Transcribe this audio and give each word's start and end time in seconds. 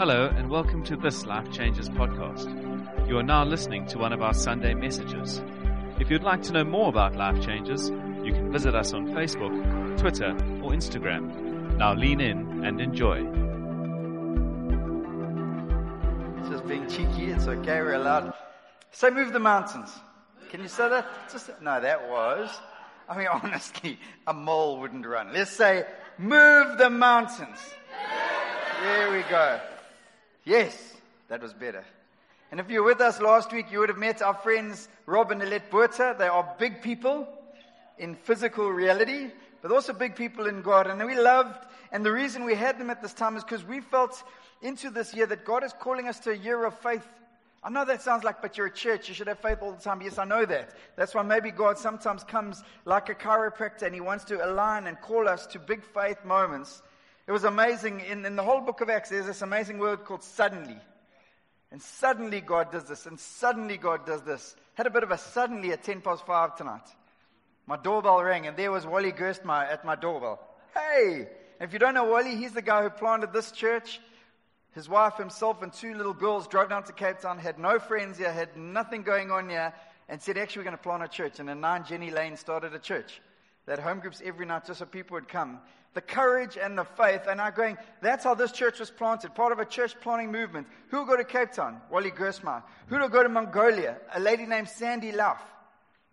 Hello, 0.00 0.32
and 0.34 0.48
welcome 0.48 0.82
to 0.84 0.96
this 0.96 1.26
Life 1.26 1.52
Changes 1.52 1.90
podcast. 1.90 2.48
You 3.06 3.18
are 3.18 3.22
now 3.22 3.44
listening 3.44 3.84
to 3.88 3.98
one 3.98 4.14
of 4.14 4.22
our 4.22 4.32
Sunday 4.32 4.72
messages. 4.72 5.42
If 5.98 6.10
you'd 6.10 6.22
like 6.22 6.42
to 6.44 6.54
know 6.54 6.64
more 6.64 6.88
about 6.88 7.16
Life 7.16 7.44
Changes, 7.44 7.90
you 8.24 8.32
can 8.32 8.50
visit 8.50 8.74
us 8.74 8.94
on 8.94 9.08
Facebook, 9.08 9.52
Twitter, 9.98 10.30
or 10.62 10.70
Instagram. 10.70 11.76
Now 11.76 11.92
lean 11.92 12.22
in 12.22 12.64
and 12.64 12.80
enjoy. 12.80 13.18
It's 16.38 16.48
just 16.48 16.66
being 16.66 16.88
cheeky, 16.88 17.32
it's 17.32 17.46
okay, 17.46 17.82
we're 17.82 17.92
allowed. 17.92 18.32
Say, 18.92 19.10
move 19.10 19.34
the 19.34 19.38
mountains. 19.38 19.90
Can 20.48 20.62
you 20.62 20.68
say 20.68 20.88
that? 20.88 21.06
Just, 21.30 21.50
no, 21.60 21.78
that 21.78 22.08
was. 22.08 22.48
I 23.06 23.18
mean, 23.18 23.28
honestly, 23.42 23.98
a 24.26 24.32
mole 24.32 24.80
wouldn't 24.80 25.06
run. 25.06 25.34
Let's 25.34 25.50
say, 25.50 25.84
move 26.16 26.78
the 26.78 26.88
mountains. 26.88 27.58
There 28.82 29.12
we 29.12 29.20
go. 29.28 29.60
Yes, 30.50 30.96
that 31.28 31.42
was 31.42 31.52
better. 31.52 31.84
And 32.50 32.58
if 32.58 32.68
you 32.68 32.82
were 32.82 32.88
with 32.88 33.00
us 33.00 33.20
last 33.20 33.52
week, 33.52 33.70
you 33.70 33.78
would 33.78 33.88
have 33.88 33.96
met 33.96 34.20
our 34.20 34.34
friends 34.34 34.88
Rob 35.06 35.30
and 35.30 35.40
Alette 35.40 35.70
Buerta. 35.70 36.18
They 36.18 36.26
are 36.26 36.56
big 36.58 36.82
people 36.82 37.28
in 37.98 38.16
physical 38.16 38.68
reality, 38.68 39.30
but 39.62 39.70
also 39.70 39.92
big 39.92 40.16
people 40.16 40.48
in 40.48 40.60
God. 40.60 40.88
And 40.88 41.06
we 41.06 41.14
loved, 41.14 41.66
and 41.92 42.04
the 42.04 42.10
reason 42.10 42.42
we 42.42 42.56
had 42.56 42.80
them 42.80 42.90
at 42.90 43.00
this 43.00 43.12
time 43.12 43.36
is 43.36 43.44
because 43.44 43.64
we 43.64 43.78
felt 43.80 44.24
into 44.60 44.90
this 44.90 45.14
year 45.14 45.26
that 45.26 45.44
God 45.44 45.62
is 45.62 45.72
calling 45.78 46.08
us 46.08 46.18
to 46.18 46.32
a 46.32 46.36
year 46.36 46.64
of 46.64 46.76
faith. 46.80 47.06
I 47.62 47.70
know 47.70 47.84
that 47.84 48.02
sounds 48.02 48.24
like, 48.24 48.42
but 48.42 48.58
you're 48.58 48.66
a 48.66 48.74
church, 48.74 49.08
you 49.08 49.14
should 49.14 49.28
have 49.28 49.38
faith 49.38 49.58
all 49.62 49.70
the 49.70 49.80
time. 49.80 50.02
Yes, 50.02 50.18
I 50.18 50.24
know 50.24 50.44
that. 50.46 50.74
That's 50.96 51.14
why 51.14 51.22
maybe 51.22 51.52
God 51.52 51.78
sometimes 51.78 52.24
comes 52.24 52.64
like 52.86 53.08
a 53.08 53.14
chiropractor 53.14 53.82
and 53.82 53.94
he 53.94 54.00
wants 54.00 54.24
to 54.24 54.44
align 54.44 54.88
and 54.88 55.00
call 55.00 55.28
us 55.28 55.46
to 55.46 55.60
big 55.60 55.84
faith 55.84 56.24
moments 56.24 56.82
it 57.30 57.32
was 57.32 57.44
amazing. 57.44 58.00
In, 58.00 58.26
in 58.26 58.34
the 58.34 58.42
whole 58.42 58.60
book 58.60 58.80
of 58.80 58.90
Acts, 58.90 59.10
there's 59.10 59.26
this 59.26 59.40
amazing 59.40 59.78
word 59.78 60.04
called 60.04 60.24
suddenly. 60.24 60.76
And 61.70 61.80
suddenly 61.80 62.40
God 62.40 62.72
does 62.72 62.82
this, 62.86 63.06
and 63.06 63.20
suddenly 63.20 63.76
God 63.76 64.04
does 64.04 64.22
this. 64.22 64.56
Had 64.74 64.88
a 64.88 64.90
bit 64.90 65.04
of 65.04 65.12
a 65.12 65.18
suddenly 65.18 65.70
at 65.70 65.84
10 65.84 66.00
past 66.00 66.26
5 66.26 66.56
tonight. 66.56 66.88
My 67.68 67.76
doorbell 67.76 68.20
rang, 68.20 68.48
and 68.48 68.56
there 68.56 68.72
was 68.72 68.84
Wally 68.84 69.12
Gerstmeyer 69.12 69.72
at 69.72 69.84
my 69.84 69.94
doorbell. 69.94 70.40
Hey! 70.74 71.28
If 71.60 71.72
you 71.72 71.78
don't 71.78 71.94
know 71.94 72.02
Wally, 72.02 72.34
he's 72.34 72.52
the 72.52 72.62
guy 72.62 72.82
who 72.82 72.90
planted 72.90 73.32
this 73.32 73.52
church. 73.52 74.00
His 74.74 74.88
wife, 74.88 75.16
himself, 75.16 75.62
and 75.62 75.72
two 75.72 75.94
little 75.94 76.14
girls 76.14 76.48
drove 76.48 76.70
down 76.70 76.82
to 76.82 76.92
Cape 76.92 77.20
Town, 77.20 77.38
had 77.38 77.60
no 77.60 77.78
friends 77.78 78.18
here, 78.18 78.32
had 78.32 78.56
nothing 78.56 79.04
going 79.04 79.30
on 79.30 79.48
here, 79.48 79.72
and 80.08 80.20
said, 80.20 80.36
Actually, 80.36 80.62
we're 80.62 80.70
going 80.72 80.78
to 80.78 80.82
plant 80.82 81.04
a 81.04 81.08
church. 81.08 81.38
And 81.38 81.48
in 81.48 81.60
9 81.60 81.84
Jenny 81.84 82.10
Lane 82.10 82.36
started 82.36 82.74
a 82.74 82.80
church. 82.80 83.20
Had 83.68 83.78
home 83.78 84.00
groups 84.00 84.20
every 84.24 84.46
night 84.46 84.66
just 84.66 84.80
so 84.80 84.84
people 84.84 85.14
would 85.14 85.28
come 85.28 85.60
the 85.94 86.00
courage 86.00 86.56
and 86.56 86.78
the 86.78 86.84
faith, 86.84 87.22
and 87.28 87.40
are 87.40 87.50
going, 87.50 87.76
that's 88.00 88.22
how 88.22 88.34
this 88.34 88.52
church 88.52 88.78
was 88.78 88.90
planted, 88.90 89.34
part 89.34 89.52
of 89.52 89.58
a 89.58 89.64
church 89.64 89.98
planting 90.00 90.30
movement. 90.30 90.66
Who 90.88 90.98
will 90.98 91.04
go 91.04 91.16
to 91.16 91.24
Cape 91.24 91.52
Town? 91.52 91.80
Wally 91.90 92.12
Gersma. 92.12 92.62
Who 92.86 92.98
will 92.98 93.08
go 93.08 93.22
to 93.22 93.28
Mongolia? 93.28 93.96
A 94.14 94.20
lady 94.20 94.46
named 94.46 94.68
Sandy 94.68 95.10
Lauf. 95.10 95.38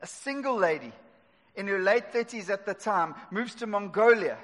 A 0.02 0.08
single 0.08 0.56
lady 0.56 0.92
in 1.56 1.68
her 1.68 1.80
late 1.80 2.12
30s 2.12 2.50
at 2.50 2.66
the 2.66 2.73
time 2.73 3.14
moves 3.30 3.56
to 3.56 3.68
Mongolia. 3.68 4.38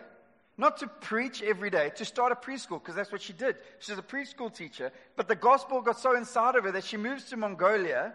Not 0.56 0.78
to 0.78 0.88
preach 0.88 1.42
every 1.42 1.72
day, 1.72 1.92
to 1.96 2.06
start 2.06 2.32
a 2.32 2.36
preschool, 2.36 2.80
because 2.80 2.94
that's 2.94 3.12
what 3.12 3.24
she 3.24 3.34
did. 3.34 3.56
She's 3.80 3.98
a 3.98 4.04
preschool 4.04 4.54
teacher. 4.54 4.92
But 5.16 5.28
the 5.28 5.36
gospel 5.36 5.82
got 5.82 6.00
so 6.00 6.16
inside 6.16 6.56
of 6.56 6.64
her 6.64 6.72
that 6.74 6.84
she 6.84 6.98
moves 6.98 7.26
to 7.26 7.38
Mongolia. 7.38 8.14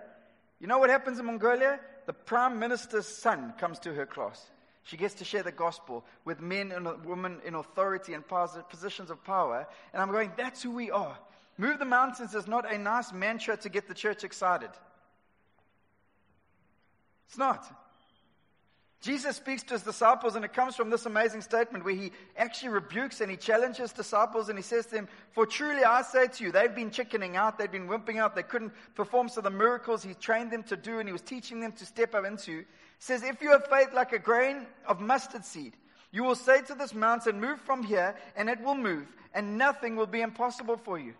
You 0.61 0.69
know 0.69 0.79
what 0.79 0.91
happens 0.91 1.19
in 1.19 1.27
Mongolia? 1.27 1.81
The 2.07 2.13
prime 2.13 2.61
minister's 2.61 3.09
son 3.09 3.55
comes 3.59 3.81
to 3.81 3.93
her 3.93 4.07
class. 4.07 4.41
She 4.89 4.97
gets 4.97 5.17
to 5.17 5.25
share 5.25 5.43
the 5.43 5.53
gospel 5.53 6.03
with 6.25 6.41
men 6.41 6.73
and 6.73 6.89
women 7.05 7.43
in 7.45 7.55
authority 7.55 8.15
and 8.15 8.25
positions 8.71 9.11
of 9.11 9.23
power. 9.23 9.67
And 9.93 10.01
I'm 10.01 10.11
going, 10.11 10.33
that's 10.35 10.63
who 10.63 10.71
we 10.71 10.91
are. 10.91 11.15
Move 11.59 11.79
the 11.79 11.85
mountains 11.85 12.35
is 12.35 12.49
not 12.49 12.73
a 12.73 12.79
nice 12.79 13.13
mantra 13.13 13.59
to 13.59 13.69
get 13.69 13.87
the 13.87 13.93
church 13.93 14.25
excited. 14.25 14.71
It's 17.27 17.37
not. 17.37 17.71
Jesus 19.03 19.37
speaks 19.37 19.63
to 19.65 19.75
his 19.75 19.83
disciples, 19.83 20.37
and 20.37 20.45
it 20.45 20.55
comes 20.55 20.75
from 20.75 20.89
this 20.89 21.05
amazing 21.05 21.43
statement 21.43 21.85
where 21.85 21.95
he 21.95 22.11
actually 22.39 22.71
rebukes 22.71 23.21
and 23.21 23.31
he 23.31 23.37
challenges 23.37 23.93
disciples, 23.93 24.49
and 24.49 24.59
he 24.59 24.63
says 24.63 24.87
to 24.87 24.93
them, 24.93 25.09
For 25.33 25.45
truly 25.45 25.85
I 25.85 26.01
say 26.01 26.29
to 26.29 26.45
you, 26.45 26.51
they've 26.51 26.75
been 26.75 26.91
chickening 26.91 27.37
out, 27.37 27.59
they've 27.59 27.71
been 27.71 27.89
wimping 27.89 28.17
out, 28.17 28.35
they 28.35 28.43
couldn't 28.43 28.73
perform 28.95 29.29
some 29.29 29.45
of 29.45 29.53
the 29.53 29.59
miracles 29.59 30.03
he 30.03 30.15
trained 30.15 30.51
them 30.51 30.63
to 30.65 30.79
do, 30.79 30.99
and 30.99 31.07
he 31.07 31.13
was 31.13 31.21
teaching 31.21 31.61
them 31.61 31.73
to 31.73 31.85
step 31.85 32.15
up 32.15 32.25
into 32.25 32.65
says, 32.99 33.23
If 33.23 33.43
you 33.43 33.51
have 33.51 33.67
faith 33.67 33.93
like 33.95 34.13
a 34.13 34.19
grain 34.19 34.67
of 34.87 35.01
mustard 35.01 35.45
seed, 35.45 35.75
you 36.11 36.25
will 36.25 36.35
say 36.35 36.63
to 36.63 36.75
this 36.75 36.95
mountain, 36.95 37.41
Move 37.41 37.61
from 37.61 37.83
here, 37.83 38.15
and 38.37 38.49
it 38.49 38.61
will 38.63 38.75
move, 38.75 39.07
and 39.35 39.59
nothing 39.59 39.97
will 39.97 40.07
be 40.07 40.21
impossible 40.21 40.77
for 40.77 40.99
you. 40.99 41.15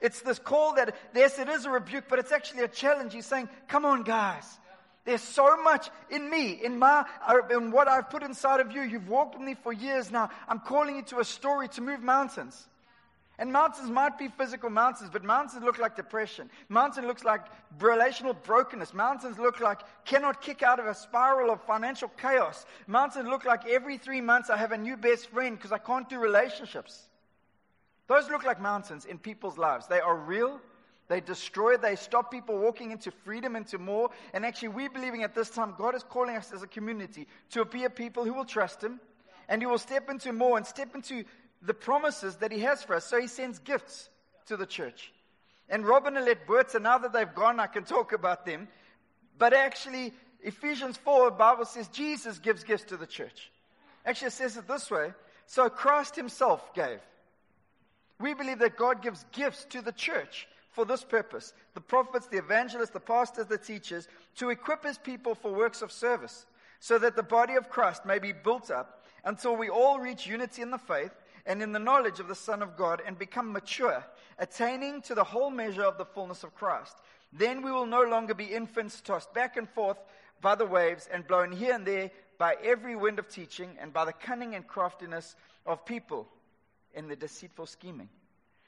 It's 0.00 0.20
this 0.20 0.38
call 0.38 0.74
that, 0.76 0.94
yes, 1.14 1.38
it 1.38 1.48
is 1.48 1.64
a 1.64 1.70
rebuke, 1.70 2.04
but 2.08 2.18
it's 2.18 2.32
actually 2.32 2.62
a 2.62 2.68
challenge. 2.68 3.12
He's 3.12 3.26
saying, 3.26 3.48
Come 3.68 3.84
on, 3.84 4.02
guys. 4.02 4.58
There's 5.04 5.22
so 5.22 5.56
much 5.62 5.88
in 6.10 6.28
me, 6.28 6.52
in 6.62 6.78
my, 6.78 7.06
uh, 7.26 7.38
in 7.50 7.70
what 7.70 7.88
I've 7.88 8.10
put 8.10 8.22
inside 8.22 8.60
of 8.60 8.72
you. 8.72 8.82
You've 8.82 9.08
walked 9.08 9.38
with 9.38 9.46
me 9.46 9.54
for 9.54 9.72
years 9.72 10.10
now. 10.10 10.28
I'm 10.46 10.60
calling 10.60 10.96
you 10.96 11.02
to 11.04 11.20
a 11.20 11.24
story 11.24 11.68
to 11.68 11.80
move 11.80 12.02
mountains. 12.02 12.68
And 13.40 13.52
mountains 13.52 13.88
might 13.88 14.18
be 14.18 14.26
physical 14.26 14.68
mountains, 14.68 15.10
but 15.12 15.22
mountains 15.22 15.62
look 15.62 15.78
like 15.78 15.94
depression. 15.94 16.50
Mountain 16.68 17.06
looks 17.06 17.22
like 17.22 17.42
relational 17.78 18.34
brokenness. 18.34 18.92
Mountains 18.92 19.38
look 19.38 19.60
like 19.60 19.80
cannot 20.04 20.40
kick 20.40 20.64
out 20.64 20.80
of 20.80 20.86
a 20.86 20.94
spiral 20.94 21.52
of 21.52 21.62
financial 21.62 22.08
chaos. 22.20 22.66
Mountains 22.88 23.28
look 23.28 23.44
like 23.44 23.64
every 23.68 23.96
three 23.96 24.20
months 24.20 24.50
I 24.50 24.56
have 24.56 24.72
a 24.72 24.78
new 24.78 24.96
best 24.96 25.28
friend 25.28 25.56
because 25.56 25.70
I 25.70 25.78
can't 25.78 26.08
do 26.08 26.18
relationships. 26.18 27.08
Those 28.08 28.28
look 28.28 28.44
like 28.44 28.60
mountains 28.60 29.04
in 29.04 29.18
people's 29.18 29.56
lives. 29.56 29.86
They 29.86 30.00
are 30.00 30.16
real. 30.16 30.60
They 31.06 31.20
destroy, 31.20 31.76
they 31.76 31.96
stop 31.96 32.30
people 32.30 32.58
walking 32.58 32.90
into 32.90 33.10
freedom, 33.10 33.54
into 33.54 33.78
more. 33.78 34.10
And 34.34 34.44
actually, 34.44 34.68
we're 34.68 34.90
believing 34.90 35.22
at 35.22 35.34
this 35.34 35.48
time 35.48 35.74
God 35.78 35.94
is 35.94 36.02
calling 36.02 36.36
us 36.36 36.52
as 36.52 36.62
a 36.62 36.66
community 36.66 37.28
to 37.50 37.64
be 37.64 37.84
a 37.84 37.90
people 37.90 38.24
who 38.24 38.34
will 38.34 38.44
trust 38.44 38.82
Him 38.82 39.00
and 39.48 39.62
who 39.62 39.68
will 39.68 39.78
step 39.78 40.10
into 40.10 40.32
more 40.32 40.56
and 40.56 40.66
step 40.66 40.94
into 40.94 41.24
the 41.62 41.74
promises 41.74 42.36
that 42.36 42.52
he 42.52 42.60
has 42.60 42.82
for 42.82 42.94
us. 42.94 43.04
So 43.04 43.20
he 43.20 43.26
sends 43.26 43.58
gifts 43.58 44.08
to 44.46 44.56
the 44.56 44.66
church. 44.66 45.12
And 45.68 45.86
Robin 45.86 46.16
and 46.16 46.24
Alette 46.24 46.46
Buerta, 46.46 46.80
now 46.80 46.98
that 46.98 47.12
they've 47.12 47.34
gone, 47.34 47.60
I 47.60 47.66
can 47.66 47.84
talk 47.84 48.12
about 48.12 48.46
them. 48.46 48.68
But 49.38 49.52
actually, 49.52 50.14
Ephesians 50.42 50.96
4, 50.96 51.30
the 51.30 51.36
Bible 51.36 51.64
says 51.64 51.88
Jesus 51.88 52.38
gives 52.38 52.64
gifts 52.64 52.84
to 52.84 52.96
the 52.96 53.06
church. 53.06 53.50
Actually, 54.06 54.28
it 54.28 54.32
says 54.32 54.56
it 54.56 54.66
this 54.66 54.90
way. 54.90 55.12
So 55.46 55.68
Christ 55.68 56.16
himself 56.16 56.74
gave. 56.74 57.00
We 58.20 58.34
believe 58.34 58.58
that 58.60 58.76
God 58.76 59.02
gives 59.02 59.24
gifts 59.32 59.64
to 59.70 59.82
the 59.82 59.92
church 59.92 60.48
for 60.72 60.84
this 60.84 61.04
purpose 61.04 61.52
the 61.74 61.80
prophets, 61.80 62.26
the 62.26 62.38
evangelists, 62.38 62.90
the 62.90 63.00
pastors, 63.00 63.46
the 63.46 63.58
teachers, 63.58 64.08
to 64.36 64.50
equip 64.50 64.84
his 64.84 64.98
people 64.98 65.34
for 65.34 65.52
works 65.52 65.82
of 65.82 65.92
service, 65.92 66.46
so 66.80 66.98
that 66.98 67.16
the 67.16 67.22
body 67.22 67.54
of 67.54 67.68
Christ 67.68 68.04
may 68.06 68.18
be 68.18 68.32
built 68.32 68.70
up 68.70 69.04
until 69.24 69.56
we 69.56 69.68
all 69.68 69.98
reach 69.98 70.26
unity 70.26 70.62
in 70.62 70.70
the 70.70 70.78
faith 70.78 71.12
and 71.46 71.62
in 71.62 71.72
the 71.72 71.78
knowledge 71.78 72.20
of 72.20 72.28
the 72.28 72.34
Son 72.34 72.62
of 72.62 72.76
God 72.76 73.02
and 73.06 73.18
become 73.18 73.52
mature, 73.52 74.04
attaining 74.38 75.02
to 75.02 75.14
the 75.14 75.24
whole 75.24 75.50
measure 75.50 75.84
of 75.84 75.98
the 75.98 76.04
fullness 76.04 76.44
of 76.44 76.54
Christ. 76.54 76.96
Then 77.32 77.62
we 77.62 77.70
will 77.70 77.86
no 77.86 78.02
longer 78.02 78.34
be 78.34 78.44
infants 78.46 79.00
tossed 79.00 79.32
back 79.34 79.56
and 79.56 79.68
forth 79.68 79.98
by 80.40 80.54
the 80.54 80.66
waves 80.66 81.08
and 81.12 81.26
blown 81.26 81.52
here 81.52 81.74
and 81.74 81.86
there 81.86 82.10
by 82.38 82.56
every 82.62 82.96
wind 82.96 83.18
of 83.18 83.28
teaching 83.28 83.76
and 83.80 83.92
by 83.92 84.04
the 84.04 84.12
cunning 84.12 84.54
and 84.54 84.66
craftiness 84.66 85.34
of 85.66 85.84
people 85.84 86.28
in 86.94 87.08
the 87.08 87.16
deceitful 87.16 87.66
scheming. 87.66 88.08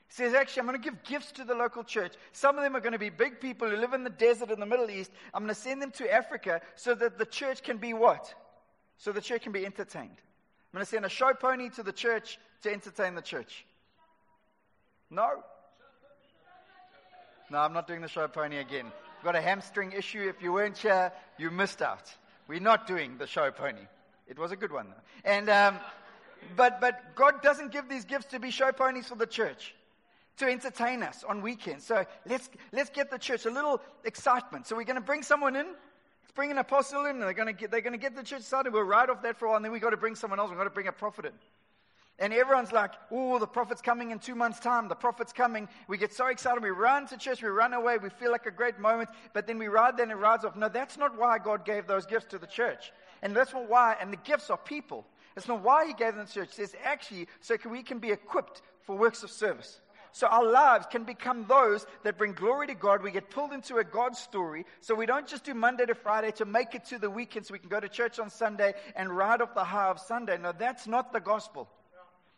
He 0.08 0.14
says, 0.14 0.34
actually, 0.34 0.60
I'm 0.60 0.66
going 0.66 0.82
to 0.82 0.84
give 0.84 1.04
gifts 1.04 1.30
to 1.32 1.44
the 1.44 1.54
local 1.54 1.84
church. 1.84 2.14
Some 2.32 2.58
of 2.58 2.64
them 2.64 2.74
are 2.74 2.80
going 2.80 2.94
to 2.94 2.98
be 2.98 3.10
big 3.10 3.40
people 3.40 3.70
who 3.70 3.76
live 3.76 3.92
in 3.92 4.02
the 4.02 4.10
desert 4.10 4.50
in 4.50 4.58
the 4.58 4.66
Middle 4.66 4.90
East. 4.90 5.12
I'm 5.32 5.44
going 5.44 5.54
to 5.54 5.60
send 5.60 5.80
them 5.80 5.92
to 5.92 6.12
Africa 6.12 6.60
so 6.74 6.96
that 6.96 7.16
the 7.16 7.26
church 7.26 7.62
can 7.62 7.76
be 7.76 7.94
what? 7.94 8.34
So 8.98 9.12
the 9.12 9.20
church 9.20 9.42
can 9.42 9.52
be 9.52 9.64
entertained. 9.64 10.10
I'm 10.10 10.78
going 10.78 10.84
to 10.84 10.90
send 10.90 11.04
a 11.04 11.08
show 11.08 11.32
pony 11.32 11.70
to 11.70 11.84
the 11.84 11.92
church 11.92 12.38
to 12.62 12.72
entertain 12.72 13.14
the 13.14 13.22
church. 13.22 13.64
No. 15.10 15.42
No, 17.50 17.58
I'm 17.58 17.72
not 17.72 17.86
doing 17.86 18.00
the 18.00 18.08
show 18.08 18.28
pony 18.28 18.58
again. 18.58 18.84
We've 18.84 19.24
got 19.24 19.36
a 19.36 19.40
hamstring 19.40 19.92
issue. 19.92 20.28
If 20.28 20.42
you 20.42 20.52
weren't 20.52 20.78
here, 20.78 21.12
you 21.38 21.50
missed 21.50 21.82
out. 21.82 22.12
We're 22.46 22.60
not 22.60 22.86
doing 22.86 23.18
the 23.18 23.26
show 23.26 23.50
pony. 23.50 23.86
It 24.26 24.38
was 24.38 24.52
a 24.52 24.56
good 24.56 24.72
one, 24.72 24.86
though. 24.88 25.30
And, 25.30 25.50
um, 25.50 25.78
but, 26.56 26.80
but 26.80 27.14
God 27.16 27.42
doesn't 27.42 27.72
give 27.72 27.88
these 27.88 28.04
gifts 28.04 28.26
to 28.26 28.38
be 28.38 28.50
show 28.50 28.72
ponies 28.72 29.08
for 29.08 29.16
the 29.16 29.26
church, 29.26 29.74
to 30.38 30.46
entertain 30.46 31.02
us 31.02 31.24
on 31.28 31.42
weekends. 31.42 31.84
So 31.84 32.04
let's, 32.26 32.48
let's 32.72 32.90
get 32.90 33.10
the 33.10 33.18
church 33.18 33.46
a 33.46 33.50
little 33.50 33.80
excitement. 34.04 34.66
So 34.66 34.76
we're 34.76 34.84
going 34.84 34.94
to 34.94 35.02
bring 35.02 35.22
someone 35.22 35.56
in 35.56 35.66
Let's 36.30 36.36
bring 36.36 36.52
an 36.52 36.58
apostle 36.58 37.06
in. 37.06 37.18
They're 37.18 37.32
going 37.32 37.48
to 37.48 37.52
get, 37.52 37.72
they're 37.72 37.80
going 37.80 37.92
to 37.92 37.98
get 37.98 38.14
the 38.14 38.22
church 38.22 38.42
started. 38.42 38.72
We'll 38.72 38.84
ride 38.84 39.10
off 39.10 39.22
that 39.22 39.36
for 39.36 39.46
a 39.46 39.48
while, 39.48 39.56
and 39.56 39.64
then 39.64 39.72
we've 39.72 39.82
got 39.82 39.90
to 39.90 39.96
bring 39.96 40.14
someone 40.14 40.38
else. 40.38 40.48
We've 40.48 40.56
got 40.56 40.62
to 40.62 40.70
bring 40.70 40.86
a 40.86 40.92
prophet 40.92 41.24
in. 41.24 41.32
And 42.20 42.34
everyone's 42.34 42.70
like, 42.70 42.92
oh, 43.10 43.38
the 43.38 43.46
prophet's 43.46 43.80
coming 43.80 44.10
in 44.10 44.18
two 44.18 44.34
months' 44.34 44.60
time. 44.60 44.88
The 44.88 44.94
prophet's 44.94 45.32
coming. 45.32 45.66
We 45.88 45.96
get 45.96 46.12
so 46.12 46.26
excited. 46.26 46.62
We 46.62 46.68
run 46.68 47.06
to 47.08 47.16
church. 47.16 47.42
We 47.42 47.48
run 47.48 47.72
away. 47.72 47.96
We 47.96 48.10
feel 48.10 48.30
like 48.30 48.44
a 48.44 48.50
great 48.50 48.78
moment. 48.78 49.08
But 49.32 49.46
then 49.46 49.58
we 49.58 49.68
ride 49.68 49.96
there 49.96 50.04
and 50.04 50.12
it 50.12 50.16
rides 50.16 50.44
off. 50.44 50.54
No, 50.54 50.68
that's 50.68 50.98
not 50.98 51.18
why 51.18 51.38
God 51.38 51.64
gave 51.64 51.86
those 51.86 52.04
gifts 52.04 52.26
to 52.26 52.38
the 52.38 52.46
church. 52.46 52.92
And 53.22 53.34
that's 53.34 53.54
not 53.54 53.70
why. 53.70 53.96
And 53.98 54.12
the 54.12 54.18
gifts 54.18 54.50
are 54.50 54.58
people. 54.58 55.06
It's 55.34 55.48
not 55.48 55.62
why 55.62 55.86
He 55.86 55.94
gave 55.94 56.14
them 56.14 56.26
to 56.26 56.32
the 56.32 56.46
church. 56.46 56.58
It's 56.58 56.74
actually 56.84 57.26
so 57.40 57.56
we 57.70 57.82
can 57.82 58.00
be 58.00 58.10
equipped 58.10 58.60
for 58.82 58.98
works 58.98 59.22
of 59.22 59.30
service. 59.30 59.80
So 60.12 60.26
our 60.26 60.44
lives 60.44 60.86
can 60.90 61.04
become 61.04 61.46
those 61.48 61.86
that 62.02 62.18
bring 62.18 62.34
glory 62.34 62.66
to 62.66 62.74
God. 62.74 63.02
We 63.02 63.12
get 63.12 63.30
pulled 63.30 63.52
into 63.52 63.76
a 63.76 63.84
God 63.84 64.14
story. 64.14 64.66
So 64.82 64.94
we 64.94 65.06
don't 65.06 65.26
just 65.26 65.44
do 65.44 65.54
Monday 65.54 65.86
to 65.86 65.94
Friday 65.94 66.32
to 66.32 66.44
make 66.44 66.74
it 66.74 66.84
to 66.86 66.98
the 66.98 67.08
weekend 67.08 67.46
so 67.46 67.52
we 67.52 67.60
can 67.60 67.70
go 67.70 67.80
to 67.80 67.88
church 67.88 68.18
on 68.18 68.28
Sunday 68.28 68.74
and 68.94 69.16
ride 69.16 69.40
off 69.40 69.54
the 69.54 69.64
high 69.64 69.88
of 69.88 70.00
Sunday. 70.00 70.36
No, 70.36 70.52
that's 70.52 70.86
not 70.86 71.14
the 71.14 71.20
gospel. 71.20 71.68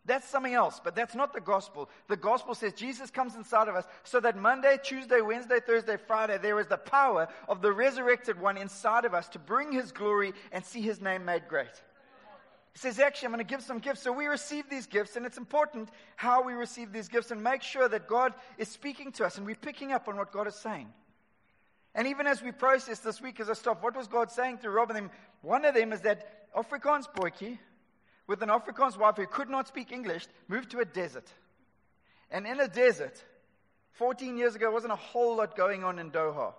That's 0.05 0.29
something 0.29 0.55
else, 0.55 0.81
but 0.83 0.97
that's 0.97 1.15
not 1.15 1.33
the 1.33 1.41
gospel. 1.41 1.89
The 2.09 2.17
gospel 2.17 2.55
says 2.55 2.73
Jesus 2.73 3.11
comes 3.11 3.37
inside 3.37 3.69
of 3.69 3.77
us 3.77 3.85
so 4.03 4.19
that 4.21 4.37
Monday, 4.37 4.79
Tuesday, 4.83 5.21
Wednesday, 5.21 5.61
Thursday, 5.65 5.97
Friday, 5.97 6.39
there 6.39 6.59
is 6.59 6.67
the 6.67 6.77
power 6.77 7.29
of 7.49 7.63
the 7.63 7.71
resurrected 7.71 8.41
one 8.41 8.57
inside 8.57 9.05
of 9.05 9.15
us 9.15 9.29
to 9.29 9.39
bring 9.39 9.71
his 9.71 9.93
glory 9.93 10.33
and 10.51 10.65
see 10.65 10.81
his 10.81 11.01
name 11.01 11.25
made 11.25 11.47
great. 11.49 11.71
He 12.73 12.79
says, 12.79 12.99
actually, 12.99 13.27
I'm 13.27 13.33
going 13.33 13.47
to 13.47 13.51
give 13.55 13.63
some 13.63 13.79
gifts. 13.79 14.03
So 14.03 14.11
we 14.11 14.27
receive 14.27 14.69
these 14.69 14.87
gifts, 14.87 15.15
and 15.17 15.27
it's 15.27 15.37
important 15.37 15.91
how 16.17 16.43
we 16.43 16.55
receive 16.55 16.91
these 16.91 17.07
gifts 17.07 17.31
and 17.31 17.43
make 17.43 17.63
sure 17.63 17.89
that 17.89 18.09
God 18.09 18.33
is 18.59 18.69
speaking 18.69 19.13
to 19.13 19.27
us 19.27 19.37
and 19.37 19.47
we're 19.47 19.55
picking 19.55 19.93
up 19.93 20.09
on 20.09 20.17
what 20.17 20.33
God 20.33 20.49
is 20.49 20.55
saying. 20.57 20.89
And 21.95 22.09
even 22.09 22.27
as 22.27 22.43
we 22.43 22.51
process 22.51 23.01
this 23.01 23.21
week 23.21 23.39
as 23.39 23.51
I 23.51 23.53
stop, 23.53 23.83
what 23.83 23.95
was 23.95 24.09
God 24.09 24.33
saying 24.33 24.59
through 24.59 24.73
Rob 24.73 24.91
and 24.91 24.97
them? 24.97 25.11
One 25.43 25.65
of 25.65 25.75
them 25.75 25.93
is 25.93 26.01
that 26.01 26.53
Afrikaans 26.55 27.05
boykie 27.15 27.59
with 28.27 28.43
an 28.43 28.49
Afrikaans 28.49 28.97
wife 28.97 29.17
who 29.17 29.27
could 29.27 29.49
not 29.49 29.69
speak 29.69 29.93
English 29.93 30.27
moved 30.49 30.71
to 30.71 30.81
a 30.81 30.85
desert. 30.85 31.29
And 32.31 32.47
in 32.47 32.61
a 32.61 32.69
desert, 32.69 33.23
14 33.93 34.37
years 34.37 34.55
ago, 34.55 34.71
wasn't 34.71 34.93
a 34.93 34.97
whole 34.97 35.37
lot 35.37 35.57
going 35.57 35.85
on 35.85 35.99
in 35.99 36.11
Doha. 36.11 36.55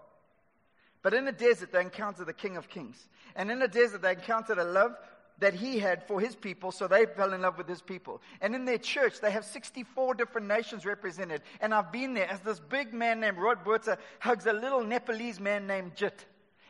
But 1.01 1.13
in 1.13 1.27
a 1.27 1.31
desert, 1.31 1.71
they 1.71 1.81
encountered 1.81 2.27
the 2.27 2.33
King 2.33 2.57
of 2.57 2.69
Kings. 2.69 3.07
And 3.35 3.51
in 3.51 3.61
a 3.61 3.67
desert, 3.67 4.01
they 4.01 4.11
encountered 4.11 4.57
a 4.57 4.63
love 4.63 4.95
that 5.39 5.53
he 5.53 5.79
had 5.79 6.07
for 6.07 6.19
his 6.19 6.35
people, 6.35 6.71
so 6.71 6.87
they 6.87 7.05
fell 7.05 7.33
in 7.33 7.41
love 7.41 7.57
with 7.57 7.67
his 7.67 7.81
people. 7.81 8.21
And 8.39 8.55
in 8.55 8.65
their 8.65 8.77
church, 8.77 9.19
they 9.19 9.31
have 9.31 9.43
64 9.43 10.15
different 10.15 10.47
nations 10.47 10.85
represented. 10.85 11.41
And 11.59 11.73
I've 11.73 11.91
been 11.91 12.13
there 12.13 12.29
as 12.29 12.39
this 12.41 12.59
big 12.59 12.93
man 12.93 13.19
named 13.19 13.37
Rod 13.37 13.63
Botha 13.63 13.97
hugs 14.19 14.45
a 14.45 14.53
little 14.53 14.83
Nepalese 14.83 15.39
man 15.39 15.67
named 15.67 15.95
Jit. 15.95 16.25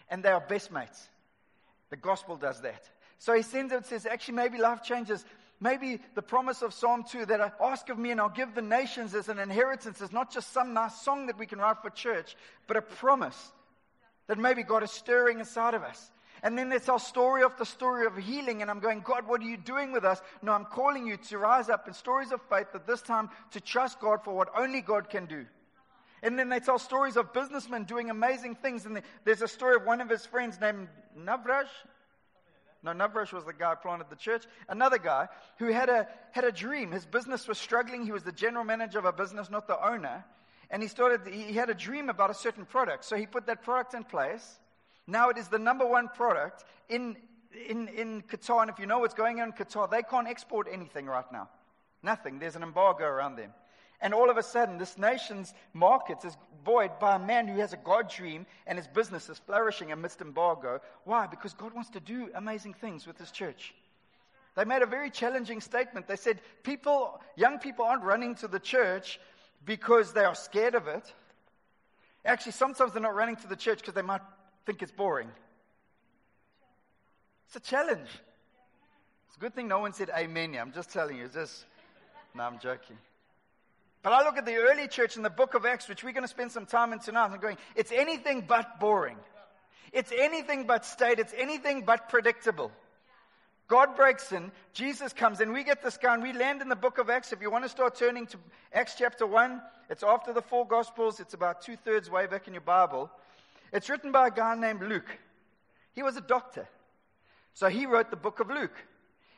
And 0.10 0.24
they 0.24 0.30
are 0.30 0.42
best 0.42 0.72
mates. 0.72 1.10
The 1.90 1.98
gospel 1.98 2.38
does 2.38 2.62
that. 2.62 2.90
So 3.24 3.34
he 3.34 3.42
sends 3.42 3.72
it 3.72 3.78
and 3.78 3.86
says, 3.86 4.06
actually, 4.06 4.34
maybe 4.34 4.58
life 4.58 4.84
changes. 4.84 5.24
Maybe 5.62 6.02
the 6.14 6.22
promise 6.22 6.62
of 6.62 6.74
Psalm 6.74 7.06
2 7.10 7.28
that 7.28 7.40
I 7.40 7.54
ask 7.64 7.88
of 7.88 7.98
me 7.98 8.12
and 8.12 8.20
I'll 8.20 8.28
give 8.28 8.54
the 8.54 8.62
nations 8.62 9.16
as 9.16 9.30
an 9.30 9.40
inheritance 9.40 10.02
is 10.02 10.12
not 10.12 10.30
just 10.30 10.52
some 10.52 10.74
nice 10.74 11.00
song 11.00 11.28
that 11.28 11.40
we 11.40 11.46
can 11.46 11.58
write 11.58 11.78
for 11.82 11.90
church, 11.90 12.36
but 12.68 12.76
a 12.76 12.82
promise 12.82 13.54
that 14.28 14.38
maybe 14.38 14.62
God 14.62 14.84
is 14.84 14.92
stirring 14.92 15.40
inside 15.40 15.74
of 15.74 15.84
us. 15.84 16.12
And 16.44 16.58
then 16.58 16.68
there's 16.68 16.90
our 16.90 17.00
story 17.00 17.46
after 17.46 17.64
story 17.64 18.06
of 18.06 18.18
healing. 18.18 18.62
And 18.62 18.70
I'm 18.70 18.82
going, 18.82 19.00
God, 19.00 19.26
what 19.26 19.40
are 19.40 19.46
you 19.46 19.56
doing 19.56 19.94
with 19.94 20.04
us? 20.04 20.22
No, 20.42 20.52
I'm 20.52 20.66
calling 20.66 21.08
you 21.08 21.16
to 21.16 21.38
rise 21.38 21.70
up 21.70 21.88
in 21.88 21.94
stories 21.94 22.34
of 22.34 22.42
faith, 22.50 22.68
but 22.74 22.86
this 22.86 23.02
time 23.02 23.30
to 23.52 23.62
trust 23.62 24.02
God 24.02 24.22
for 24.26 24.36
what 24.36 24.50
only 24.54 24.82
God 24.82 25.10
can 25.10 25.28
do. 25.28 25.46
And 26.24 26.38
then 26.38 26.50
they 26.50 26.60
tell 26.60 26.78
stories 26.78 27.16
of 27.16 27.32
businessmen 27.32 27.86
doing 27.86 28.10
amazing 28.10 28.56
things. 28.56 28.86
And 28.86 29.02
there's 29.24 29.42
a 29.42 29.48
story 29.48 29.78
of 29.78 29.86
one 29.86 30.02
of 30.02 30.10
his 30.10 30.26
friends 30.26 30.60
named 30.60 30.90
Navraj. 31.18 31.68
No, 32.84 32.92
Navraj 32.92 33.32
was 33.32 33.46
the 33.46 33.54
guy 33.54 33.72
who 33.72 33.76
planted 33.78 34.10
the 34.10 34.18
church. 34.18 34.44
Another 34.68 34.98
guy 34.98 35.30
who 35.58 35.72
had 35.72 35.90
a, 35.90 36.08
had 36.32 36.44
a 36.44 36.52
dream. 36.52 36.92
His 36.92 37.06
business 37.06 37.48
was 37.48 37.58
struggling. 37.58 38.06
He 38.06 38.12
was 38.12 38.24
the 38.24 38.32
general 38.34 38.66
manager 38.66 39.00
of 39.00 39.06
a 39.06 39.14
business, 39.14 39.50
not 39.50 39.68
the 39.68 39.82
owner. 39.86 40.26
And 40.70 40.82
he 40.82 40.90
started, 40.90 41.22
he 41.34 41.54
had 41.54 41.70
a 41.70 41.74
dream 41.74 42.10
about 42.10 42.30
a 42.30 42.34
certain 42.34 42.66
product. 42.66 43.06
So 43.06 43.16
he 43.16 43.26
put 43.26 43.46
that 43.46 43.64
product 43.64 43.94
in 43.94 44.04
place. 44.04 44.60
Now 45.08 45.30
it 45.30 45.38
is 45.38 45.48
the 45.48 45.60
number 45.60 45.88
one 45.88 46.10
product 46.10 46.66
in, 46.90 47.16
in, 47.70 47.88
in 47.88 48.22
Qatar. 48.24 48.62
And 48.62 48.70
if 48.70 48.80
you 48.80 48.86
know 48.86 49.00
what's 49.00 49.14
going 49.14 49.40
on 49.40 49.50
in 49.50 49.54
Qatar, 49.54 49.90
they 49.90 50.04
can't 50.04 50.28
export 50.28 50.68
anything 50.70 51.06
right 51.06 51.32
now. 51.32 51.50
Nothing. 52.02 52.40
There's 52.40 52.58
an 52.58 52.64
embargo 52.64 53.06
around 53.06 53.38
them. 53.38 53.54
And 54.04 54.14
all 54.14 54.30
of 54.30 54.36
a 54.36 54.44
sudden, 54.44 54.78
this 54.78 54.98
nation's 54.98 55.54
markets 55.74 56.26
is 56.26 56.36
buoyed 56.66 57.00
by 57.00 57.16
a 57.16 57.20
man 57.20 57.48
who 57.48 57.60
has 57.60 57.72
a 57.72 57.78
God 57.78 58.10
dream 58.10 58.46
and 58.68 58.78
his 58.78 58.86
business 58.86 59.30
is 59.30 59.40
flourishing 59.40 59.94
amidst 59.94 60.20
embargo. 60.20 60.82
Why? 61.06 61.26
Because 61.26 61.54
God 61.54 61.74
wants 61.74 61.90
to 61.92 62.02
do 62.02 62.30
amazing 62.36 62.74
things 62.74 63.08
with 63.08 63.18
his 63.18 63.32
church. 63.32 63.74
They 64.56 64.66
made 64.66 64.82
a 64.82 64.86
very 64.86 65.10
challenging 65.10 65.62
statement. 65.62 66.06
They 66.06 66.18
said, 66.18 66.42
people, 66.64 67.22
young 67.38 67.60
people 67.60 67.86
aren't 67.86 68.04
running 68.04 68.36
to 68.36 68.50
the 68.50 68.60
church 68.60 69.22
because 69.66 70.12
they 70.12 70.26
are 70.26 70.36
scared 70.36 70.76
of 70.76 70.90
it. 70.90 71.12
Actually, 72.26 72.52
sometimes 72.52 72.92
they're 72.92 73.02
not 73.02 73.16
running 73.16 73.38
to 73.38 73.48
the 73.48 73.56
church 73.56 73.80
because 73.80 73.94
they 73.94 74.02
might 74.02 74.22
think 74.66 74.82
it's 74.82 74.92
boring. 74.92 75.30
It's 77.48 77.56
a 77.56 77.62
challenge. 77.62 78.10
It's 79.30 79.38
a 79.38 79.40
good 79.40 79.56
thing 79.56 79.70
no 79.70 79.80
one 79.80 79.94
said 79.94 80.10
amen. 80.10 80.58
I'm 80.60 80.74
just 80.74 80.92
telling 80.92 81.16
you. 81.16 81.24
It's 81.24 81.36
just, 81.36 81.66
no, 82.36 82.44
I'm 82.44 82.60
joking. 82.60 82.98
But 84.04 84.12
I 84.12 84.24
look 84.24 84.38
at 84.38 84.46
the 84.46 84.56
early 84.56 84.88
church 84.90 85.16
in 85.16 85.24
the 85.24 85.30
book 85.30 85.54
of 85.54 85.66
Acts, 85.66 85.88
which 85.88 86.04
we're 86.04 86.12
going 86.12 86.26
to 86.26 86.28
spend 86.28 86.52
some 86.52 86.66
time 86.66 86.92
in 86.92 87.00
tonight, 87.00 87.26
and 87.26 87.36
I'm 87.36 87.40
going, 87.40 87.58
it's 87.76 87.92
anything 87.92 88.42
but 88.42 88.80
boring. 88.80 89.18
It's 89.94 90.12
anything 90.12 90.68
but 90.68 90.86
state. 90.86 91.20
It's 91.20 91.34
anything 91.38 91.84
but 91.86 92.10
predictable. 92.10 92.72
God 93.70 93.96
breaks 93.96 94.34
in, 94.34 94.52
Jesus 94.74 95.14
comes, 95.14 95.40
and 95.40 95.54
we 95.54 95.64
get 95.64 95.82
this 95.82 95.98
guy, 95.98 96.14
and 96.14 96.22
we 96.22 96.34
land 96.34 96.62
in 96.62 96.68
the 96.68 96.76
book 96.76 96.98
of 96.98 97.10
Acts. 97.10 97.32
If 97.32 97.42
you 97.42 97.50
want 97.50 97.64
to 97.64 97.70
start 97.70 97.96
turning 97.96 98.28
to 98.28 98.38
Acts 98.74 98.96
chapter 98.98 99.26
1, 99.26 99.62
it's 99.90 100.04
after 100.04 100.34
the 100.34 100.42
four 100.42 100.68
Gospels. 100.68 101.22
It's 101.22 101.34
about 101.34 101.62
two 101.62 101.78
thirds 101.78 102.10
way 102.10 102.28
back 102.28 102.48
in 102.48 102.54
your 102.54 102.62
Bible. 102.62 103.10
It's 103.72 103.90
written 103.90 104.12
by 104.12 104.28
a 104.28 104.32
guy 104.32 104.56
named 104.56 104.82
Luke. 104.82 105.18
He 105.94 106.04
was 106.04 106.18
a 106.18 106.22
doctor. 106.22 106.68
So 107.54 107.70
he 107.70 107.86
wrote 107.86 108.10
the 108.10 108.18
book 108.18 108.42
of 108.42 108.50
Luke. 108.50 108.76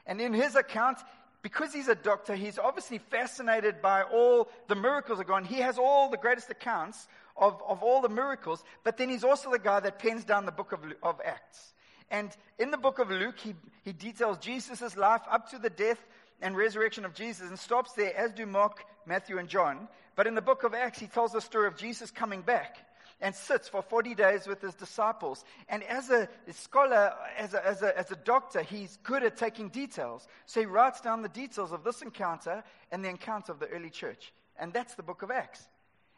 And 0.07 0.19
in 0.19 0.33
his 0.33 0.55
account, 0.55 0.97
because 1.45 1.71
he's 1.71 1.89
a 1.89 1.93
doctor, 1.93 2.33
he's 2.33 2.57
obviously 2.57 2.97
fascinated 2.97 3.79
by 3.79 4.01
all 4.01 4.49
the 4.67 4.73
miracles 4.73 5.19
of 5.19 5.27
God. 5.27 5.45
He 5.45 5.57
has 5.57 5.77
all 5.77 6.09
the 6.09 6.17
greatest 6.17 6.49
accounts 6.49 7.07
of, 7.37 7.61
of 7.67 7.83
all 7.83 8.01
the 8.01 8.09
miracles, 8.09 8.63
but 8.83 8.97
then 8.97 9.09
he's 9.09 9.23
also 9.23 9.51
the 9.51 9.59
guy 9.59 9.79
that 9.79 9.99
pens 9.99 10.23
down 10.23 10.47
the 10.47 10.51
book 10.51 10.71
of, 10.71 10.79
of 11.03 11.21
Acts. 11.23 11.75
And 12.09 12.35
in 12.57 12.71
the 12.71 12.79
book 12.79 12.97
of 12.97 13.11
Luke, 13.11 13.37
he, 13.37 13.53
he 13.83 13.93
details 13.93 14.39
Jesus' 14.39 14.97
life 14.97 15.21
up 15.29 15.51
to 15.51 15.59
the 15.59 15.69
death 15.69 15.99
and 16.41 16.57
resurrection 16.57 17.05
of 17.05 17.13
Jesus 17.13 17.47
and 17.47 17.59
stops 17.59 17.93
there, 17.93 18.17
as 18.17 18.31
do 18.31 18.47
Mark, 18.47 18.83
Matthew, 19.05 19.37
and 19.37 19.47
John. 19.47 19.87
But 20.15 20.25
in 20.25 20.33
the 20.33 20.41
book 20.41 20.63
of 20.63 20.73
Acts, 20.73 20.97
he 20.97 21.05
tells 21.05 21.31
the 21.31 21.41
story 21.41 21.67
of 21.67 21.77
Jesus 21.77 22.09
coming 22.09 22.41
back 22.41 22.77
and 23.21 23.33
sits 23.33 23.67
for 23.67 23.81
40 23.81 24.13
days 24.13 24.45
with 24.47 24.61
his 24.61 24.75
disciples. 24.75 25.45
And 25.69 25.83
as 25.83 26.09
a 26.09 26.27
scholar, 26.51 27.13
as 27.37 27.53
a, 27.53 27.65
as, 27.65 27.81
a, 27.81 27.97
as 27.97 28.11
a 28.11 28.15
doctor, 28.15 28.61
he's 28.61 28.97
good 29.03 29.23
at 29.23 29.37
taking 29.37 29.69
details. 29.69 30.27
So 30.45 30.59
he 30.59 30.65
writes 30.65 31.01
down 31.01 31.21
the 31.21 31.29
details 31.29 31.71
of 31.71 31.83
this 31.83 32.01
encounter 32.01 32.63
and 32.91 33.03
the 33.03 33.09
encounter 33.09 33.51
of 33.51 33.59
the 33.59 33.67
early 33.67 33.89
church. 33.89 34.33
And 34.59 34.73
that's 34.73 34.95
the 34.95 35.03
book 35.03 35.21
of 35.21 35.31
Acts. 35.31 35.65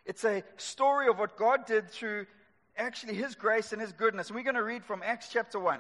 It's 0.06 0.24
a 0.24 0.44
story 0.58 1.08
of 1.08 1.20
what 1.20 1.38
God 1.38 1.66
did 1.66 1.90
through 1.90 2.26
actually 2.78 3.16
his 3.16 3.36
grace 3.36 3.74
and 3.74 3.82
his 3.82 3.92
goodness. 3.92 4.28
And 4.28 4.36
we're 4.36 4.44
going 4.44 4.56
to 4.56 4.64
read 4.64 4.84
from 4.84 5.02
Acts 5.04 5.30
chapter 5.32 5.60
1. 5.60 5.80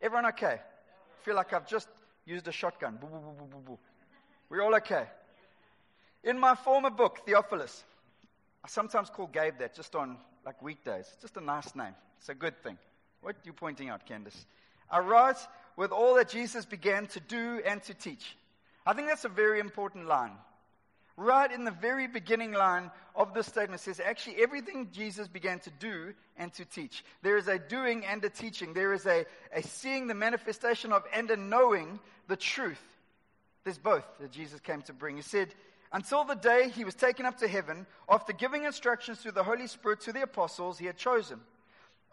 Everyone 0.00 0.26
okay? 0.26 0.58
I 0.60 1.24
feel 1.24 1.36
like 1.36 1.52
I've 1.52 1.66
just 1.66 1.88
used 2.24 2.46
a 2.48 2.52
shotgun. 2.52 2.98
We're 4.48 4.62
all 4.62 4.74
okay. 4.76 5.06
In 6.24 6.38
my 6.38 6.54
former 6.54 6.90
book, 6.90 7.20
Theophilus, 7.24 7.84
I 8.64 8.68
sometimes 8.68 9.10
call 9.10 9.26
Gabe 9.26 9.58
that 9.58 9.74
just 9.74 9.94
on 9.94 10.16
like 10.44 10.62
weekdays. 10.62 11.06
It's 11.12 11.22
just 11.22 11.36
a 11.36 11.40
nice 11.40 11.74
name. 11.74 11.94
It's 12.18 12.28
a 12.28 12.34
good 12.34 12.62
thing. 12.62 12.78
What 13.20 13.36
are 13.36 13.38
you 13.44 13.52
pointing 13.52 13.88
out, 13.88 14.06
Candace? 14.06 14.46
I 14.90 15.00
write 15.00 15.38
with 15.76 15.90
all 15.90 16.14
that 16.16 16.28
Jesus 16.28 16.64
began 16.64 17.06
to 17.08 17.20
do 17.20 17.60
and 17.64 17.82
to 17.84 17.94
teach. 17.94 18.36
I 18.84 18.92
think 18.92 19.08
that's 19.08 19.24
a 19.24 19.28
very 19.28 19.60
important 19.60 20.06
line. 20.06 20.32
Right 21.16 21.52
in 21.52 21.64
the 21.64 21.70
very 21.70 22.06
beginning 22.06 22.52
line 22.52 22.90
of 23.14 23.34
this 23.34 23.46
statement 23.46 23.80
says 23.80 24.00
actually 24.00 24.36
everything 24.42 24.88
Jesus 24.92 25.28
began 25.28 25.60
to 25.60 25.70
do 25.78 26.14
and 26.36 26.52
to 26.54 26.64
teach. 26.64 27.04
There 27.22 27.36
is 27.36 27.48
a 27.48 27.58
doing 27.58 28.04
and 28.06 28.24
a 28.24 28.30
teaching. 28.30 28.72
There 28.72 28.92
is 28.92 29.06
a, 29.06 29.26
a 29.54 29.62
seeing 29.62 30.06
the 30.06 30.14
manifestation 30.14 30.92
of 30.92 31.04
and 31.12 31.30
a 31.30 31.36
knowing 31.36 32.00
the 32.28 32.36
truth. 32.36 32.82
There's 33.64 33.78
both 33.78 34.04
that 34.20 34.32
Jesus 34.32 34.60
came 34.60 34.82
to 34.82 34.92
bring. 34.92 35.16
He 35.16 35.22
said, 35.22 35.54
until 35.92 36.24
the 36.24 36.34
day 36.34 36.70
he 36.70 36.84
was 36.84 36.94
taken 36.94 37.26
up 37.26 37.38
to 37.38 37.48
heaven, 37.48 37.86
after 38.08 38.32
giving 38.32 38.64
instructions 38.64 39.18
through 39.18 39.32
the 39.32 39.44
Holy 39.44 39.66
Spirit 39.66 40.00
to 40.02 40.12
the 40.12 40.22
apostles 40.22 40.78
he 40.78 40.86
had 40.86 40.96
chosen. 40.96 41.40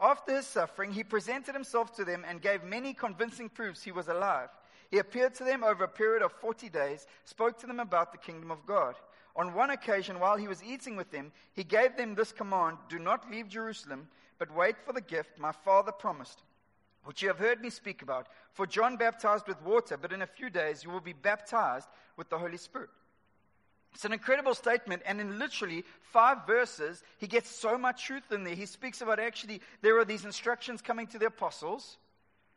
After 0.01 0.35
his 0.35 0.47
suffering, 0.47 0.91
he 0.91 1.03
presented 1.03 1.55
himself 1.55 1.95
to 1.95 2.05
them 2.05 2.25
and 2.27 2.41
gave 2.41 2.63
many 2.63 2.93
convincing 2.93 3.49
proofs 3.49 3.83
he 3.83 3.91
was 3.91 4.07
alive. 4.07 4.49
He 4.91 4.97
appeared 4.97 5.35
to 5.35 5.43
them 5.43 5.63
over 5.63 5.83
a 5.83 5.89
period 5.89 6.23
of 6.23 6.31
40 6.33 6.69
days, 6.69 7.05
spoke 7.23 7.57
to 7.59 7.67
them 7.67 7.79
about 7.79 8.11
the 8.11 8.17
kingdom 8.17 8.51
of 8.51 8.65
God. 8.65 8.95
On 9.35 9.53
one 9.53 9.69
occasion, 9.69 10.19
while 10.19 10.35
he 10.35 10.47
was 10.47 10.63
eating 10.63 10.95
with 10.95 11.11
them, 11.11 11.31
he 11.53 11.63
gave 11.63 11.95
them 11.95 12.15
this 12.15 12.31
command 12.31 12.77
Do 12.89 12.99
not 12.99 13.29
leave 13.29 13.47
Jerusalem, 13.47 14.07
but 14.37 14.53
wait 14.53 14.75
for 14.85 14.93
the 14.93 15.01
gift 15.01 15.37
my 15.37 15.51
Father 15.51 15.91
promised, 15.91 16.41
which 17.03 17.21
you 17.21 17.27
have 17.27 17.39
heard 17.39 17.61
me 17.61 17.69
speak 17.69 18.01
about. 18.01 18.27
For 18.53 18.67
John 18.67 18.97
baptized 18.97 19.47
with 19.47 19.61
water, 19.63 19.97
but 19.97 20.11
in 20.11 20.21
a 20.21 20.27
few 20.27 20.49
days 20.49 20.83
you 20.83 20.89
will 20.89 20.99
be 20.99 21.13
baptized 21.13 21.87
with 22.17 22.29
the 22.29 22.37
Holy 22.37 22.57
Spirit. 22.57 22.89
It's 23.93 24.05
an 24.05 24.13
incredible 24.13 24.53
statement, 24.53 25.01
and 25.05 25.19
in 25.19 25.39
literally 25.39 25.83
five 26.01 26.45
verses, 26.45 27.03
he 27.17 27.27
gets 27.27 27.49
so 27.49 27.77
much 27.77 28.05
truth 28.05 28.31
in 28.31 28.43
there. 28.43 28.53
He 28.53 28.65
speaks 28.65 29.01
about 29.01 29.19
actually, 29.19 29.61
there 29.81 29.97
are 29.97 30.05
these 30.05 30.25
instructions 30.25 30.81
coming 30.81 31.07
to 31.07 31.19
the 31.19 31.27
apostles 31.27 31.97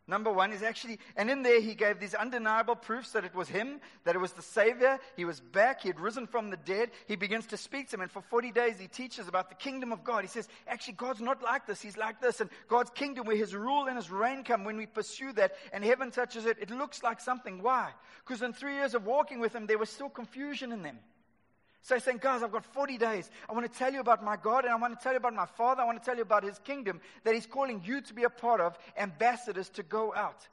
Number 0.09 0.33
one 0.33 0.53
is 0.53 0.65
actually, 0.65 0.99
and 1.17 1.31
in 1.31 1.45
there 1.45 1.61
he 1.61 1.77
gave 1.77 2.01
these 2.01 2.15
undeniable 2.15 2.75
proofs 2.75 3.13
that 3.13 3.25
it 3.25 3.35
was 3.37 3.49
him, 3.49 3.81
that 4.03 4.17
it 4.17 4.19
was 4.19 4.33
the 4.33 4.43
Savior. 4.43 4.99
He 5.17 5.25
was 5.25 5.39
back. 5.39 5.83
He 5.83 5.89
had 5.89 6.01
risen 6.01 6.27
from 6.27 6.51
the 6.51 6.57
dead. 6.57 6.91
He 7.07 7.15
begins 7.15 7.47
to 7.47 7.57
speak 7.57 7.89
to 7.91 7.97
him. 7.97 8.01
And 8.03 8.11
for 8.11 8.21
40 8.21 8.51
days 8.51 8.81
he 8.81 8.89
teaches 8.89 9.29
about 9.29 9.49
the 9.49 9.55
kingdom 9.55 9.93
of 9.93 10.03
God. 10.03 10.23
He 10.23 10.29
says, 10.29 10.49
actually, 10.67 10.95
God's 10.95 11.21
not 11.21 11.41
like 11.41 11.67
this. 11.67 11.81
He's 11.81 11.97
like 11.97 12.21
this. 12.21 12.41
And 12.41 12.51
God's 12.69 12.91
kingdom, 12.91 13.27
where 13.27 13.37
his 13.37 13.55
rule 13.55 13.87
and 13.87 13.97
his 13.97 14.11
reign 14.11 14.43
come, 14.43 14.65
when 14.65 14.77
we 14.77 14.87
pursue 14.87 15.33
that 15.35 15.53
and 15.73 15.85
heaven 15.85 16.11
touches 16.11 16.47
it, 16.47 16.59
it 16.61 16.71
looks 16.71 17.05
like 17.05 17.21
something. 17.21 17.63
Why? 17.63 17.93
Because 18.27 18.43
in 18.43 18.53
three 18.53 18.75
years 18.75 18.95
of 18.95 19.07
walking 19.07 19.39
with 19.39 19.55
him, 19.55 19.67
there 19.67 19.79
was 19.79 19.89
still 19.89 20.11
confusion 20.11 20.73
in 20.73 20.83
them. 20.83 20.99
So 21.83 21.97
he's 21.97 22.05
saying, 22.05 22.21
guys, 22.23 22.45
I've 22.45 22.53
got 22.53 22.65
40 22.65 22.97
days. 22.97 23.29
I 23.51 23.53
want 23.53 23.71
to 23.71 23.79
tell 23.79 23.93
you 23.93 24.01
about 24.01 24.25
my 24.25 24.37
God 24.37 24.65
and 24.65 24.73
I 24.73 24.77
want 24.77 24.97
to 24.97 25.03
tell 25.03 25.12
you 25.12 25.19
about 25.19 25.35
my 25.35 25.47
Father. 25.47 25.83
I 25.83 25.85
want 25.85 26.01
to 26.01 26.05
tell 26.05 26.17
you 26.17 26.23
about 26.23 26.45
his 26.45 26.61
kingdom 26.61 27.01
that 27.25 27.35
he's 27.35 27.47
calling 27.47 27.83
you 27.85 28.01
to 28.01 28.15
be 28.15 28.23
a 28.23 28.31
part 28.31 28.61
of, 28.61 28.79
ambassadors 28.97 29.69
to 29.71 29.83
go 29.83 30.15
out 30.15 30.47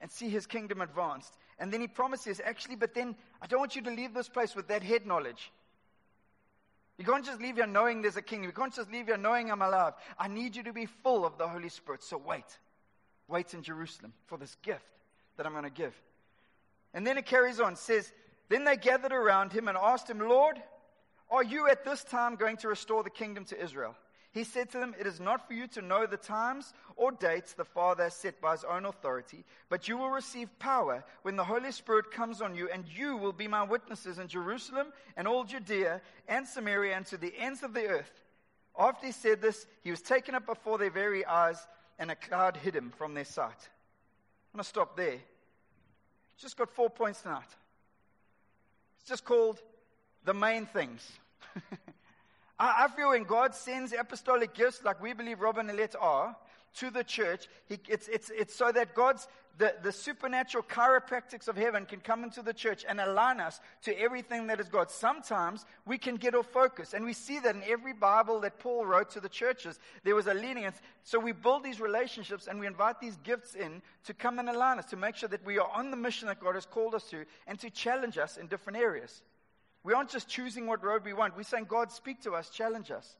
and 0.00 0.10
see 0.10 0.30
his 0.30 0.46
kingdom 0.46 0.80
advanced. 0.80 1.36
And 1.58 1.70
then 1.70 1.82
he 1.82 1.88
promises, 1.88 2.40
actually, 2.42 2.76
but 2.76 2.94
then 2.94 3.14
I 3.42 3.46
don't 3.46 3.60
want 3.60 3.76
you 3.76 3.82
to 3.82 3.90
leave 3.90 4.14
this 4.14 4.30
place 4.30 4.56
with 4.56 4.66
that 4.68 4.82
head 4.82 5.06
knowledge. 5.06 5.52
You 6.96 7.04
can't 7.04 7.24
just 7.24 7.40
leave 7.40 7.56
here 7.56 7.66
knowing 7.66 8.00
there's 8.00 8.16
a 8.16 8.22
kingdom. 8.22 8.48
You 8.48 8.54
can't 8.54 8.74
just 8.74 8.90
leave 8.90 9.06
here 9.06 9.18
knowing 9.18 9.50
I'm 9.50 9.62
alive. 9.62 9.92
I 10.18 10.28
need 10.28 10.56
you 10.56 10.62
to 10.62 10.72
be 10.72 10.86
full 10.86 11.26
of 11.26 11.36
the 11.36 11.46
Holy 11.46 11.68
Spirit. 11.68 12.02
So 12.02 12.16
wait. 12.16 12.44
Wait 13.28 13.52
in 13.54 13.62
Jerusalem 13.62 14.12
for 14.26 14.38
this 14.38 14.56
gift 14.62 14.84
that 15.36 15.46
I'm 15.46 15.52
going 15.52 15.64
to 15.64 15.70
give. 15.70 15.94
And 16.94 17.06
then 17.06 17.18
it 17.18 17.26
carries 17.26 17.60
on, 17.60 17.76
says, 17.76 18.12
then 18.48 18.64
they 18.64 18.76
gathered 18.76 19.12
around 19.12 19.52
him 19.52 19.68
and 19.68 19.76
asked 19.76 20.10
him, 20.10 20.18
Lord, 20.18 20.60
are 21.30 21.42
you 21.42 21.68
at 21.68 21.84
this 21.84 22.04
time 22.04 22.36
going 22.36 22.58
to 22.58 22.68
restore 22.68 23.02
the 23.02 23.10
kingdom 23.10 23.44
to 23.46 23.62
Israel? 23.62 23.96
He 24.32 24.44
said 24.44 24.70
to 24.70 24.78
them, 24.78 24.94
It 24.98 25.06
is 25.06 25.20
not 25.20 25.46
for 25.46 25.52
you 25.52 25.66
to 25.68 25.82
know 25.82 26.06
the 26.06 26.16
times 26.16 26.72
or 26.96 27.12
dates 27.12 27.52
the 27.52 27.64
Father 27.64 28.04
has 28.04 28.14
set 28.14 28.40
by 28.40 28.52
his 28.52 28.64
own 28.64 28.86
authority, 28.86 29.44
but 29.68 29.88
you 29.88 29.98
will 29.98 30.08
receive 30.08 30.58
power 30.58 31.04
when 31.20 31.36
the 31.36 31.44
Holy 31.44 31.70
Spirit 31.70 32.10
comes 32.10 32.40
on 32.40 32.54
you, 32.54 32.68
and 32.70 32.84
you 32.88 33.16
will 33.16 33.32
be 33.32 33.46
my 33.46 33.62
witnesses 33.62 34.18
in 34.18 34.28
Jerusalem 34.28 34.88
and 35.18 35.28
all 35.28 35.44
Judea 35.44 36.00
and 36.28 36.46
Samaria 36.46 36.96
and 36.96 37.06
to 37.06 37.18
the 37.18 37.34
ends 37.38 37.62
of 37.62 37.74
the 37.74 37.86
earth. 37.86 38.22
After 38.78 39.06
he 39.06 39.12
said 39.12 39.42
this, 39.42 39.66
he 39.82 39.90
was 39.90 40.00
taken 40.00 40.34
up 40.34 40.46
before 40.46 40.78
their 40.78 40.90
very 40.90 41.26
eyes, 41.26 41.66
and 41.98 42.10
a 42.10 42.16
cloud 42.16 42.56
hid 42.56 42.74
him 42.74 42.90
from 42.96 43.12
their 43.12 43.26
sight. 43.26 43.50
I'm 43.50 44.58
going 44.58 44.64
to 44.64 44.68
stop 44.68 44.96
there. 44.96 45.18
Just 46.38 46.56
got 46.56 46.70
four 46.70 46.88
points 46.88 47.20
tonight. 47.20 47.48
It's 49.02 49.08
just 49.08 49.24
called 49.24 49.60
the 50.24 50.32
main 50.32 50.64
things. 50.64 51.04
I, 52.58 52.86
feel 52.86 53.08
when 53.08 53.24
God 53.24 53.52
sends 53.52 53.92
apostolic 53.92 54.54
gifts, 54.54 54.84
like 54.84 55.02
we 55.02 55.12
believe 55.12 55.40
Robin 55.40 55.68
and 55.68 55.76
Let 55.76 55.96
are, 56.00 56.36
to 56.76 56.90
the 56.90 57.04
church, 57.04 57.48
he, 57.66 57.78
it's, 57.88 58.08
it's, 58.08 58.30
it's 58.30 58.54
so 58.54 58.72
that 58.72 58.94
God's, 58.94 59.28
the, 59.58 59.74
the 59.82 59.92
supernatural 59.92 60.64
chiropractics 60.64 61.48
of 61.48 61.56
heaven 61.56 61.84
can 61.84 62.00
come 62.00 62.24
into 62.24 62.42
the 62.42 62.54
church 62.54 62.84
and 62.88 63.00
align 63.00 63.40
us 63.40 63.60
to 63.82 63.98
everything 64.00 64.46
that 64.46 64.60
is 64.60 64.68
God. 64.68 64.90
Sometimes 64.90 65.66
we 65.86 65.98
can 65.98 66.16
get 66.16 66.34
off 66.34 66.46
focus, 66.46 66.94
and 66.94 67.04
we 67.04 67.12
see 67.12 67.38
that 67.40 67.54
in 67.54 67.62
every 67.68 67.92
Bible 67.92 68.40
that 68.40 68.58
Paul 68.58 68.86
wrote 68.86 69.10
to 69.10 69.20
the 69.20 69.28
churches, 69.28 69.78
there 70.04 70.14
was 70.14 70.26
a 70.26 70.34
leaning. 70.34 70.70
So 71.04 71.18
we 71.18 71.32
build 71.32 71.64
these 71.64 71.80
relationships 71.80 72.46
and 72.46 72.58
we 72.58 72.66
invite 72.66 73.00
these 73.00 73.16
gifts 73.24 73.54
in 73.54 73.82
to 74.04 74.14
come 74.14 74.38
and 74.38 74.48
align 74.48 74.78
us, 74.78 74.86
to 74.86 74.96
make 74.96 75.16
sure 75.16 75.28
that 75.28 75.44
we 75.44 75.58
are 75.58 75.70
on 75.74 75.90
the 75.90 75.96
mission 75.96 76.28
that 76.28 76.40
God 76.40 76.54
has 76.54 76.66
called 76.66 76.94
us 76.94 77.04
to, 77.10 77.24
and 77.46 77.58
to 77.60 77.70
challenge 77.70 78.16
us 78.16 78.36
in 78.36 78.46
different 78.46 78.78
areas. 78.78 79.22
We 79.84 79.92
aren't 79.92 80.10
just 80.10 80.28
choosing 80.28 80.66
what 80.66 80.84
road 80.84 81.04
we 81.04 81.12
want. 81.12 81.36
We're 81.36 81.42
saying, 81.42 81.66
God, 81.68 81.90
speak 81.90 82.22
to 82.22 82.32
us, 82.32 82.50
challenge 82.50 82.90
us. 82.90 83.16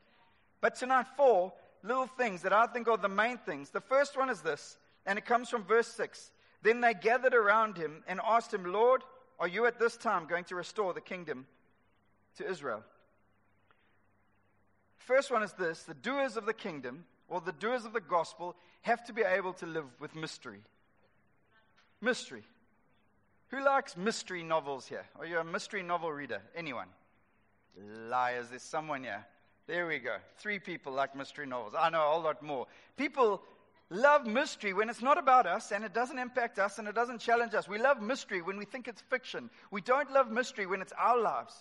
But 0.60 0.76
tonight, 0.76 1.06
four 1.16 1.52
little 1.82 2.06
things 2.06 2.42
that 2.42 2.52
I 2.52 2.66
think 2.66 2.88
are 2.88 2.96
the 2.96 3.08
main 3.08 3.38
things. 3.38 3.70
The 3.70 3.80
first 3.80 4.16
one 4.16 4.30
is 4.30 4.40
this, 4.40 4.76
and 5.06 5.18
it 5.18 5.24
comes 5.24 5.48
from 5.48 5.64
verse 5.64 5.88
6. 5.88 6.30
Then 6.62 6.80
they 6.80 6.94
gathered 6.94 7.34
around 7.34 7.76
him 7.76 8.04
and 8.06 8.20
asked 8.24 8.54
him, 8.54 8.64
Lord, 8.64 9.02
are 9.38 9.48
you 9.48 9.66
at 9.66 9.78
this 9.78 9.96
time 9.96 10.26
going 10.26 10.44
to 10.44 10.54
restore 10.54 10.94
the 10.94 11.00
kingdom 11.00 11.46
to 12.36 12.48
Israel? 12.48 12.84
First 14.98 15.32
one 15.32 15.42
is 15.42 15.52
this 15.54 15.82
the 15.82 15.94
doers 15.94 16.36
of 16.36 16.46
the 16.46 16.54
kingdom, 16.54 17.04
or 17.28 17.40
the 17.40 17.52
doers 17.52 17.84
of 17.84 17.92
the 17.92 18.00
gospel, 18.00 18.54
have 18.82 19.04
to 19.06 19.12
be 19.12 19.22
able 19.22 19.52
to 19.54 19.66
live 19.66 19.86
with 19.98 20.14
mystery. 20.14 20.60
Mystery. 22.00 22.44
Who 23.48 23.64
likes 23.64 23.96
mystery 23.96 24.42
novels 24.42 24.86
here? 24.86 25.04
Are 25.18 25.26
you 25.26 25.38
a 25.38 25.44
mystery 25.44 25.82
novel 25.82 26.12
reader? 26.12 26.40
Anyone? 26.56 26.88
Liars, 28.08 28.48
there's 28.50 28.62
someone 28.62 29.02
here. 29.02 29.24
There 29.66 29.86
we 29.86 29.98
go. 29.98 30.16
Three 30.38 30.58
people 30.58 30.92
like 30.92 31.14
mystery 31.14 31.46
novels. 31.46 31.74
I 31.78 31.90
know 31.90 32.02
a 32.02 32.10
whole 32.10 32.22
lot 32.22 32.42
more. 32.42 32.66
People 32.96 33.42
love 33.90 34.26
mystery 34.26 34.72
when 34.72 34.88
it's 34.88 35.02
not 35.02 35.18
about 35.18 35.46
us 35.46 35.70
and 35.70 35.84
it 35.84 35.92
doesn't 35.92 36.18
impact 36.18 36.58
us 36.58 36.78
and 36.78 36.88
it 36.88 36.94
doesn't 36.94 37.20
challenge 37.20 37.54
us. 37.54 37.68
We 37.68 37.78
love 37.78 38.00
mystery 38.00 38.42
when 38.42 38.56
we 38.56 38.64
think 38.64 38.88
it's 38.88 39.02
fiction. 39.02 39.50
We 39.70 39.80
don't 39.80 40.10
love 40.12 40.30
mystery 40.30 40.66
when 40.66 40.80
it's 40.80 40.92
our 40.98 41.18
lives. 41.18 41.54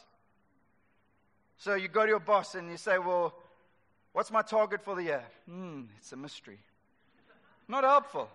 So 1.58 1.76
you 1.76 1.90
go 1.90 2.04
to 2.04 2.08
your 2.08 2.20
boss 2.20 2.56
and 2.56 2.72
you 2.72 2.78
say, 2.78 2.98
Well, 2.98 3.36
what's 4.14 4.32
my 4.32 4.42
target 4.42 4.82
for 4.82 4.96
the 4.96 5.04
year? 5.04 5.24
Hmm, 5.48 5.84
it's 5.98 6.12
a 6.12 6.18
mystery. 6.18 6.58
Not 7.68 7.84
helpful. 7.84 8.30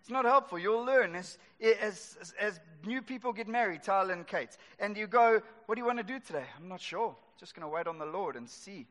It's 0.00 0.10
not 0.10 0.24
helpful. 0.24 0.58
You'll 0.58 0.84
learn 0.84 1.14
as, 1.14 1.36
as, 1.60 2.16
as, 2.40 2.60
new 2.86 3.02
people 3.02 3.32
get 3.32 3.48
married, 3.48 3.82
Tyler 3.82 4.14
and 4.14 4.26
Kate, 4.26 4.56
and 4.78 4.96
you 4.96 5.06
go, 5.06 5.42
What 5.66 5.74
do 5.74 5.80
you 5.80 5.86
want 5.86 5.98
to 5.98 6.04
do 6.04 6.18
today? 6.20 6.46
I'm 6.56 6.68
not 6.68 6.80
sure. 6.80 7.14
Just 7.38 7.54
going 7.54 7.68
to 7.68 7.74
wait 7.74 7.86
on 7.86 7.98
the 7.98 8.06
Lord 8.06 8.36
and 8.36 8.48
see. 8.48 8.86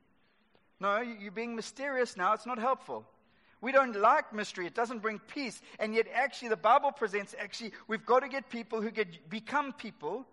No, 0.80 1.00
you're 1.02 1.32
being 1.32 1.56
mysterious 1.56 2.18
now. 2.18 2.34
It's 2.34 2.46
not 2.46 2.60
helpful. 2.60 3.06
We 3.62 3.72
don't 3.72 3.96
like 3.96 4.34
mystery. 4.34 4.68
It 4.68 4.76
doesn't 4.76 5.02
bring 5.02 5.20
peace. 5.20 5.62
And 5.80 5.96
yet, 5.96 6.08
actually, 6.14 6.50
the 6.50 6.58
Bible 6.58 6.92
presents 6.92 7.34
actually, 7.40 7.72
we've 7.88 8.06
got 8.06 8.20
to 8.20 8.30
get 8.30 8.50
people 8.50 8.82
who 8.82 8.92
get, 8.92 9.30
become 9.30 9.74
people 9.74 10.26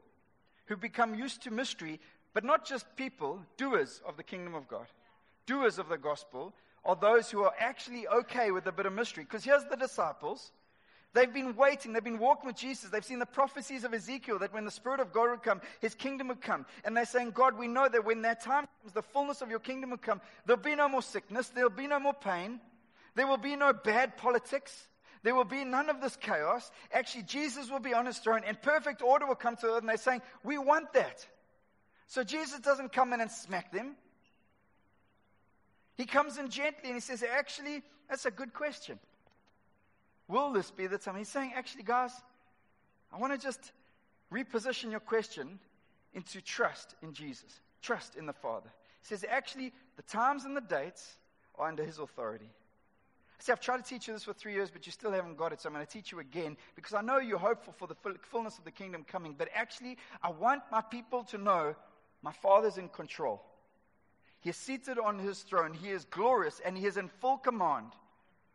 who 0.66 0.76
become 0.76 1.14
used 1.14 1.42
to 1.44 1.50
mystery, 1.50 2.00
but 2.34 2.44
not 2.44 2.66
just 2.66 2.84
people, 2.96 3.40
doers 3.56 4.02
of 4.06 4.16
the 4.16 4.22
kingdom 4.22 4.54
of 4.54 4.68
God. 4.68 4.86
Doers 5.46 5.78
of 5.78 5.88
the 5.88 5.98
gospel 5.98 6.52
are 6.84 6.96
those 6.96 7.30
who 7.30 7.42
are 7.44 7.54
actually 7.58 8.06
okay 8.08 8.50
with 8.50 8.66
a 8.66 8.72
bit 8.72 8.86
of 8.86 8.92
mystery. 8.92 9.24
Because 9.24 9.44
here's 9.44 9.64
the 9.64 9.76
disciples 9.76 10.52
They've 11.14 11.32
been 11.32 11.56
waiting. 11.56 11.92
They've 11.92 12.02
been 12.02 12.18
walking 12.18 12.46
with 12.46 12.56
Jesus. 12.56 12.90
They've 12.90 13.04
seen 13.04 13.18
the 13.18 13.26
prophecies 13.26 13.84
of 13.84 13.92
Ezekiel 13.92 14.38
that 14.38 14.54
when 14.54 14.64
the 14.64 14.70
Spirit 14.70 15.00
of 15.00 15.12
God 15.12 15.30
would 15.30 15.42
come, 15.42 15.60
His 15.80 15.94
kingdom 15.94 16.28
would 16.28 16.40
come. 16.40 16.64
And 16.84 16.96
they're 16.96 17.04
saying, 17.04 17.32
God, 17.32 17.58
we 17.58 17.68
know 17.68 17.86
that 17.86 18.04
when 18.04 18.22
that 18.22 18.42
time 18.42 18.66
comes, 18.80 18.94
the 18.94 19.02
fullness 19.02 19.42
of 19.42 19.50
your 19.50 19.58
kingdom 19.58 19.90
will 19.90 19.98
come. 19.98 20.20
There'll 20.46 20.62
be 20.62 20.74
no 20.74 20.88
more 20.88 21.02
sickness. 21.02 21.48
There'll 21.48 21.70
be 21.70 21.86
no 21.86 22.00
more 22.00 22.14
pain. 22.14 22.60
There 23.14 23.26
will 23.26 23.36
be 23.36 23.56
no 23.56 23.74
bad 23.74 24.16
politics. 24.16 24.88
There 25.22 25.34
will 25.34 25.44
be 25.44 25.64
none 25.64 25.90
of 25.90 26.00
this 26.00 26.16
chaos. 26.16 26.70
Actually, 26.92 27.24
Jesus 27.24 27.70
will 27.70 27.78
be 27.78 27.94
on 27.94 28.06
his 28.06 28.18
throne 28.18 28.42
and 28.46 28.60
perfect 28.60 29.02
order 29.02 29.26
will 29.26 29.34
come 29.34 29.56
to 29.56 29.66
earth. 29.66 29.80
And 29.80 29.88
they're 29.88 29.96
saying, 29.98 30.22
we 30.42 30.58
want 30.58 30.94
that. 30.94 31.26
So 32.06 32.24
Jesus 32.24 32.60
doesn't 32.60 32.92
come 32.92 33.12
in 33.12 33.20
and 33.20 33.30
smack 33.30 33.70
them. 33.70 33.96
He 35.96 36.06
comes 36.06 36.38
in 36.38 36.48
gently 36.48 36.86
and 36.86 36.94
he 36.94 37.00
says, 37.00 37.22
actually, 37.22 37.82
that's 38.08 38.24
a 38.24 38.30
good 38.30 38.52
question. 38.52 38.98
Will 40.28 40.52
this 40.52 40.70
be 40.70 40.86
the 40.86 40.98
time? 40.98 41.16
He's 41.16 41.28
saying, 41.28 41.52
actually, 41.54 41.82
guys, 41.82 42.12
I 43.12 43.18
want 43.18 43.32
to 43.32 43.38
just 43.38 43.72
reposition 44.32 44.90
your 44.90 45.00
question 45.00 45.58
into 46.14 46.40
trust 46.40 46.94
in 47.02 47.12
Jesus, 47.12 47.60
trust 47.82 48.16
in 48.16 48.26
the 48.26 48.32
Father. 48.32 48.70
He 49.00 49.06
says, 49.06 49.24
actually, 49.28 49.72
the 49.96 50.02
times 50.02 50.44
and 50.44 50.56
the 50.56 50.60
dates 50.60 51.16
are 51.58 51.68
under 51.68 51.84
His 51.84 51.98
authority. 51.98 52.48
See, 53.38 53.50
I've 53.50 53.60
tried 53.60 53.78
to 53.78 53.82
teach 53.82 54.06
you 54.06 54.14
this 54.14 54.22
for 54.22 54.32
three 54.32 54.52
years, 54.54 54.70
but 54.70 54.86
you 54.86 54.92
still 54.92 55.10
haven't 55.10 55.36
got 55.36 55.52
it, 55.52 55.60
so 55.60 55.68
I'm 55.68 55.74
going 55.74 55.84
to 55.84 55.92
teach 55.92 56.12
you 56.12 56.20
again 56.20 56.56
because 56.76 56.94
I 56.94 57.00
know 57.00 57.18
you're 57.18 57.38
hopeful 57.38 57.74
for 57.76 57.88
the 57.88 57.96
fullness 58.30 58.56
of 58.56 58.64
the 58.64 58.70
kingdom 58.70 59.04
coming. 59.04 59.34
But 59.36 59.48
actually, 59.52 59.98
I 60.22 60.30
want 60.30 60.62
my 60.70 60.80
people 60.80 61.24
to 61.24 61.38
know 61.38 61.74
my 62.22 62.30
Father's 62.30 62.78
in 62.78 62.88
control. 62.88 63.42
He 64.40 64.50
is 64.50 64.56
seated 64.56 64.96
on 64.96 65.18
His 65.18 65.40
throne, 65.40 65.74
He 65.74 65.90
is 65.90 66.04
glorious, 66.04 66.60
and 66.64 66.78
He 66.78 66.86
is 66.86 66.96
in 66.96 67.08
full 67.08 67.36
command 67.36 67.92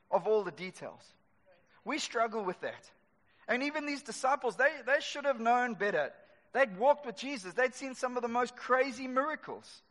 of 0.09 0.25
all 0.25 0.43
the 0.43 0.51
details. 0.51 1.03
We 1.88 2.00
struggle 2.00 2.44
with 2.44 2.60
that. 2.62 2.91
And 3.48 3.63
even 3.63 3.86
these 3.86 4.03
disciples, 4.03 4.58
they, 4.58 4.70
they 4.86 5.00
should 5.00 5.24
have 5.24 5.39
known 5.39 5.74
better. 5.74 6.12
They'd 6.51 6.77
walked 6.77 7.06
with 7.06 7.15
Jesus, 7.15 7.53
they'd 7.53 7.74
seen 7.74 7.96
some 7.96 8.17
of 8.17 8.24
the 8.24 8.27
most 8.27 8.58
crazy 8.58 9.08
miracles. 9.08 9.82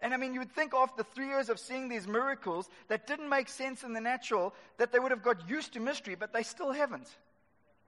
And 0.00 0.12
I 0.12 0.18
mean, 0.18 0.34
you 0.34 0.40
would 0.40 0.54
think 0.54 0.74
after 0.74 1.02
three 1.02 1.28
years 1.28 1.48
of 1.48 1.58
seeing 1.58 1.88
these 1.88 2.06
miracles 2.06 2.68
that 2.88 3.06
didn't 3.06 3.30
make 3.30 3.48
sense 3.48 3.82
in 3.82 3.94
the 3.94 4.00
natural, 4.00 4.54
that 4.76 4.92
they 4.92 4.98
would 4.98 5.10
have 5.10 5.22
got 5.22 5.48
used 5.48 5.72
to 5.72 5.80
mystery, 5.80 6.16
but 6.16 6.34
they 6.34 6.42
still 6.42 6.70
haven't. 6.70 7.08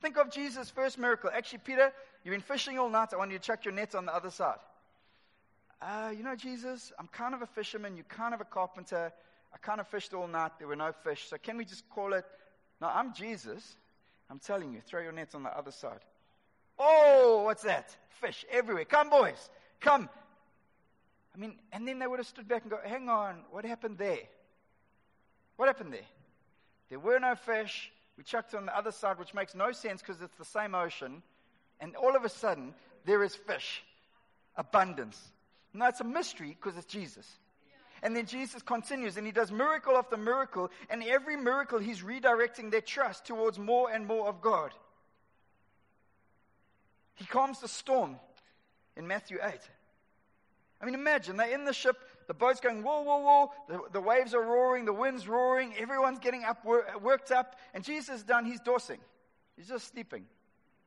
Think 0.00 0.16
of 0.16 0.30
Jesus' 0.30 0.70
first 0.70 0.98
miracle. 0.98 1.30
Actually, 1.34 1.60
Peter, 1.64 1.92
you've 2.24 2.32
been 2.32 2.40
fishing 2.40 2.78
all 2.78 2.88
night. 2.88 3.10
I 3.12 3.16
want 3.16 3.30
you 3.30 3.38
to 3.38 3.44
chuck 3.44 3.66
your 3.66 3.74
nets 3.74 3.94
on 3.94 4.06
the 4.06 4.14
other 4.14 4.30
side. 4.30 4.58
Uh, 5.82 6.12
you 6.16 6.22
know, 6.22 6.34
Jesus, 6.34 6.92
I'm 6.98 7.08
kind 7.08 7.34
of 7.34 7.42
a 7.42 7.46
fisherman. 7.46 7.94
You're 7.94 8.04
kind 8.04 8.32
of 8.32 8.40
a 8.40 8.44
carpenter. 8.44 9.12
I 9.54 9.58
kind 9.58 9.80
of 9.80 9.88
fished 9.88 10.14
all 10.14 10.26
night. 10.26 10.52
There 10.58 10.68
were 10.68 10.76
no 10.76 10.92
fish. 10.92 11.28
So 11.28 11.36
can 11.36 11.58
we 11.58 11.66
just 11.66 11.88
call 11.90 12.14
it 12.14 12.24
now, 12.82 12.90
I'm 12.92 13.14
Jesus. 13.14 13.76
I'm 14.28 14.40
telling 14.40 14.72
you, 14.72 14.80
throw 14.80 15.00
your 15.00 15.12
nets 15.12 15.36
on 15.36 15.44
the 15.44 15.56
other 15.56 15.70
side. 15.70 16.00
Oh, 16.80 17.42
what's 17.44 17.62
that? 17.62 17.96
Fish 18.20 18.44
everywhere. 18.50 18.84
Come, 18.84 19.08
boys. 19.08 19.50
Come. 19.80 20.08
I 21.32 21.38
mean, 21.38 21.54
and 21.72 21.86
then 21.86 22.00
they 22.00 22.08
would 22.08 22.18
have 22.18 22.26
stood 22.26 22.48
back 22.48 22.62
and 22.62 22.72
go, 22.72 22.78
hang 22.84 23.08
on, 23.08 23.36
what 23.52 23.64
happened 23.64 23.98
there? 23.98 24.18
What 25.56 25.66
happened 25.66 25.92
there? 25.92 26.00
There 26.90 26.98
were 26.98 27.20
no 27.20 27.36
fish. 27.36 27.92
We 28.18 28.24
chucked 28.24 28.52
on 28.52 28.66
the 28.66 28.76
other 28.76 28.90
side, 28.90 29.16
which 29.16 29.32
makes 29.32 29.54
no 29.54 29.70
sense 29.70 30.02
because 30.02 30.20
it's 30.20 30.36
the 30.36 30.44
same 30.44 30.74
ocean. 30.74 31.22
And 31.78 31.94
all 31.94 32.16
of 32.16 32.24
a 32.24 32.28
sudden, 32.28 32.74
there 33.04 33.22
is 33.22 33.36
fish. 33.36 33.84
Abundance. 34.56 35.20
Now, 35.72 35.86
it's 35.86 36.00
a 36.00 36.04
mystery 36.04 36.56
because 36.60 36.76
it's 36.76 36.92
Jesus. 36.92 37.30
And 38.02 38.16
then 38.16 38.26
Jesus 38.26 38.62
continues 38.62 39.16
and 39.16 39.24
he 39.24 39.32
does 39.32 39.52
miracle 39.52 39.96
after 39.96 40.16
miracle. 40.16 40.70
And 40.90 41.02
every 41.04 41.36
miracle, 41.36 41.78
he's 41.78 42.02
redirecting 42.02 42.70
their 42.70 42.80
trust 42.80 43.26
towards 43.26 43.58
more 43.58 43.90
and 43.90 44.06
more 44.06 44.28
of 44.28 44.40
God. 44.40 44.72
He 47.14 47.24
calms 47.24 47.60
the 47.60 47.68
storm 47.68 48.16
in 48.96 49.06
Matthew 49.06 49.38
8. 49.42 49.54
I 50.80 50.84
mean, 50.84 50.94
imagine 50.94 51.36
they're 51.36 51.54
in 51.54 51.64
the 51.64 51.72
ship, 51.72 51.96
the 52.26 52.34
boat's 52.34 52.58
going 52.58 52.82
whoa, 52.82 53.02
whoa, 53.02 53.18
whoa, 53.18 53.52
the, 53.68 53.80
the 53.92 54.00
waves 54.00 54.34
are 54.34 54.42
roaring, 54.42 54.84
the 54.84 54.92
wind's 54.92 55.28
roaring, 55.28 55.72
everyone's 55.78 56.18
getting 56.18 56.42
up, 56.42 56.64
worked 56.64 57.30
up, 57.30 57.54
and 57.72 57.84
Jesus 57.84 58.16
is 58.16 58.22
done, 58.24 58.44
he's 58.44 58.58
dosing. 58.58 58.98
He's 59.56 59.68
just 59.68 59.92
sleeping, 59.92 60.24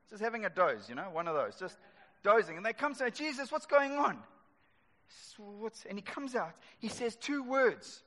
just 0.10 0.22
having 0.22 0.44
a 0.44 0.50
doze, 0.50 0.90
you 0.90 0.96
know, 0.96 1.10
one 1.14 1.30
of 1.30 1.36
those, 1.36 1.56
just 1.56 1.78
dozing. 2.24 2.58
And 2.58 2.66
they 2.66 2.74
come 2.74 2.92
to 2.92 3.00
say, 3.00 3.10
Jesus, 3.10 3.52
what's 3.52 3.68
going 3.68 3.94
on? 3.94 4.18
What's, 5.60 5.86
and 5.86 5.98
he 5.98 6.02
comes 6.02 6.36
out, 6.36 6.54
he 6.80 6.88
says 6.88 7.16
two 7.16 7.44
words 7.44 8.02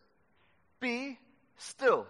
Be 0.81 1.19
still. 1.57 2.07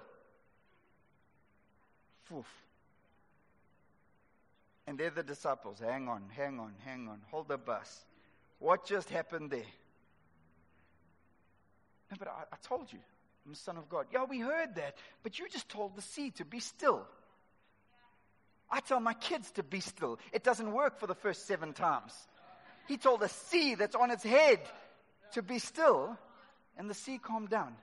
And 4.87 4.99
they're 4.99 5.11
the 5.11 5.23
disciples. 5.23 5.81
Hang 5.81 6.09
on, 6.09 6.25
hang 6.35 6.59
on, 6.59 6.73
hang 6.85 7.09
on. 7.09 7.21
Hold 7.31 7.49
the 7.49 7.59
bus. 7.59 8.05
What 8.59 8.87
just 8.87 9.11
happened 9.11 9.51
there? 9.51 9.61
No, 12.11 12.17
but 12.19 12.29
I, 12.29 12.45
I 12.53 12.57
told 12.63 12.93
you, 12.93 12.99
I'm 13.45 13.53
the 13.53 13.59
Son 13.59 13.77
of 13.77 13.89
God. 13.89 14.07
Yeah, 14.13 14.25
we 14.25 14.41
heard 14.41 14.75
that. 14.77 14.97
But 15.23 15.39
you 15.39 15.49
just 15.49 15.69
told 15.69 15.97
the 15.97 16.03
sea 16.03 16.31
to 16.33 16.45
be 16.45 16.61
still. 16.61 17.07
I 18.71 18.81
tell 18.81 19.01
my 19.01 19.15
kids 19.15 19.51
to 19.53 19.63
be 19.63 19.81
still. 19.81 20.19
It 20.33 20.45
doesn't 20.45 20.73
work 20.73 20.99
for 20.99 21.07
the 21.07 21.15
first 21.15 21.47
seven 21.47 21.73
times. 21.73 22.13
He 22.89 22.97
told 22.97 23.21
the 23.21 23.29
sea 23.29 23.75
that's 23.75 23.95
on 23.95 24.11
its 24.11 24.25
head 24.25 24.61
to 25.35 25.43
be 25.43 25.59
still, 25.59 26.17
and 26.79 26.89
the 26.89 26.95
sea 26.95 27.19
calmed 27.19 27.51
down. 27.51 27.77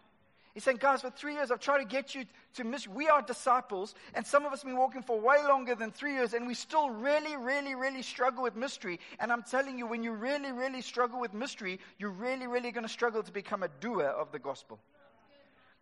He's 0.55 0.63
saying, 0.63 0.77
guys, 0.79 1.01
for 1.01 1.11
three 1.11 1.33
years 1.33 1.51
I've 1.51 1.59
tried 1.59 1.79
to 1.79 1.85
get 1.85 2.15
you 2.15 2.25
to 2.55 2.63
miss. 2.63 2.87
We 2.87 3.07
are 3.09 3.21
disciples, 3.21 3.93
and 4.13 4.25
some 4.25 4.45
of 4.45 4.53
us 4.53 4.61
have 4.61 4.69
been 4.69 4.79
walking 4.79 5.03
for 5.03 5.19
way 5.19 5.37
longer 5.47 5.75
than 5.75 5.91
three 5.91 6.13
years, 6.13 6.33
and 6.33 6.47
we 6.47 6.53
still 6.53 6.89
really, 6.89 7.35
really, 7.35 7.75
really 7.75 8.01
struggle 8.01 8.41
with 8.41 8.55
mystery. 8.55 8.99
And 9.19 9.31
I'm 9.31 9.43
telling 9.43 9.77
you, 9.77 9.85
when 9.85 10.01
you 10.01 10.13
really, 10.13 10.51
really 10.51 10.81
struggle 10.81 11.19
with 11.19 11.33
mystery, 11.33 11.79
you're 11.99 12.09
really, 12.09 12.47
really 12.47 12.71
going 12.71 12.85
to 12.85 12.91
struggle 12.91 13.21
to 13.21 13.31
become 13.31 13.63
a 13.63 13.69
doer 13.79 14.05
of 14.05 14.31
the 14.31 14.39
gospel. 14.39 14.79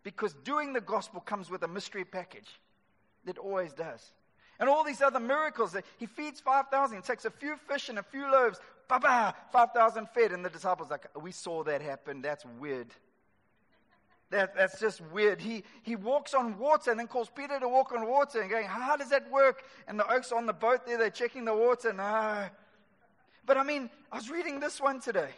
Because 0.02 0.34
doing 0.44 0.74
the 0.74 0.80
gospel 0.82 1.20
comes 1.20 1.48
with 1.48 1.62
a 1.62 1.68
mystery 1.68 2.04
package. 2.04 2.48
It 3.26 3.38
always 3.38 3.72
does. 3.72 4.12
And 4.60 4.68
all 4.68 4.84
these 4.84 5.02
other 5.02 5.20
miracles. 5.20 5.72
that 5.72 5.84
He 5.98 6.06
feeds 6.06 6.40
5,000. 6.40 6.96
He 6.96 7.02
takes 7.02 7.24
a 7.24 7.30
few 7.30 7.56
fish 7.68 7.88
and 7.88 7.98
a 7.98 8.02
few 8.02 8.30
loaves. 8.30 8.60
Ba 8.88 8.98
ba! 9.00 9.34
5,000 9.52 10.08
fed. 10.10 10.32
And 10.32 10.44
the 10.44 10.50
disciples 10.50 10.90
like, 10.90 11.06
we 11.20 11.32
saw 11.32 11.64
that 11.64 11.82
happen. 11.82 12.22
That's 12.22 12.44
weird. 12.58 12.88
That, 14.30 14.56
that's 14.56 14.80
just 14.80 15.00
weird. 15.00 15.40
He, 15.40 15.64
he 15.82 15.96
walks 15.96 16.34
on 16.34 16.58
water 16.58 16.90
and 16.90 16.98
then 16.98 17.06
calls 17.06 17.30
Peter 17.34 17.60
to 17.60 17.68
walk 17.68 17.92
on 17.92 18.06
water 18.06 18.40
and 18.40 18.50
going, 18.50 18.66
How 18.66 18.96
does 18.96 19.10
that 19.10 19.30
work? 19.30 19.62
And 19.86 19.98
the 19.98 20.10
oaks 20.12 20.32
on 20.32 20.46
the 20.46 20.52
boat 20.52 20.86
there, 20.86 20.98
they're 20.98 21.10
checking 21.10 21.44
the 21.44 21.54
water. 21.54 21.92
No. 21.92 22.02
Ah. 22.04 22.50
But 23.46 23.58
I 23.58 23.62
mean, 23.62 23.90
I 24.10 24.16
was 24.16 24.30
reading 24.30 24.58
this 24.60 24.80
one 24.80 25.00
today. 25.00 25.30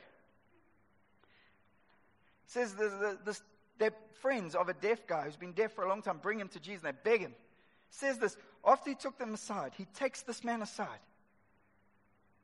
It 2.45 2.53
says 2.53 2.75
the, 2.75 3.19
the, 3.25 3.39
they're 3.79 3.93
friends 4.21 4.55
of 4.55 4.69
a 4.69 4.75
deaf 4.75 5.07
guy 5.07 5.23
who's 5.23 5.37
been 5.37 5.53
deaf 5.53 5.73
for 5.73 5.85
a 5.85 5.89
long 5.89 6.01
time. 6.01 6.19
Bring 6.23 6.41
him 6.41 6.49
to 6.49 6.61
Jesus. 6.61 6.85
And 6.85 6.95
they 6.95 7.11
beg 7.11 7.21
him. 7.21 7.33
It 7.33 7.95
says 7.95 8.19
this 8.19 8.37
after 8.65 8.91
he 8.91 8.97
took 8.97 9.19
them 9.19 9.35
aside, 9.35 9.73
he 9.77 9.85
takes 9.95 10.23
this 10.23 10.43
man 10.43 10.63
aside. 10.63 11.01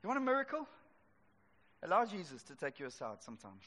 You 0.02 0.08
want 0.08 0.18
a 0.18 0.22
miracle? 0.22 0.66
Allow 1.82 2.04
Jesus 2.06 2.42
to 2.44 2.54
take 2.54 2.78
you 2.78 2.86
aside 2.86 3.16
sometimes. 3.20 3.62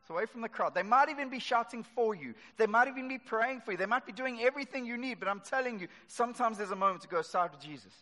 It's 0.00 0.10
away 0.10 0.26
from 0.26 0.40
the 0.40 0.48
crowd. 0.48 0.72
They 0.72 0.84
might 0.84 1.08
even 1.08 1.30
be 1.30 1.40
shouting 1.40 1.82
for 1.82 2.14
you. 2.14 2.34
They 2.58 2.66
might 2.66 2.86
even 2.86 3.08
be 3.08 3.18
praying 3.18 3.62
for 3.62 3.72
you. 3.72 3.78
They 3.78 3.86
might 3.86 4.06
be 4.06 4.12
doing 4.12 4.40
everything 4.40 4.86
you 4.86 4.96
need, 4.96 5.18
but 5.18 5.28
I'm 5.28 5.40
telling 5.40 5.80
you, 5.80 5.88
sometimes 6.06 6.58
there's 6.58 6.70
a 6.70 6.76
moment 6.76 7.02
to 7.02 7.08
go 7.08 7.18
aside 7.18 7.50
with 7.50 7.60
Jesus. 7.60 7.92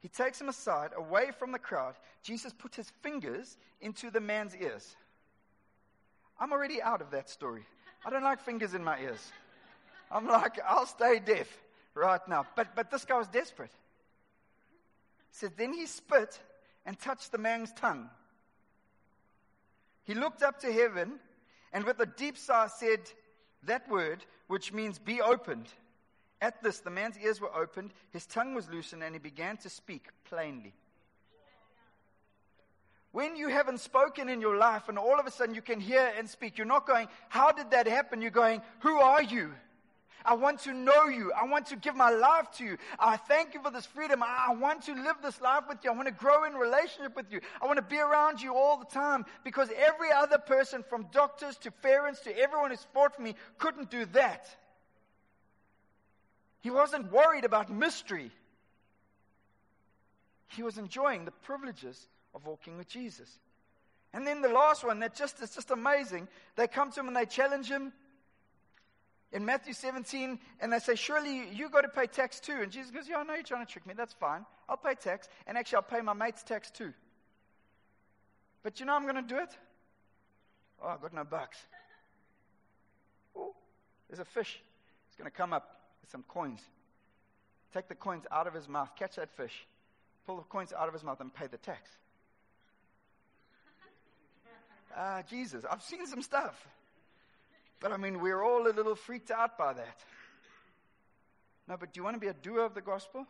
He 0.00 0.08
takes 0.08 0.40
him 0.40 0.48
aside, 0.48 0.90
away 0.96 1.30
from 1.38 1.52
the 1.52 1.58
crowd. 1.58 1.94
Jesus 2.22 2.52
put 2.52 2.74
his 2.74 2.90
fingers 3.02 3.56
into 3.80 4.10
the 4.10 4.20
man's 4.20 4.56
ears. 4.56 4.96
I'm 6.40 6.52
already 6.52 6.82
out 6.82 7.00
of 7.00 7.12
that 7.12 7.30
story. 7.30 7.64
I 8.04 8.10
don't 8.10 8.24
like 8.24 8.40
fingers 8.40 8.74
in 8.74 8.82
my 8.82 8.98
ears. 8.98 9.32
I'm 10.10 10.26
like, 10.26 10.58
I'll 10.68 10.86
stay 10.86 11.20
deaf 11.24 11.48
right 11.94 12.20
now. 12.28 12.46
But, 12.56 12.74
but 12.74 12.90
this 12.90 13.04
guy 13.04 13.16
was 13.16 13.28
desperate. 13.28 13.70
Said, 15.30 15.52
Then 15.56 15.72
he 15.72 15.86
spit 15.86 16.38
and 16.84 16.98
touched 16.98 17.32
the 17.32 17.38
man's 17.38 17.72
tongue. 17.72 18.10
He 20.04 20.14
looked 20.14 20.42
up 20.42 20.60
to 20.60 20.72
heaven 20.72 21.18
and 21.72 21.84
with 21.84 21.98
a 22.00 22.06
deep 22.06 22.38
sigh 22.38 22.68
said 22.68 23.00
that 23.64 23.88
word, 23.90 24.24
which 24.46 24.72
means 24.72 24.98
be 24.98 25.20
opened. 25.20 25.68
At 26.40 26.62
this, 26.62 26.80
the 26.80 26.90
man's 26.90 27.18
ears 27.18 27.40
were 27.40 27.54
opened, 27.54 27.92
his 28.12 28.26
tongue 28.26 28.54
was 28.54 28.68
loosened, 28.68 29.02
and 29.02 29.14
he 29.14 29.18
began 29.18 29.56
to 29.58 29.70
speak 29.70 30.08
plainly. 30.24 30.74
When 33.12 33.36
you 33.36 33.48
haven't 33.48 33.78
spoken 33.78 34.28
in 34.28 34.40
your 34.40 34.56
life 34.56 34.88
and 34.88 34.98
all 34.98 35.18
of 35.18 35.26
a 35.26 35.30
sudden 35.30 35.54
you 35.54 35.62
can 35.62 35.80
hear 35.80 36.12
and 36.18 36.28
speak, 36.28 36.58
you're 36.58 36.66
not 36.66 36.86
going, 36.86 37.08
How 37.28 37.52
did 37.52 37.70
that 37.70 37.86
happen? 37.86 38.20
You're 38.20 38.30
going, 38.32 38.60
Who 38.80 38.98
are 38.98 39.22
you? 39.22 39.52
I 40.24 40.34
want 40.34 40.60
to 40.60 40.72
know 40.72 41.06
you. 41.06 41.32
I 41.32 41.44
want 41.44 41.66
to 41.66 41.76
give 41.76 41.94
my 41.94 42.10
life 42.10 42.50
to 42.58 42.64
you. 42.64 42.78
I 42.98 43.16
thank 43.16 43.52
you 43.52 43.60
for 43.62 43.70
this 43.70 43.84
freedom. 43.84 44.22
I 44.22 44.54
want 44.54 44.82
to 44.84 44.94
live 44.94 45.16
this 45.22 45.40
life 45.40 45.64
with 45.68 45.78
you. 45.84 45.90
I 45.90 45.94
want 45.94 46.08
to 46.08 46.14
grow 46.14 46.44
in 46.44 46.54
relationship 46.54 47.14
with 47.14 47.26
you. 47.30 47.40
I 47.60 47.66
want 47.66 47.76
to 47.76 47.82
be 47.82 47.98
around 47.98 48.40
you 48.40 48.54
all 48.54 48.78
the 48.78 48.86
time 48.86 49.26
because 49.44 49.68
every 49.76 50.10
other 50.10 50.38
person, 50.38 50.82
from 50.88 51.06
doctors 51.12 51.58
to 51.58 51.70
parents 51.70 52.20
to 52.20 52.38
everyone 52.38 52.70
who's 52.70 52.86
fought 52.94 53.14
for 53.16 53.22
me, 53.22 53.34
couldn't 53.58 53.90
do 53.90 54.06
that. 54.12 54.48
He 56.62 56.70
wasn't 56.70 57.12
worried 57.12 57.44
about 57.44 57.70
mystery. 57.70 58.30
He 60.48 60.62
was 60.62 60.78
enjoying 60.78 61.26
the 61.26 61.32
privileges 61.32 62.08
of 62.34 62.46
walking 62.46 62.78
with 62.78 62.88
Jesus. 62.88 63.28
And 64.14 64.26
then 64.26 64.40
the 64.40 64.48
last 64.48 64.84
one 64.84 65.00
that 65.00 65.14
just 65.14 65.42
is 65.42 65.54
just 65.54 65.70
amazing. 65.70 66.28
They 66.56 66.66
come 66.66 66.90
to 66.92 67.00
him 67.00 67.08
and 67.08 67.16
they 67.16 67.26
challenge 67.26 67.68
him 67.68 67.92
in 69.32 69.44
Matthew 69.44 69.72
17, 69.72 70.38
and 70.60 70.72
they 70.72 70.78
say, 70.78 70.94
Surely 70.94 71.48
you 71.52 71.68
got 71.68 71.82
to 71.82 71.88
pay 71.88 72.06
tax 72.06 72.40
too. 72.40 72.58
And 72.62 72.70
Jesus 72.70 72.90
goes, 72.90 73.08
Yeah, 73.08 73.18
I 73.18 73.24
know 73.24 73.34
you're 73.34 73.42
trying 73.42 73.66
to 73.66 73.70
trick 73.70 73.86
me. 73.86 73.94
That's 73.96 74.14
fine. 74.14 74.46
I'll 74.68 74.76
pay 74.76 74.94
tax. 74.94 75.28
And 75.46 75.58
actually, 75.58 75.76
I'll 75.76 75.82
pay 75.82 76.00
my 76.00 76.12
mate's 76.12 76.42
tax 76.42 76.70
too. 76.70 76.92
But 78.62 78.80
you 78.80 78.86
know 78.86 78.94
I'm 78.94 79.02
going 79.02 79.16
to 79.16 79.22
do 79.22 79.38
it? 79.38 79.56
Oh, 80.82 80.88
I've 80.88 81.02
got 81.02 81.12
no 81.12 81.24
bucks. 81.24 81.58
Oh, 83.36 83.54
there's 84.08 84.20
a 84.20 84.24
fish. 84.24 84.60
It's 85.08 85.16
going 85.16 85.30
to 85.30 85.36
come 85.36 85.52
up 85.52 85.80
with 86.00 86.10
some 86.10 86.24
coins. 86.28 86.60
Take 87.72 87.88
the 87.88 87.94
coins 87.94 88.24
out 88.30 88.46
of 88.46 88.54
his 88.54 88.68
mouth, 88.68 88.90
catch 88.96 89.16
that 89.16 89.30
fish, 89.36 89.66
pull 90.26 90.36
the 90.36 90.42
coins 90.42 90.72
out 90.72 90.86
of 90.86 90.94
his 90.94 91.02
mouth, 91.02 91.20
and 91.20 91.34
pay 91.34 91.48
the 91.48 91.56
tax. 91.58 91.90
Ah, 94.96 95.18
uh, 95.18 95.22
Jesus, 95.22 95.64
I've 95.68 95.82
seen 95.82 96.06
some 96.06 96.22
stuff. 96.22 96.68
But 97.80 97.92
I 97.92 97.96
mean, 97.96 98.20
we're 98.20 98.42
all 98.42 98.66
a 98.66 98.72
little 98.72 98.94
freaked 98.94 99.30
out 99.30 99.58
by 99.58 99.72
that. 99.74 99.98
No, 101.68 101.76
but 101.76 101.92
do 101.92 102.00
you 102.00 102.04
want 102.04 102.16
to 102.16 102.20
be 102.20 102.28
a 102.28 102.34
doer 102.34 102.64
of 102.64 102.74
the 102.74 102.80
gospel? 102.80 103.26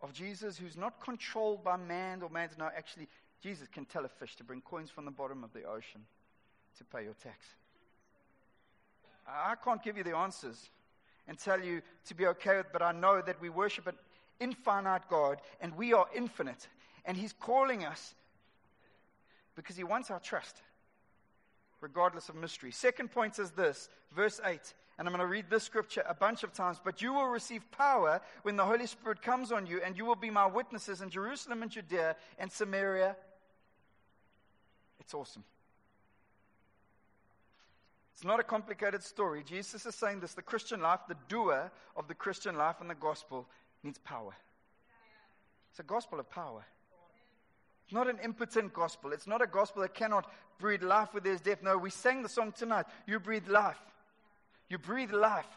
Of 0.00 0.12
Jesus 0.12 0.56
who's 0.56 0.76
not 0.76 1.00
controlled 1.00 1.64
by 1.64 1.76
man 1.76 2.22
or 2.22 2.28
man's. 2.28 2.56
No, 2.56 2.66
actually, 2.76 3.08
Jesus 3.42 3.68
can 3.68 3.84
tell 3.84 4.04
a 4.04 4.08
fish 4.08 4.36
to 4.36 4.44
bring 4.44 4.60
coins 4.60 4.90
from 4.90 5.04
the 5.04 5.10
bottom 5.10 5.42
of 5.42 5.52
the 5.52 5.64
ocean 5.64 6.02
to 6.78 6.84
pay 6.84 7.04
your 7.04 7.14
tax. 7.14 7.46
I 9.26 9.54
can't 9.62 9.82
give 9.82 9.96
you 9.96 10.04
the 10.04 10.16
answers 10.16 10.70
and 11.26 11.38
tell 11.38 11.62
you 11.62 11.82
to 12.06 12.14
be 12.14 12.26
okay 12.26 12.58
with, 12.58 12.66
but 12.72 12.80
I 12.80 12.92
know 12.92 13.20
that 13.20 13.40
we 13.40 13.50
worship 13.50 13.86
an 13.86 13.96
infinite 14.40 15.02
God 15.10 15.40
and 15.60 15.76
we 15.76 15.92
are 15.92 16.06
infinite. 16.14 16.66
And 17.04 17.16
He's 17.16 17.32
calling 17.32 17.84
us 17.84 18.14
because 19.56 19.76
He 19.76 19.84
wants 19.84 20.10
our 20.10 20.20
trust 20.20 20.62
regardless 21.80 22.28
of 22.28 22.34
mystery. 22.34 22.70
Second 22.70 23.10
point 23.10 23.38
is 23.38 23.50
this, 23.52 23.88
verse 24.14 24.40
8. 24.44 24.60
And 24.98 25.06
I'm 25.06 25.14
going 25.14 25.24
to 25.24 25.30
read 25.30 25.46
this 25.48 25.62
scripture 25.62 26.02
a 26.08 26.14
bunch 26.14 26.42
of 26.42 26.52
times. 26.52 26.80
But 26.82 27.00
you 27.00 27.12
will 27.12 27.28
receive 27.28 27.62
power 27.70 28.20
when 28.42 28.56
the 28.56 28.64
Holy 28.64 28.86
Spirit 28.86 29.22
comes 29.22 29.52
on 29.52 29.66
you, 29.66 29.80
and 29.84 29.96
you 29.96 30.04
will 30.04 30.16
be 30.16 30.30
my 30.30 30.46
witnesses 30.46 31.02
in 31.02 31.10
Jerusalem 31.10 31.62
and 31.62 31.70
Judea 31.70 32.16
and 32.38 32.50
Samaria. 32.50 33.14
It's 34.98 35.14
awesome. 35.14 35.44
It's 38.14 38.24
not 38.24 38.40
a 38.40 38.42
complicated 38.42 39.04
story. 39.04 39.44
Jesus 39.44 39.86
is 39.86 39.94
saying 39.94 40.18
this 40.18 40.34
the 40.34 40.42
Christian 40.42 40.80
life, 40.80 40.98
the 41.06 41.14
doer 41.28 41.70
of 41.96 42.08
the 42.08 42.14
Christian 42.14 42.56
life 42.56 42.76
and 42.80 42.90
the 42.90 42.96
gospel, 42.96 43.46
needs 43.84 43.98
power. 43.98 44.34
It's 45.70 45.78
a 45.78 45.84
gospel 45.84 46.18
of 46.18 46.28
power. 46.28 46.64
It's 47.88 47.94
not 47.94 48.06
an 48.06 48.18
impotent 48.22 48.74
gospel. 48.74 49.14
It's 49.14 49.26
not 49.26 49.40
a 49.40 49.46
gospel 49.46 49.80
that 49.80 49.94
cannot 49.94 50.30
breathe 50.58 50.82
life 50.82 51.14
with 51.14 51.24
there's 51.24 51.40
death. 51.40 51.62
No, 51.62 51.78
we 51.78 51.88
sang 51.88 52.22
the 52.22 52.28
song 52.28 52.52
tonight. 52.52 52.84
You 53.06 53.18
breathe 53.18 53.48
life. 53.48 53.80
You 54.68 54.76
breathe 54.76 55.10
life. 55.10 55.48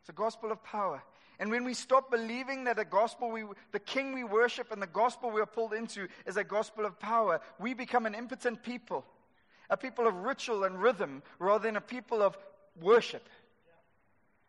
It's 0.00 0.10
a 0.10 0.12
gospel 0.12 0.52
of 0.52 0.62
power. 0.62 1.02
And 1.38 1.50
when 1.50 1.64
we 1.64 1.72
stop 1.72 2.10
believing 2.10 2.64
that 2.64 2.76
the 2.76 2.84
gospel, 2.84 3.30
we, 3.30 3.44
the 3.70 3.78
king 3.78 4.12
we 4.12 4.22
worship 4.22 4.70
and 4.70 4.82
the 4.82 4.86
gospel 4.86 5.30
we 5.30 5.40
are 5.40 5.46
pulled 5.46 5.72
into 5.72 6.08
is 6.26 6.36
a 6.36 6.44
gospel 6.44 6.84
of 6.84 7.00
power, 7.00 7.40
we 7.58 7.72
become 7.72 8.04
an 8.04 8.14
impotent 8.14 8.62
people, 8.62 9.02
a 9.70 9.78
people 9.78 10.06
of 10.06 10.14
ritual 10.14 10.64
and 10.64 10.82
rhythm 10.82 11.22
rather 11.38 11.66
than 11.66 11.76
a 11.76 11.80
people 11.80 12.20
of 12.20 12.36
worship. 12.78 13.26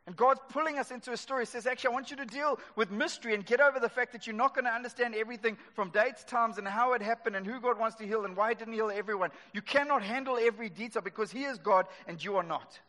And 0.05 0.17
God's 0.17 0.41
pulling 0.49 0.77
us 0.77 0.91
into 0.91 1.13
a 1.13 1.17
story. 1.17 1.43
He 1.43 1.45
says, 1.45 1.65
actually, 1.65 1.91
I 1.91 1.93
want 1.93 2.11
you 2.11 2.17
to 2.17 2.25
deal 2.25 2.59
with 2.75 2.91
mystery 2.91 3.33
and 3.33 3.45
get 3.45 3.61
over 3.61 3.79
the 3.79 3.87
fact 3.87 4.11
that 4.11 4.27
you're 4.27 4.35
not 4.35 4.53
going 4.53 4.65
to 4.65 4.71
understand 4.71 5.15
everything 5.15 5.57
from 5.75 5.91
dates, 5.91 6.25
times, 6.25 6.57
and 6.57 6.67
how 6.67 6.91
it 6.93 7.01
happened 7.01 7.37
and 7.37 7.47
who 7.47 7.61
God 7.61 7.79
wants 7.79 7.95
to 7.97 8.05
heal 8.05 8.25
and 8.25 8.35
why 8.35 8.49
He 8.49 8.55
didn't 8.55 8.73
heal 8.73 8.91
everyone. 8.93 9.29
You 9.53 9.61
cannot 9.61 10.03
handle 10.03 10.37
every 10.37 10.69
detail 10.69 11.01
because 11.01 11.31
He 11.31 11.45
is 11.45 11.57
God 11.57 11.85
and 12.05 12.21
you 12.21 12.35
are 12.35 12.43
not. 12.43 12.79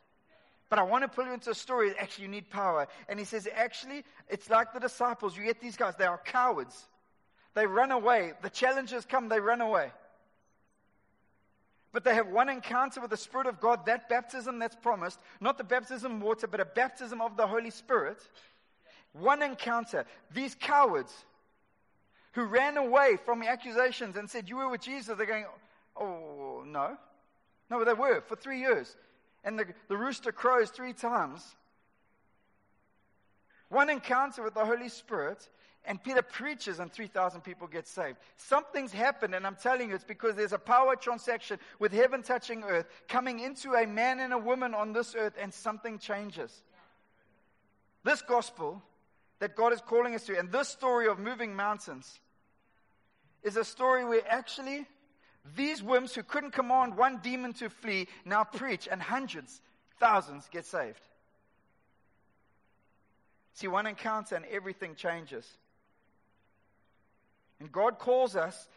But 0.71 0.81
I 0.81 0.83
want 0.83 1.03
to 1.03 1.09
pull 1.09 1.27
you 1.27 1.33
into 1.33 1.51
a 1.51 1.55
story. 1.55 1.95
Actually, 1.97 2.25
you 2.25 2.31
need 2.31 2.51
power. 2.51 2.89
And 3.09 3.17
He 3.17 3.25
says, 3.25 3.47
actually, 3.55 4.03
it's 4.29 4.51
like 4.51 4.73
the 4.73 4.81
disciples. 4.81 5.37
You 5.37 5.45
get 5.45 5.61
these 5.61 5.77
guys, 5.77 5.95
they 5.97 6.07
are 6.07 6.21
cowards. 6.25 6.89
They 7.55 7.67
run 7.67 7.93
away. 7.93 8.33
The 8.43 8.51
challenges 8.51 9.05
come, 9.05 9.29
they 9.29 9.39
run 9.39 9.61
away 9.61 9.93
but 11.95 12.03
they 12.03 12.17
have 12.17 12.27
one 12.27 12.49
encounter 12.49 13.01
with 13.01 13.11
the 13.11 13.17
Spirit 13.17 13.47
of 13.47 13.61
God, 13.61 13.87
that 13.87 14.09
baptism 14.09 14.59
that's 14.59 14.75
promised, 14.75 15.21
not 15.41 15.57
the 15.57 15.65
baptism 15.65 16.17
of 16.17 16.23
water, 16.23 16.49
but 16.49 16.59
a 16.59 16.65
baptism 16.65 17.21
of 17.21 17.37
the 17.37 17.47
Holy 17.47 17.71
Spirit. 17.71 18.19
One 19.13 19.43
encounter. 19.43 20.05
These 20.33 20.57
cowards 20.57 21.15
who 22.33 22.47
ran 22.47 22.77
away 22.79 23.17
from 23.25 23.39
the 23.39 23.49
accusations 23.49 24.17
and 24.17 24.29
said, 24.29 24.49
You 24.49 24.57
were 24.57 24.69
with 24.69 24.81
Jesus, 24.81 25.17
they're 25.17 25.25
going, 25.25 25.47
Oh, 25.97 26.65
no. 26.67 26.99
No, 27.71 27.85
they 27.85 27.93
were 27.93 28.21
for 28.23 28.35
three 28.35 28.59
years. 28.59 28.97
And 29.45 29.57
the, 29.57 29.67
the 29.87 29.97
rooster 29.97 30.33
crows 30.33 30.71
three 30.71 30.95
times. 30.95 31.55
One 33.69 33.89
encounter 33.89 34.43
with 34.43 34.55
the 34.55 34.65
Holy 34.65 34.89
Spirit, 34.89 35.49
and 35.87 36.03
Peter 36.03 36.23
preaches, 36.23 36.79
and 36.79 36.91
3,000 36.91 37.43
people 37.43 37.67
get 37.67 37.87
saved. 37.87 38.17
Something's 38.37 38.93
happened, 38.93 39.35
and 39.35 39.47
I'm 39.47 39.57
telling 39.57 39.91
you, 39.91 39.95
it's 39.95 40.05
because 40.05 40.35
there's 40.35 40.53
a 40.53 40.59
power 40.59 40.97
transaction 40.97 41.59
with 41.79 41.93
heaven 41.93 42.23
touching 42.23 42.63
earth 42.63 42.87
coming 43.09 43.41
into 43.41 43.75
a 43.75 43.87
man 43.87 44.21
and 44.21 44.33
a 44.33 44.39
woman 44.39 44.75
on 44.75 44.93
this 44.93 45.15
earth, 45.15 45.35
and 45.39 45.53
something 45.53 45.99
changes. 45.99 46.63
This 48.03 48.23
gospel 48.23 48.83
that 49.41 49.57
God 49.57 49.73
is 49.73 49.81
calling 49.81 50.15
us 50.15 50.25
to, 50.25 50.39
and 50.39 50.51
this 50.51 50.69
story 50.69 51.07
of 51.07 51.19
moving 51.19 51.55
mountains, 51.55 52.19
is 53.43 53.57
a 53.57 53.65
story 53.65 54.05
where 54.05 54.23
actually 54.27 54.87
these 55.55 55.83
wimps 55.83 56.15
who 56.15 56.23
couldn't 56.23 56.53
command 56.53 56.97
one 56.97 57.19
demon 57.23 57.53
to 57.55 57.69
flee 57.69 58.09
now 58.25 58.45
preach, 58.45 58.89
and 58.91 59.03
hundreds, 59.03 59.61
thousands 60.01 60.49
get 60.51 60.65
saved. 60.65 61.01
See, 63.53 63.69
one 63.69 63.87
encounter 63.87 64.35
and 64.35 64.47
everything 64.47 64.95
changes. 64.95 65.47
And 67.61 67.71
God 67.71 67.99
calls 67.99 68.37
us 68.37 68.69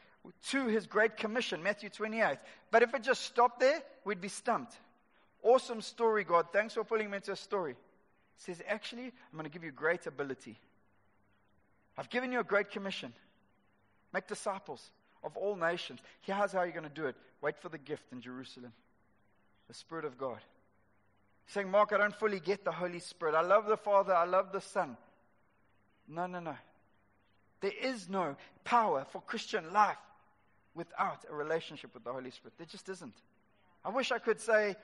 to 0.50 0.68
his 0.68 0.88
great 0.88 1.18
commission, 1.18 1.64
Matthew 1.64 1.90
28. 1.90 2.38
But 2.72 2.84
if 2.84 2.94
it 2.94 3.04
just 3.04 3.22
stopped 3.22 3.60
there, 3.60 3.82
we'd 4.06 4.22
be 4.22 4.28
stumped. 4.28 4.78
Awesome 5.44 5.82
story, 5.82 6.24
God. 6.24 6.48
Thanks 6.52 6.74
for 6.74 6.84
pulling 6.84 7.10
me 7.10 7.18
into 7.18 7.32
a 7.32 7.36
story. 7.36 7.74
He 7.74 8.42
says, 8.54 8.62
Actually, 8.68 9.06
I'm 9.06 9.34
going 9.34 9.46
to 9.46 9.50
give 9.50 9.64
you 9.64 9.72
great 9.72 10.06
ability. 10.08 10.60
I've 11.98 12.10
given 12.10 12.32
you 12.32 12.40
a 12.40 12.44
great 12.44 12.70
commission. 12.72 13.14
Make 14.14 14.28
disciples 14.28 14.92
of 15.24 15.36
all 15.38 15.56
nations. 15.56 16.00
Here's 16.22 16.52
how 16.52 16.64
you're 16.64 16.72
going 16.72 16.84
to 16.84 16.90
do 16.90 17.06
it. 17.06 17.16
Wait 17.42 17.58
for 17.58 17.70
the 17.70 17.78
gift 17.78 18.12
in 18.12 18.22
Jerusalem 18.22 18.74
the 19.68 19.74
Spirit 19.74 20.06
of 20.06 20.18
God. 20.18 20.40
He's 21.46 21.54
saying, 21.54 21.70
Mark, 21.70 21.94
I 21.94 21.98
don't 21.98 22.16
fully 22.16 22.40
get 22.40 22.64
the 22.64 22.72
Holy 22.72 23.00
Spirit. 23.00 23.36
I 23.36 23.42
love 23.42 23.68
the 23.68 23.78
Father, 23.78 24.14
I 24.14 24.26
love 24.26 24.52
the 24.52 24.62
Son. 24.62 24.98
No, 26.08 26.28
no, 26.28 26.40
no. 26.40 26.56
There 27.62 27.72
is 27.82 28.10
no 28.10 28.36
power 28.64 29.06
for 29.12 29.22
Christian 29.22 29.74
life 29.74 29.98
without 30.76 31.26
a 31.30 31.34
relationship 31.34 31.94
with 31.94 32.04
the 32.04 32.14
Holy 32.14 32.32
Spirit. 32.32 32.54
There 32.58 32.68
just 32.68 32.88
isn't. 32.90 33.16
I 33.84 33.90
wish 33.90 34.12
I 34.12 34.20
could 34.20 34.40
say, 34.40 34.76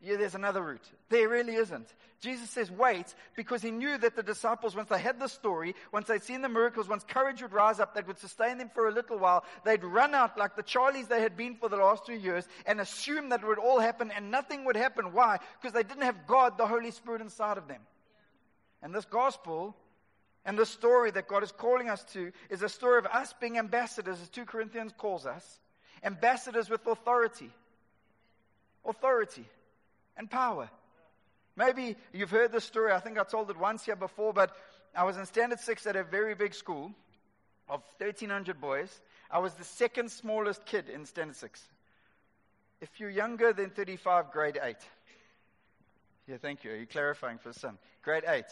yeah, 0.00 0.16
there's 0.16 0.36
another 0.36 0.62
route. 0.62 0.88
There 1.08 1.28
really 1.28 1.56
isn't. 1.56 1.92
Jesus 2.20 2.48
says, 2.50 2.70
wait, 2.70 3.12
because 3.36 3.62
he 3.62 3.72
knew 3.72 3.98
that 3.98 4.14
the 4.14 4.22
disciples, 4.22 4.76
once 4.76 4.88
they 4.88 5.00
had 5.00 5.18
the 5.18 5.28
story, 5.28 5.74
once 5.92 6.06
they'd 6.06 6.22
seen 6.22 6.40
the 6.40 6.48
miracles, 6.48 6.88
once 6.88 7.04
courage 7.04 7.42
would 7.42 7.52
rise 7.52 7.80
up, 7.80 7.94
that 7.94 8.06
would 8.06 8.18
sustain 8.18 8.58
them 8.58 8.70
for 8.72 8.88
a 8.88 8.92
little 8.92 9.18
while, 9.18 9.44
they'd 9.64 9.82
run 9.82 10.14
out 10.14 10.38
like 10.38 10.54
the 10.54 10.62
Charlies 10.62 11.08
they 11.08 11.20
had 11.20 11.36
been 11.36 11.56
for 11.56 11.68
the 11.68 11.76
last 11.76 12.06
two 12.06 12.14
years 12.14 12.46
and 12.64 12.80
assume 12.80 13.28
that 13.30 13.42
it 13.42 13.46
would 13.46 13.58
all 13.58 13.80
happen 13.80 14.12
and 14.14 14.30
nothing 14.30 14.64
would 14.64 14.76
happen. 14.76 15.12
Why? 15.12 15.38
Because 15.60 15.74
they 15.74 15.82
didn't 15.82 16.04
have 16.04 16.26
God, 16.26 16.58
the 16.58 16.66
Holy 16.66 16.92
Spirit, 16.92 17.20
inside 17.20 17.58
of 17.58 17.66
them. 17.66 17.80
And 18.82 18.94
this 18.94 19.04
gospel 19.04 19.74
and 20.44 20.58
the 20.58 20.66
story 20.66 21.10
that 21.10 21.28
God 21.28 21.42
is 21.42 21.52
calling 21.52 21.88
us 21.90 22.04
to 22.12 22.32
is 22.48 22.62
a 22.62 22.68
story 22.68 22.98
of 22.98 23.06
us 23.06 23.34
being 23.38 23.58
ambassadors, 23.58 24.20
as 24.20 24.28
2 24.28 24.44
Corinthians 24.44 24.92
calls 24.96 25.26
us, 25.26 25.60
ambassadors 26.02 26.70
with 26.70 26.86
authority. 26.86 27.50
Authority 28.84 29.44
and 30.16 30.30
power. 30.30 30.70
Maybe 31.56 31.96
you've 32.12 32.30
heard 32.30 32.52
this 32.52 32.64
story. 32.64 32.92
I 32.92 33.00
think 33.00 33.18
I 33.18 33.24
told 33.24 33.50
it 33.50 33.58
once 33.58 33.84
here 33.84 33.96
before, 33.96 34.32
but 34.32 34.56
I 34.96 35.04
was 35.04 35.16
in 35.16 35.26
Standard 35.26 35.60
6 35.60 35.86
at 35.86 35.96
a 35.96 36.04
very 36.04 36.34
big 36.34 36.54
school 36.54 36.92
of 37.68 37.82
1,300 37.98 38.60
boys. 38.60 39.00
I 39.30 39.40
was 39.40 39.54
the 39.54 39.64
second 39.64 40.10
smallest 40.10 40.64
kid 40.64 40.88
in 40.88 41.04
Standard 41.04 41.36
6. 41.36 41.68
If 42.80 43.00
you're 43.00 43.10
younger 43.10 43.52
than 43.52 43.70
35, 43.70 44.30
grade 44.30 44.58
8. 44.62 44.76
Yeah, 46.28 46.36
thank 46.40 46.62
you. 46.62 46.70
Are 46.70 46.76
you 46.76 46.86
clarifying 46.86 47.38
for 47.38 47.48
the 47.48 47.58
son? 47.58 47.76
Grade 48.02 48.24
8. 48.26 48.44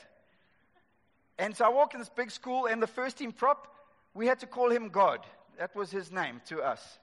And 1.39 1.55
so 1.55 1.67
I 1.67 1.69
walk 1.69 1.95
in 1.95 2.01
this 2.01 2.09
big 2.09 2.31
school, 2.31 2.67
and 2.67 2.83
the 2.83 2.87
first 2.87 3.19
team 3.19 3.33
prop, 3.33 3.69
we 4.15 4.27
had 4.27 4.41
to 4.41 4.47
call 4.47 4.71
him 4.71 4.89
God. 4.89 5.21
That 5.59 5.75
was 5.77 5.91
his 5.91 6.11
name 6.11 6.41
to 6.47 6.63
us. 6.63 6.99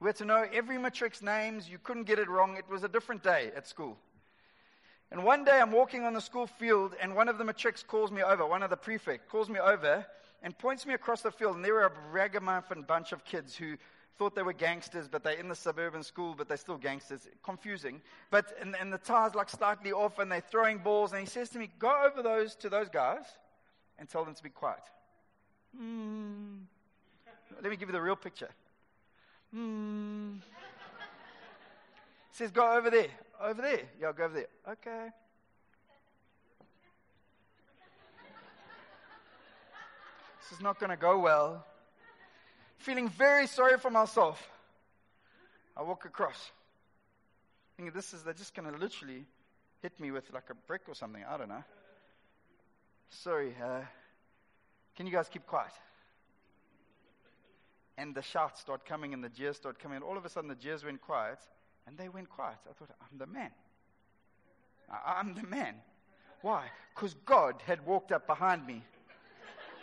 We 0.00 0.08
had 0.08 0.16
to 0.16 0.24
know 0.24 0.44
every 0.52 0.78
matric's 0.78 1.22
names. 1.22 1.68
You 1.68 1.78
couldn't 1.78 2.04
get 2.04 2.18
it 2.18 2.28
wrong. 2.28 2.56
It 2.56 2.68
was 2.68 2.82
a 2.82 2.88
different 2.88 3.22
day 3.22 3.52
at 3.56 3.68
school. 3.68 3.96
And 5.12 5.24
one 5.24 5.44
day 5.44 5.60
I'm 5.60 5.70
walking 5.70 6.04
on 6.04 6.14
the 6.14 6.20
school 6.20 6.46
field, 6.46 6.94
and 7.00 7.14
one 7.14 7.28
of 7.28 7.38
the 7.38 7.44
matrics 7.44 7.84
calls 7.84 8.10
me 8.10 8.22
over, 8.22 8.44
one 8.46 8.62
of 8.62 8.70
the 8.70 8.76
prefect 8.76 9.28
calls 9.28 9.48
me 9.48 9.60
over 9.60 10.04
and 10.42 10.58
points 10.58 10.86
me 10.86 10.94
across 10.94 11.22
the 11.22 11.30
field. 11.30 11.54
And 11.54 11.64
there 11.64 11.74
were 11.74 11.86
a 11.86 11.92
ragamuffin 12.10 12.82
bunch 12.82 13.12
of 13.12 13.24
kids 13.24 13.54
who 13.54 13.76
thought 14.18 14.34
they 14.34 14.42
were 14.42 14.52
gangsters, 14.52 15.06
but 15.06 15.22
they're 15.22 15.38
in 15.38 15.48
the 15.48 15.54
suburban 15.54 16.02
school, 16.02 16.34
but 16.36 16.48
they're 16.48 16.56
still 16.56 16.78
gangsters. 16.78 17.28
Confusing. 17.44 18.00
But, 18.30 18.56
and, 18.60 18.74
and 18.80 18.92
the 18.92 18.98
tires 18.98 19.36
like 19.36 19.50
slightly 19.50 19.92
off, 19.92 20.18
and 20.18 20.32
they're 20.32 20.40
throwing 20.40 20.78
balls. 20.78 21.12
And 21.12 21.20
he 21.20 21.26
says 21.26 21.50
to 21.50 21.58
me, 21.58 21.70
Go 21.78 21.92
over 22.10 22.22
those 22.22 22.56
to 22.56 22.68
those 22.68 22.88
guys 22.88 23.26
and 24.02 24.10
tell 24.10 24.24
them 24.24 24.34
to 24.34 24.42
be 24.42 24.50
quiet. 24.50 24.82
Mm. 25.80 26.62
Let 27.62 27.70
me 27.70 27.76
give 27.76 27.88
you 27.88 27.92
the 27.92 28.02
real 28.02 28.16
picture. 28.16 28.48
Mm. 29.54 30.40
says, 32.32 32.50
go 32.50 32.76
over 32.76 32.90
there. 32.90 33.06
Over 33.40 33.62
there. 33.62 33.82
Yeah, 34.00 34.10
go 34.10 34.24
over 34.24 34.34
there. 34.34 34.46
Okay. 34.68 35.10
This 40.40 40.58
is 40.58 40.60
not 40.60 40.80
going 40.80 40.90
to 40.90 40.96
go 40.96 41.20
well. 41.20 41.64
Feeling 42.78 43.08
very 43.08 43.46
sorry 43.46 43.78
for 43.78 43.90
myself. 43.90 44.50
I 45.76 45.82
walk 45.82 46.06
across. 46.06 46.50
Thinking 47.76 47.94
this 47.94 48.12
is, 48.12 48.24
they're 48.24 48.34
just 48.34 48.52
going 48.52 48.68
to 48.68 48.76
literally 48.76 49.26
hit 49.80 50.00
me 50.00 50.10
with 50.10 50.24
like 50.34 50.50
a 50.50 50.54
brick 50.66 50.82
or 50.88 50.96
something. 50.96 51.22
I 51.24 51.36
don't 51.36 51.48
know. 51.48 51.62
Sorry, 53.20 53.54
uh, 53.62 53.82
can 54.96 55.06
you 55.06 55.12
guys 55.12 55.28
keep 55.28 55.46
quiet? 55.46 55.72
And 57.98 58.14
the 58.14 58.22
shouts 58.22 58.60
start 58.60 58.86
coming 58.86 59.12
and 59.12 59.22
the 59.22 59.28
jeers 59.28 59.56
start 59.56 59.78
coming. 59.78 59.96
And 59.96 60.04
all 60.04 60.16
of 60.16 60.24
a 60.24 60.28
sudden, 60.28 60.48
the 60.48 60.54
jeers 60.54 60.82
went 60.84 61.02
quiet 61.02 61.38
and 61.86 61.96
they 61.98 62.08
went 62.08 62.30
quiet. 62.30 62.56
I 62.68 62.72
thought, 62.72 62.90
I'm 63.00 63.18
the 63.18 63.26
man. 63.26 63.50
I'm 65.06 65.34
the 65.34 65.46
man. 65.46 65.74
Why? 66.40 66.64
Because 66.94 67.14
God 67.26 67.56
had 67.66 67.84
walked 67.86 68.12
up 68.12 68.26
behind 68.26 68.66
me. 68.66 68.82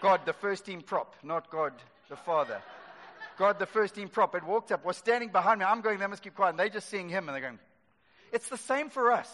God, 0.02 0.22
the 0.26 0.34
first 0.34 0.66
team 0.66 0.82
prop, 0.82 1.16
not 1.24 1.52
God, 1.52 1.74
the 2.10 2.16
Father. 2.16 2.62
God, 3.38 3.60
the 3.60 3.66
first 3.66 3.96
team 3.96 4.10
prop, 4.10 4.34
had 4.34 4.46
walked 4.46 4.72
up, 4.72 4.84
was 4.84 4.98
standing 4.98 5.30
behind 5.30 5.60
me. 5.60 5.66
I'm 5.66 5.82
going, 5.82 6.00
they 6.00 6.08
must 6.08 6.24
keep 6.24 6.36
quiet. 6.36 6.52
And 6.52 6.60
they're 6.60 6.70
just 6.70 6.90
seeing 6.90 7.10
him 7.10 7.30
and 7.30 7.36
they're 7.36 7.42
going, 7.42 7.60
it's 8.32 8.50
the 8.50 8.58
same 8.58 8.90
for 8.90 9.12
us. 9.12 9.30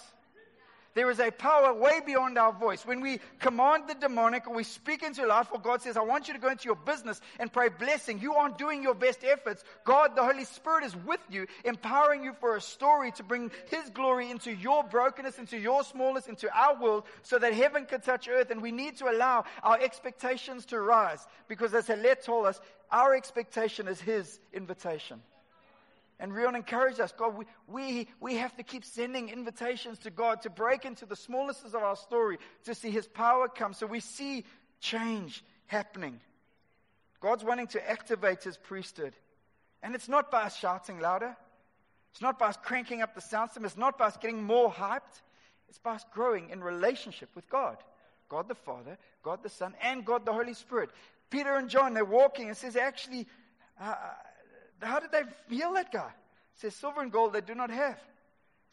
There 0.95 1.11
is 1.11 1.19
a 1.19 1.29
power 1.29 1.73
way 1.73 1.99
beyond 2.05 2.37
our 2.37 2.53
voice. 2.53 2.85
When 2.85 3.01
we 3.01 3.19
command 3.39 3.83
the 3.89 3.95
demonic 3.95 4.47
or 4.47 4.55
we 4.55 4.63
speak 4.63 5.03
into 5.03 5.27
life, 5.27 5.49
or 5.51 5.59
God 5.59 5.81
says, 5.81 5.97
I 5.97 6.01
want 6.01 6.29
you 6.29 6.33
to 6.33 6.39
go 6.39 6.49
into 6.49 6.65
your 6.65 6.77
business 6.77 7.19
and 7.37 7.51
pray 7.51 7.67
blessing, 7.67 8.21
you 8.21 8.35
aren't 8.35 8.57
doing 8.57 8.81
your 8.81 8.95
best 8.95 9.25
efforts. 9.25 9.65
God, 9.83 10.15
the 10.15 10.23
Holy 10.23 10.45
Spirit, 10.45 10.85
is 10.85 10.95
with 10.95 11.19
you, 11.29 11.47
empowering 11.65 12.23
you 12.23 12.31
for 12.39 12.55
a 12.55 12.61
story 12.61 13.11
to 13.11 13.23
bring 13.23 13.51
His 13.69 13.89
glory 13.89 14.31
into 14.31 14.53
your 14.53 14.85
brokenness, 14.85 15.37
into 15.37 15.57
your 15.57 15.83
smallness, 15.83 16.27
into 16.27 16.49
our 16.57 16.81
world, 16.81 17.03
so 17.23 17.37
that 17.39 17.53
heaven 17.53 17.85
can 17.85 17.99
touch 17.99 18.29
earth. 18.29 18.49
And 18.49 18.61
we 18.61 18.71
need 18.71 18.95
to 18.97 19.11
allow 19.11 19.43
our 19.63 19.77
expectations 19.77 20.65
to 20.67 20.79
rise. 20.79 21.27
Because 21.49 21.73
as 21.73 21.87
Halet 21.87 22.23
told 22.23 22.45
us, 22.45 22.61
our 22.89 23.13
expectation 23.13 23.89
is 23.89 23.99
His 23.99 24.39
invitation. 24.53 25.21
And 26.19 26.33
Rion 26.33 26.55
encouraged 26.55 26.99
us, 26.99 27.11
God, 27.11 27.35
we, 27.35 27.45
we, 27.67 28.07
we 28.21 28.35
have 28.35 28.55
to 28.55 28.63
keep 28.63 28.85
sending 28.85 29.29
invitations 29.29 29.99
to 29.99 30.09
God 30.09 30.41
to 30.43 30.49
break 30.49 30.85
into 30.85 31.05
the 31.05 31.15
smallnesses 31.15 31.73
of 31.73 31.83
our 31.83 31.97
story, 31.97 32.37
to 32.63 32.73
see 32.73 32.89
His 32.89 33.07
power 33.07 33.49
come. 33.49 33.73
So 33.73 33.85
we 33.85 33.99
see 33.99 34.45
change 34.79 35.43
happening. 35.67 36.19
God's 37.19 37.43
wanting 37.43 37.67
to 37.67 37.89
activate 37.89 38.43
His 38.43 38.55
priesthood. 38.55 39.13
And 39.83 39.93
it's 39.93 40.07
not 40.07 40.31
by 40.31 40.43
us 40.43 40.57
shouting 40.57 40.99
louder. 40.99 41.35
It's 42.11 42.21
not 42.21 42.39
by 42.39 42.47
us 42.47 42.57
cranking 42.63 43.01
up 43.01 43.13
the 43.13 43.21
sound 43.21 43.49
system. 43.49 43.65
It's 43.65 43.77
not 43.77 43.97
by 43.97 44.05
us 44.05 44.17
getting 44.17 44.41
more 44.41 44.71
hyped. 44.71 45.21
It's 45.67 45.79
by 45.79 45.95
us 45.95 46.05
growing 46.13 46.49
in 46.49 46.63
relationship 46.63 47.29
with 47.35 47.49
God. 47.49 47.77
God 48.29 48.47
the 48.47 48.55
Father, 48.55 48.97
God 49.21 49.43
the 49.43 49.49
Son, 49.49 49.75
and 49.81 50.05
God 50.05 50.25
the 50.25 50.33
Holy 50.33 50.53
Spirit. 50.53 50.91
Peter 51.29 51.55
and 51.55 51.69
John, 51.69 51.93
they're 51.93 52.05
walking 52.05 52.47
and 52.47 52.55
says, 52.55 52.75
actually, 52.75 53.27
uh, 53.79 53.95
how 54.81 54.99
did 54.99 55.11
they 55.11 55.23
heal 55.53 55.73
that 55.73 55.91
guy? 55.91 56.11
Says, 56.55 56.75
silver 56.75 57.01
and 57.01 57.11
gold 57.11 57.33
they 57.33 57.41
do 57.41 57.55
not 57.55 57.69
have. 57.69 57.99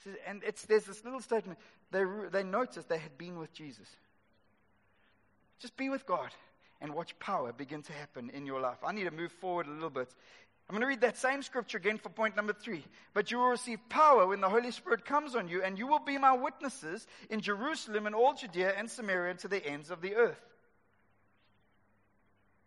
Says, 0.04 0.14
and 0.26 0.42
it's, 0.44 0.64
there's 0.66 0.84
this 0.84 1.04
little 1.04 1.20
statement. 1.20 1.58
They, 1.90 2.04
they 2.30 2.42
noticed 2.42 2.88
they 2.88 2.98
had 2.98 3.16
been 3.18 3.38
with 3.38 3.52
Jesus. 3.52 3.88
Just 5.60 5.76
be 5.76 5.88
with 5.88 6.06
God 6.06 6.30
and 6.80 6.94
watch 6.94 7.16
power 7.18 7.52
begin 7.52 7.82
to 7.82 7.92
happen 7.92 8.30
in 8.30 8.46
your 8.46 8.60
life. 8.60 8.78
I 8.84 8.92
need 8.92 9.04
to 9.04 9.10
move 9.10 9.32
forward 9.32 9.66
a 9.66 9.70
little 9.70 9.90
bit. 9.90 10.08
I'm 10.68 10.74
going 10.74 10.82
to 10.82 10.86
read 10.86 11.02
that 11.02 11.18
same 11.18 11.42
scripture 11.42 11.78
again 11.78 11.98
for 11.98 12.08
point 12.08 12.36
number 12.36 12.52
three. 12.52 12.84
But 13.14 13.30
you 13.30 13.38
will 13.38 13.48
receive 13.48 13.78
power 13.88 14.26
when 14.26 14.40
the 14.40 14.48
Holy 14.48 14.70
Spirit 14.70 15.04
comes 15.04 15.36
on 15.36 15.48
you, 15.48 15.62
and 15.62 15.78
you 15.78 15.86
will 15.86 15.98
be 15.98 16.18
my 16.18 16.32
witnesses 16.32 17.06
in 17.30 17.40
Jerusalem 17.40 18.06
and 18.06 18.14
all 18.14 18.34
Judea 18.34 18.74
and 18.76 18.90
Samaria 18.90 19.34
to 19.34 19.48
the 19.48 19.64
ends 19.64 19.90
of 19.90 20.00
the 20.00 20.14
earth. 20.14 20.40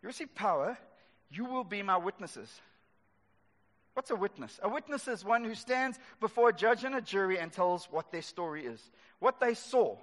You 0.02 0.06
receive 0.06 0.34
power, 0.34 0.78
you 1.30 1.46
will 1.46 1.64
be 1.64 1.82
my 1.82 1.96
witnesses. 1.96 2.48
What's 3.96 4.10
a 4.10 4.14
witness? 4.14 4.60
A 4.62 4.68
witness 4.68 5.08
is 5.08 5.24
one 5.24 5.42
who 5.42 5.54
stands 5.54 5.98
before 6.20 6.50
a 6.50 6.52
judge 6.52 6.84
and 6.84 6.94
a 6.94 7.00
jury 7.00 7.38
and 7.38 7.50
tells 7.50 7.86
what 7.86 8.12
their 8.12 8.20
story 8.20 8.66
is, 8.66 8.90
what 9.20 9.40
they 9.40 9.54
saw, 9.54 9.96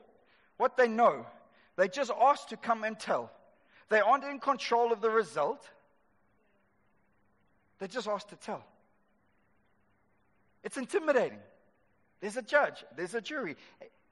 what 0.57 0.75
they 0.77 0.87
know. 0.87 1.27
They 1.75 1.89
just 1.89 2.09
ask 2.19 2.47
to 2.47 2.57
come 2.57 2.83
and 2.83 2.99
tell. 2.99 3.29
They 3.89 3.99
aren't 3.99 4.23
in 4.23 4.39
control 4.39 4.91
of 4.91 4.99
the 4.99 5.11
result. 5.11 5.69
They 7.77 7.85
just 7.85 8.07
ask 8.07 8.27
to 8.29 8.35
tell. 8.35 8.63
It's 10.63 10.77
intimidating. 10.77 11.37
There's 12.19 12.37
a 12.37 12.41
judge, 12.41 12.83
there's 12.97 13.13
a 13.13 13.21
jury. 13.21 13.57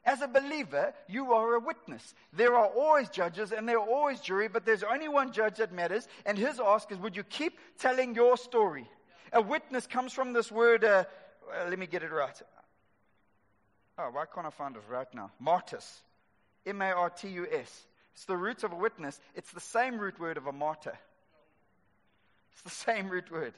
As 0.06 0.22
a 0.22 0.28
believer, 0.28 0.94
you 1.08 1.34
are 1.34 1.56
a 1.56 1.60
witness. 1.60 2.14
There 2.34 2.56
are 2.56 2.68
always 2.68 3.10
judges 3.10 3.52
and 3.52 3.68
there 3.68 3.80
are 3.80 3.90
always 3.90 4.20
jury, 4.20 4.48
but 4.48 4.64
there's 4.64 4.84
only 4.84 5.08
one 5.08 5.32
judge 5.32 5.58
that 5.58 5.74
matters, 5.74 6.08
and 6.28 6.38
his 6.38 6.60
ask 6.60 6.92
is, 6.92 7.00
Would 7.00 7.16
you 7.16 7.24
keep 7.24 7.58
telling 7.80 8.14
your 8.14 8.38
story? 8.38 8.88
A 9.34 9.42
witness 9.42 9.88
comes 9.88 10.14
from 10.14 10.34
this 10.34 10.52
word, 10.52 10.84
uh, 10.84 11.06
let 11.70 11.80
me 11.80 11.88
get 11.88 12.04
it 12.04 12.12
right. 12.12 12.42
Oh, 13.98 14.10
why 14.12 14.26
can't 14.34 14.48
I 14.48 14.50
find 14.50 14.76
it 14.76 14.84
right 14.90 15.08
now? 15.14 15.32
Martus. 15.42 16.02
M 16.66 16.82
A 16.82 16.92
R 16.92 17.10
T 17.10 17.28
U 17.30 17.48
S. 17.52 17.86
It's 18.14 18.26
the 18.26 18.38
root 18.38 18.64
of 18.64 18.72
a 18.72 18.76
witness. 18.76 19.20
It's 19.36 19.52
the 19.52 19.60
same 19.60 19.98
root 19.98 20.20
word 20.20 20.38
of 20.38 20.48
a 20.48 20.52
martyr. 20.52 20.98
It's 22.52 22.62
the 22.62 22.70
same 22.70 23.10
root 23.10 23.32
word. 23.32 23.54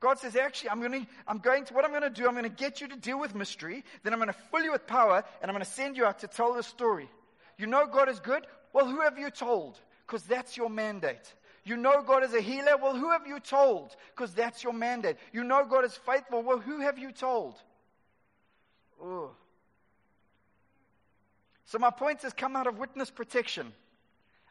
God 0.00 0.18
says, 0.18 0.36
actually, 0.36 0.70
I'm 0.70 0.80
going, 0.80 0.92
to, 0.92 1.06
I'm 1.26 1.38
going 1.38 1.64
to, 1.64 1.74
what 1.74 1.84
I'm 1.84 1.90
going 1.90 2.02
to 2.02 2.10
do, 2.10 2.26
I'm 2.26 2.32
going 2.32 2.44
to 2.44 2.48
get 2.48 2.80
you 2.80 2.88
to 2.88 2.96
deal 2.96 3.18
with 3.18 3.34
mystery, 3.34 3.84
then 4.04 4.12
I'm 4.12 4.20
going 4.20 4.28
to 4.28 4.36
fill 4.50 4.62
you 4.62 4.70
with 4.70 4.86
power, 4.86 5.24
and 5.42 5.50
I'm 5.50 5.54
going 5.54 5.64
to 5.64 5.70
send 5.70 5.96
you 5.96 6.04
out 6.04 6.20
to 6.20 6.28
tell 6.28 6.54
the 6.54 6.62
story. 6.62 7.08
You 7.56 7.66
know 7.66 7.86
God 7.86 8.08
is 8.08 8.20
good? 8.20 8.46
Well, 8.72 8.86
who 8.86 9.00
have 9.00 9.18
you 9.18 9.28
told? 9.30 9.78
Because 10.06 10.22
that's 10.22 10.56
your 10.56 10.70
mandate. 10.70 11.34
You 11.68 11.76
know 11.76 12.00
God 12.00 12.24
is 12.24 12.32
a 12.32 12.40
healer? 12.40 12.78
Well, 12.78 12.96
who 12.96 13.10
have 13.10 13.26
you 13.26 13.40
told? 13.40 13.94
Because 14.16 14.32
that's 14.32 14.64
your 14.64 14.72
mandate. 14.72 15.16
You 15.34 15.44
know 15.44 15.66
God 15.66 15.84
is 15.84 15.94
faithful? 15.94 16.42
Well, 16.42 16.58
who 16.58 16.80
have 16.80 16.98
you 16.98 17.12
told? 17.12 17.56
Oh. 19.02 19.32
So 21.66 21.78
my 21.78 21.90
point 21.90 22.22
has 22.22 22.32
come 22.32 22.56
out 22.56 22.66
of 22.66 22.78
witness 22.78 23.10
protection. 23.10 23.74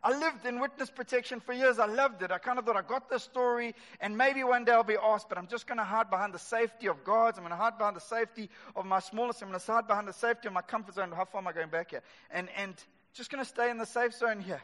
I 0.04 0.16
lived 0.16 0.46
in 0.46 0.60
witness 0.60 0.92
protection 0.92 1.40
for 1.40 1.54
years. 1.54 1.80
I 1.80 1.88
loved 1.88 2.22
it. 2.22 2.32
I 2.32 2.38
kind 2.38 2.60
of 2.60 2.66
thought 2.66 2.78
I 2.78 2.84
got 2.84 3.10
the 3.10 3.18
story, 3.18 3.74
and 4.00 4.16
maybe 4.16 4.44
one 4.44 4.64
day 4.64 4.74
I'll 4.74 4.84
be 4.84 4.96
asked, 5.04 5.28
but 5.28 5.40
I'm 5.40 5.48
just 5.48 5.66
going 5.66 5.80
to 5.80 5.84
hide 5.84 6.12
behind 6.12 6.36
the 6.36 6.40
safety 6.40 6.88
of 6.88 7.04
God's. 7.04 7.40
I'm 7.40 7.44
going 7.44 7.50
to 7.50 7.58
hide 7.58 7.80
behind 7.80 7.96
the 7.96 8.02
safety 8.02 8.48
of 8.76 8.86
my 8.86 9.00
smallest. 9.00 9.42
I'm 9.42 9.50
going 9.50 9.60
to 9.60 9.72
hide 9.72 9.88
behind 9.88 10.08
the 10.08 10.14
safety 10.14 10.50
of 10.50 10.54
my 10.54 10.62
comfort 10.62 10.94
zone. 10.94 11.12
How 11.12 11.26
far 11.26 11.42
am 11.42 11.48
I 11.48 11.52
going 11.52 11.70
back 11.70 11.90
here? 11.90 12.04
And, 12.30 12.48
and 12.56 12.76
just 13.16 13.32
going 13.32 13.44
to 13.44 13.50
stay 13.50 13.72
in 13.72 13.80
the 13.80 13.88
safe 13.88 14.14
zone 14.14 14.40
here. 14.40 14.62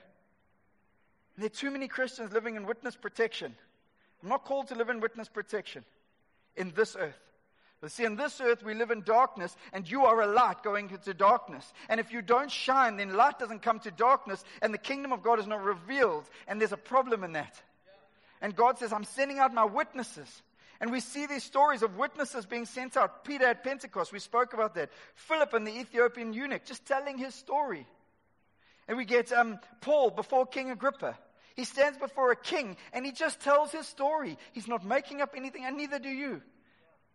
There 1.37 1.47
are 1.47 1.49
too 1.49 1.71
many 1.71 1.87
Christians 1.87 2.31
living 2.31 2.55
in 2.55 2.65
witness 2.65 2.95
protection. 2.95 3.55
I'm 4.21 4.29
not 4.29 4.45
called 4.45 4.67
to 4.67 4.75
live 4.75 4.89
in 4.89 4.99
witness 4.99 5.27
protection 5.27 5.83
in 6.55 6.71
this 6.75 6.95
earth. 6.95 7.19
But 7.81 7.91
see, 7.91 8.05
in 8.05 8.15
this 8.15 8.39
earth 8.39 8.63
we 8.63 8.73
live 8.73 8.91
in 8.91 9.01
darkness, 9.01 9.55
and 9.73 9.89
you 9.89 10.05
are 10.05 10.21
a 10.21 10.27
light 10.27 10.63
going 10.63 10.89
into 10.89 11.13
darkness. 11.13 11.73
And 11.89 11.99
if 11.99 12.13
you 12.13 12.21
don't 12.21 12.49
shine, 12.49 12.95
then 12.95 13.15
light 13.15 13.39
doesn't 13.39 13.61
come 13.61 13.79
to 13.81 13.91
darkness, 13.91 14.43
and 14.61 14.73
the 14.73 14.77
kingdom 14.77 15.11
of 15.11 15.21
God 15.21 15.39
is 15.39 15.47
not 15.47 15.63
revealed. 15.63 16.23
And 16.47 16.61
there's 16.61 16.71
a 16.71 16.77
problem 16.77 17.25
in 17.25 17.33
that. 17.33 17.61
And 18.41 18.55
God 18.55 18.79
says, 18.79 18.93
I'm 18.93 19.03
sending 19.03 19.39
out 19.39 19.53
my 19.53 19.65
witnesses. 19.65 20.43
And 20.79 20.91
we 20.91 20.99
see 20.99 21.25
these 21.25 21.43
stories 21.43 21.81
of 21.81 21.97
witnesses 21.97 22.45
being 22.45 22.65
sent 22.65 22.95
out. 22.95 23.25
Peter 23.25 23.45
at 23.45 23.63
Pentecost, 23.63 24.13
we 24.13 24.19
spoke 24.19 24.53
about 24.53 24.75
that. 24.75 24.89
Philip 25.15 25.53
and 25.53 25.67
the 25.67 25.77
Ethiopian 25.77 26.33
eunuch, 26.33 26.65
just 26.65 26.85
telling 26.85 27.17
his 27.17 27.35
story. 27.35 27.85
And 28.87 28.97
we 28.97 29.05
get 29.05 29.31
um, 29.31 29.59
Paul 29.81 30.09
before 30.09 30.45
King 30.45 30.71
Agrippa. 30.71 31.17
He 31.55 31.65
stands 31.65 31.97
before 31.97 32.31
a 32.31 32.35
king 32.35 32.77
and 32.93 33.05
he 33.05 33.11
just 33.11 33.39
tells 33.39 33.71
his 33.71 33.87
story. 33.87 34.37
He's 34.53 34.67
not 34.67 34.85
making 34.85 35.21
up 35.21 35.33
anything, 35.35 35.65
and 35.65 35.77
neither 35.77 35.99
do 35.99 36.09
you. 36.09 36.41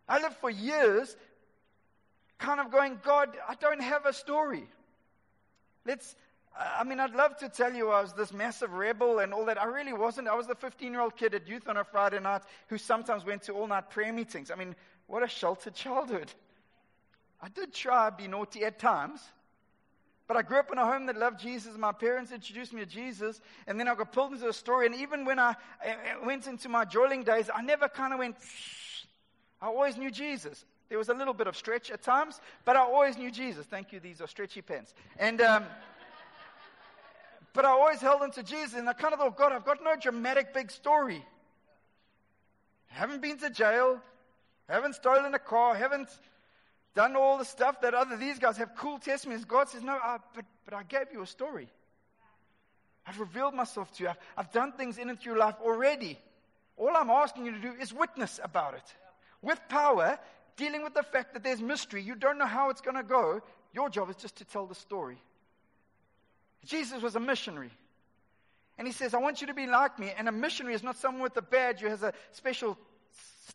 I 0.08 0.20
lived 0.20 0.36
for 0.36 0.50
years 0.50 1.14
kind 2.38 2.60
of 2.60 2.70
going, 2.70 3.00
God, 3.04 3.36
I 3.48 3.54
don't 3.54 3.82
have 3.82 4.06
a 4.06 4.12
story. 4.12 4.64
Let's, 5.84 6.14
I 6.56 6.84
mean, 6.84 7.00
I'd 7.00 7.14
love 7.14 7.36
to 7.38 7.48
tell 7.48 7.74
you 7.74 7.90
I 7.90 8.00
was 8.00 8.12
this 8.12 8.32
massive 8.32 8.72
rebel 8.72 9.18
and 9.18 9.34
all 9.34 9.44
that. 9.46 9.60
I 9.60 9.64
really 9.64 9.92
wasn't. 9.92 10.28
I 10.28 10.34
was 10.34 10.46
the 10.46 10.54
15 10.54 10.92
year 10.92 11.00
old 11.00 11.16
kid 11.16 11.34
at 11.34 11.48
youth 11.48 11.68
on 11.68 11.76
a 11.76 11.84
Friday 11.84 12.20
night 12.20 12.42
who 12.68 12.78
sometimes 12.78 13.24
went 13.24 13.42
to 13.44 13.52
all 13.52 13.66
night 13.66 13.90
prayer 13.90 14.12
meetings. 14.12 14.50
I 14.50 14.54
mean, 14.54 14.74
what 15.06 15.22
a 15.22 15.28
sheltered 15.28 15.74
childhood. 15.74 16.32
I 17.40 17.48
did 17.48 17.72
try 17.72 18.10
to 18.10 18.16
be 18.16 18.28
naughty 18.28 18.64
at 18.64 18.78
times. 18.78 19.20
But 20.28 20.36
I 20.36 20.42
grew 20.42 20.58
up 20.58 20.70
in 20.70 20.76
a 20.76 20.84
home 20.84 21.06
that 21.06 21.16
loved 21.16 21.40
Jesus. 21.40 21.76
My 21.78 21.90
parents 21.90 22.32
introduced 22.32 22.74
me 22.74 22.80
to 22.80 22.86
Jesus. 22.86 23.40
And 23.66 23.80
then 23.80 23.88
I 23.88 23.94
got 23.94 24.12
pulled 24.12 24.34
into 24.34 24.46
a 24.46 24.52
story. 24.52 24.84
And 24.84 24.94
even 24.94 25.24
when 25.24 25.38
I 25.38 25.56
went 26.22 26.46
into 26.46 26.68
my 26.68 26.84
joiling 26.84 27.24
days, 27.24 27.48
I 27.52 27.62
never 27.62 27.88
kind 27.88 28.12
of 28.12 28.18
went, 28.18 28.36
Shh. 28.40 29.04
I 29.60 29.66
always 29.66 29.96
knew 29.96 30.10
Jesus. 30.10 30.66
There 30.90 30.98
was 30.98 31.08
a 31.08 31.14
little 31.14 31.34
bit 31.34 31.46
of 31.46 31.56
stretch 31.56 31.90
at 31.90 32.02
times, 32.02 32.40
but 32.64 32.76
I 32.76 32.80
always 32.80 33.16
knew 33.16 33.30
Jesus. 33.30 33.66
Thank 33.66 33.90
you. 33.90 34.00
These 34.00 34.20
are 34.20 34.26
stretchy 34.26 34.62
pants. 34.62 34.94
And, 35.18 35.40
um, 35.40 35.64
but 37.54 37.64
I 37.64 37.70
always 37.70 38.00
held 38.00 38.22
into 38.22 38.42
Jesus. 38.42 38.74
And 38.74 38.88
I 38.88 38.92
kind 38.92 39.14
of 39.14 39.20
thought, 39.20 39.36
God, 39.36 39.52
I've 39.52 39.64
got 39.64 39.82
no 39.82 39.96
dramatic 39.96 40.52
big 40.52 40.70
story. 40.70 41.24
haven't 42.88 43.22
been 43.22 43.38
to 43.38 43.50
jail. 43.50 43.98
haven't 44.68 44.94
stolen 44.94 45.34
a 45.34 45.38
car. 45.38 45.74
haven't 45.74 46.10
done 46.98 47.14
all 47.14 47.38
the 47.38 47.44
stuff 47.44 47.80
that 47.82 47.94
other 47.94 48.16
these 48.16 48.40
guys 48.40 48.56
have 48.56 48.74
cool 48.74 48.98
testimonies. 48.98 49.44
God 49.44 49.68
says, 49.68 49.84
No, 49.84 49.92
I, 49.92 50.18
but, 50.34 50.44
but 50.64 50.74
I 50.74 50.82
gave 50.82 51.12
you 51.12 51.22
a 51.22 51.26
story. 51.28 51.68
I've 53.06 53.20
revealed 53.20 53.54
myself 53.54 53.92
to 53.94 54.02
you. 54.02 54.08
I've, 54.08 54.18
I've 54.36 54.52
done 54.52 54.72
things 54.72 54.98
in 54.98 55.08
and 55.08 55.16
through 55.16 55.38
life 55.38 55.54
already. 55.62 56.18
All 56.76 56.90
I'm 56.96 57.08
asking 57.08 57.46
you 57.46 57.52
to 57.52 57.60
do 57.60 57.72
is 57.80 57.94
witness 57.94 58.40
about 58.42 58.74
it. 58.74 58.82
With 59.42 59.60
power, 59.68 60.18
dealing 60.56 60.82
with 60.82 60.94
the 60.94 61.04
fact 61.04 61.34
that 61.34 61.44
there's 61.44 61.60
mystery, 61.60 62.02
you 62.02 62.16
don't 62.16 62.36
know 62.36 62.46
how 62.46 62.70
it's 62.70 62.80
going 62.80 62.96
to 62.96 63.04
go. 63.04 63.42
Your 63.72 63.88
job 63.88 64.10
is 64.10 64.16
just 64.16 64.34
to 64.38 64.44
tell 64.44 64.66
the 64.66 64.74
story. 64.74 65.18
Jesus 66.64 67.00
was 67.00 67.14
a 67.14 67.20
missionary. 67.20 67.70
And 68.76 68.88
he 68.88 68.92
says, 68.92 69.14
I 69.14 69.18
want 69.18 69.40
you 69.40 69.46
to 69.46 69.54
be 69.54 69.68
like 69.68 70.00
me. 70.00 70.12
And 70.18 70.28
a 70.28 70.32
missionary 70.32 70.74
is 70.74 70.82
not 70.82 70.96
someone 70.96 71.22
with 71.22 71.36
a 71.36 71.42
badge 71.42 71.78
who 71.78 71.86
has 71.86 72.02
a 72.02 72.12
special 72.32 72.76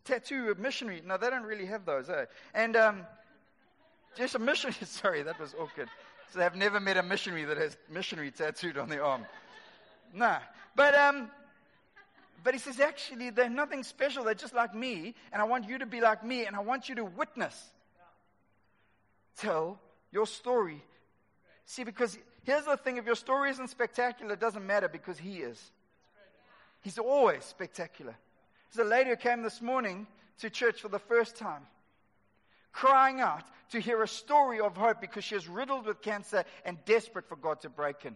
tattoo 0.06 0.49
of 0.49 0.60
missionary. 0.60 1.01
No, 1.06 1.17
they 1.17 1.29
don't 1.29 1.43
really 1.43 1.65
have 1.65 1.86
those, 1.86 2.10
eh? 2.10 2.25
And 2.53 2.77
um, 2.77 3.06
just 4.15 4.36
a 4.36 4.39
missionary. 4.39 4.76
Sorry, 4.86 5.23
that 5.23 5.39
was 5.39 5.56
awkward. 5.60 5.89
So 6.32 6.39
they've 6.39 6.56
never 6.56 6.80
met 6.80 6.97
a 6.97 7.04
missionary 7.04 7.45
that 7.45 7.58
has 7.58 7.78
missionary 7.89 8.32
tattooed 8.32 8.78
on 8.78 8.89
their 8.89 9.04
arm. 9.04 9.26
Nah. 10.13 10.39
But, 10.76 10.95
um, 10.95 11.30
but 12.43 12.54
he 12.54 12.60
says, 12.60 12.80
actually, 12.80 13.30
they're 13.30 13.49
nothing 13.49 13.84
special. 13.84 14.23
They're 14.23 14.34
just 14.34 14.54
like 14.54 14.73
me, 14.73 15.13
and 15.32 15.41
I 15.41 15.45
want 15.45 15.69
you 15.69 15.78
to 15.78 15.86
be 15.86 16.02
like 16.02 16.23
me, 16.26 16.45
and 16.45 16.56
I 16.56 16.60
want 16.60 16.89
you 16.89 16.95
to 16.95 17.06
witness. 17.06 17.71
Tell 19.38 19.80
your 20.12 20.26
story. 20.26 20.84
See, 21.65 21.84
because 21.84 22.17
here's 22.43 22.65
the 22.65 22.78
thing 22.78 22.97
if 22.97 23.06
your 23.06 23.15
story 23.15 23.49
isn't 23.52 23.69
spectacular, 23.69 24.34
it 24.34 24.39
doesn't 24.39 24.65
matter 24.65 24.88
because 24.88 25.17
he 25.17 25.38
is. 25.38 25.71
He's 26.82 26.97
always 26.97 27.43
spectacular. 27.45 28.15
There's 28.73 28.86
a 28.86 28.89
lady 28.89 29.12
who 29.12 29.15
came 29.15 29.43
this 29.43 29.62
morning 29.62 30.08
to 30.39 30.49
church 30.49 30.82
for 30.82 30.89
the 30.89 30.99
first 30.99 31.36
time 31.36 31.62
crying 32.74 33.22
out 33.22 33.44
to 33.70 33.80
hear 33.80 34.04
a 34.04 34.08
story 34.08 34.60
of 34.60 34.76
hope 34.76 35.00
because 35.00 35.24
she 35.24 35.36
is 35.36 35.48
riddled 35.48 35.86
with 35.86 36.02
cancer 36.02 36.44
and 36.66 36.84
desperate 36.86 37.30
for 37.30 37.36
God 37.36 37.62
to 37.62 37.70
break 37.70 38.06
in. 38.06 38.16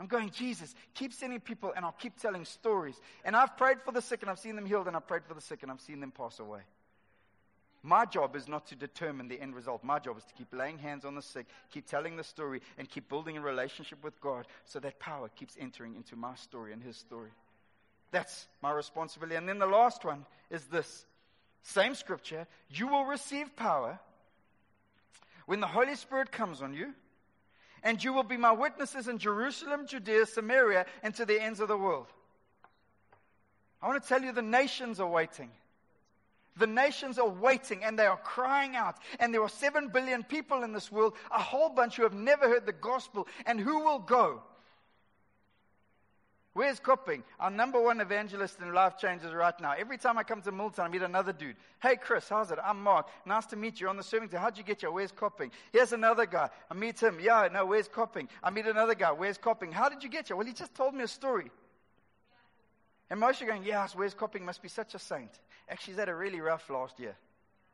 I'm 0.00 0.08
going, 0.08 0.30
Jesus, 0.30 0.74
keep 0.94 1.12
sending 1.12 1.38
people 1.38 1.72
and 1.76 1.84
I'll 1.84 1.92
keep 1.92 2.18
telling 2.18 2.44
stories. 2.44 3.00
And 3.24 3.36
I've 3.36 3.56
prayed 3.56 3.82
for 3.84 3.92
the 3.92 4.02
sick 4.02 4.22
and 4.22 4.30
I've 4.30 4.38
seen 4.40 4.56
them 4.56 4.66
healed 4.66 4.88
and 4.88 4.96
I've 4.96 5.06
prayed 5.06 5.24
for 5.28 5.34
the 5.34 5.40
sick 5.40 5.62
and 5.62 5.70
I've 5.70 5.80
seen 5.80 6.00
them 6.00 6.10
pass 6.10 6.40
away. 6.40 6.62
My 7.84 8.04
job 8.04 8.36
is 8.36 8.48
not 8.48 8.66
to 8.68 8.76
determine 8.76 9.28
the 9.28 9.40
end 9.40 9.54
result. 9.54 9.82
My 9.82 9.98
job 9.98 10.16
is 10.16 10.24
to 10.24 10.34
keep 10.34 10.48
laying 10.52 10.78
hands 10.78 11.04
on 11.04 11.14
the 11.14 11.22
sick, 11.22 11.46
keep 11.70 11.86
telling 11.86 12.16
the 12.16 12.24
story, 12.24 12.62
and 12.78 12.88
keep 12.88 13.08
building 13.08 13.36
a 13.36 13.40
relationship 13.40 14.02
with 14.04 14.20
God 14.20 14.46
so 14.64 14.78
that 14.80 15.00
power 15.00 15.28
keeps 15.28 15.56
entering 15.58 15.96
into 15.96 16.14
my 16.14 16.34
story 16.36 16.72
and 16.72 16.82
His 16.82 16.96
story. 16.96 17.30
That's 18.12 18.46
my 18.60 18.72
responsibility. 18.72 19.36
And 19.36 19.48
then 19.48 19.58
the 19.58 19.66
last 19.66 20.04
one 20.04 20.26
is 20.50 20.64
this 20.66 21.06
same 21.62 21.94
scripture 21.94 22.46
you 22.70 22.88
will 22.88 23.04
receive 23.04 23.54
power 23.56 23.98
when 25.46 25.60
the 25.60 25.66
Holy 25.66 25.94
Spirit 25.96 26.30
comes 26.30 26.62
on 26.62 26.72
you, 26.72 26.94
and 27.82 28.02
you 28.02 28.12
will 28.12 28.22
be 28.22 28.36
my 28.36 28.52
witnesses 28.52 29.08
in 29.08 29.18
Jerusalem, 29.18 29.86
Judea, 29.86 30.26
Samaria, 30.26 30.86
and 31.02 31.14
to 31.16 31.24
the 31.24 31.40
ends 31.40 31.60
of 31.60 31.68
the 31.68 31.76
world. 31.76 32.06
I 33.82 33.88
want 33.88 34.00
to 34.00 34.08
tell 34.08 34.22
you 34.22 34.32
the 34.32 34.42
nations 34.42 35.00
are 35.00 35.08
waiting. 35.08 35.50
The 36.56 36.66
nations 36.66 37.18
are 37.18 37.28
waiting 37.28 37.82
and 37.82 37.98
they 37.98 38.06
are 38.06 38.18
crying 38.18 38.76
out. 38.76 38.96
And 39.18 39.32
there 39.32 39.42
are 39.42 39.48
seven 39.48 39.88
billion 39.88 40.22
people 40.22 40.62
in 40.62 40.72
this 40.72 40.92
world, 40.92 41.14
a 41.30 41.40
whole 41.40 41.70
bunch 41.70 41.96
who 41.96 42.02
have 42.02 42.12
never 42.12 42.48
heard 42.48 42.66
the 42.66 42.72
gospel. 42.72 43.26
And 43.46 43.58
who 43.58 43.80
will 43.80 43.98
go? 43.98 44.42
Where's 46.54 46.78
Copping? 46.78 47.24
Our 47.40 47.50
number 47.50 47.80
one 47.80 48.00
evangelist 48.02 48.60
in 48.60 48.74
life 48.74 48.98
changes 48.98 49.32
right 49.32 49.58
now. 49.58 49.72
Every 49.72 49.96
time 49.96 50.18
I 50.18 50.22
come 50.22 50.42
to 50.42 50.52
Milton, 50.52 50.84
I 50.84 50.88
meet 50.88 51.00
another 51.00 51.32
dude. 51.32 51.56
Hey, 51.80 51.96
Chris, 51.96 52.28
how's 52.28 52.50
it? 52.50 52.58
I'm 52.62 52.82
Mark. 52.82 53.08
Nice 53.24 53.46
to 53.46 53.56
meet 53.56 53.80
you 53.80 53.88
on 53.88 53.96
the 53.96 54.02
serving 54.02 54.28
team. 54.28 54.38
How'd 54.38 54.58
you 54.58 54.64
get 54.64 54.82
here? 54.82 54.90
Where's 54.90 55.12
Copping? 55.12 55.50
Here's 55.72 55.92
another 55.92 56.26
guy. 56.26 56.50
I 56.70 56.74
meet 56.74 57.02
him. 57.02 57.18
Yeah, 57.22 57.48
no, 57.50 57.64
where's 57.64 57.88
Copping? 57.88 58.28
I 58.42 58.50
meet 58.50 58.66
another 58.66 58.94
guy. 58.94 59.12
Where's 59.12 59.38
Copping? 59.38 59.72
How 59.72 59.88
did 59.88 60.02
you 60.02 60.10
get 60.10 60.26
here? 60.26 60.36
Well, 60.36 60.46
he 60.46 60.52
just 60.52 60.74
told 60.74 60.94
me 60.94 61.04
a 61.04 61.08
story. 61.08 61.50
And 63.08 63.18
most 63.18 63.40
are 63.40 63.46
going, 63.46 63.64
yes, 63.64 63.94
where's 63.94 64.12
Copping 64.12 64.44
must 64.44 64.60
be 64.60 64.68
such 64.68 64.94
a 64.94 64.98
saint. 64.98 65.30
Actually, 65.70 65.92
he's 65.92 66.00
had 66.00 66.10
a 66.10 66.14
really 66.14 66.40
rough 66.40 66.68
last 66.68 67.00
year. 67.00 67.16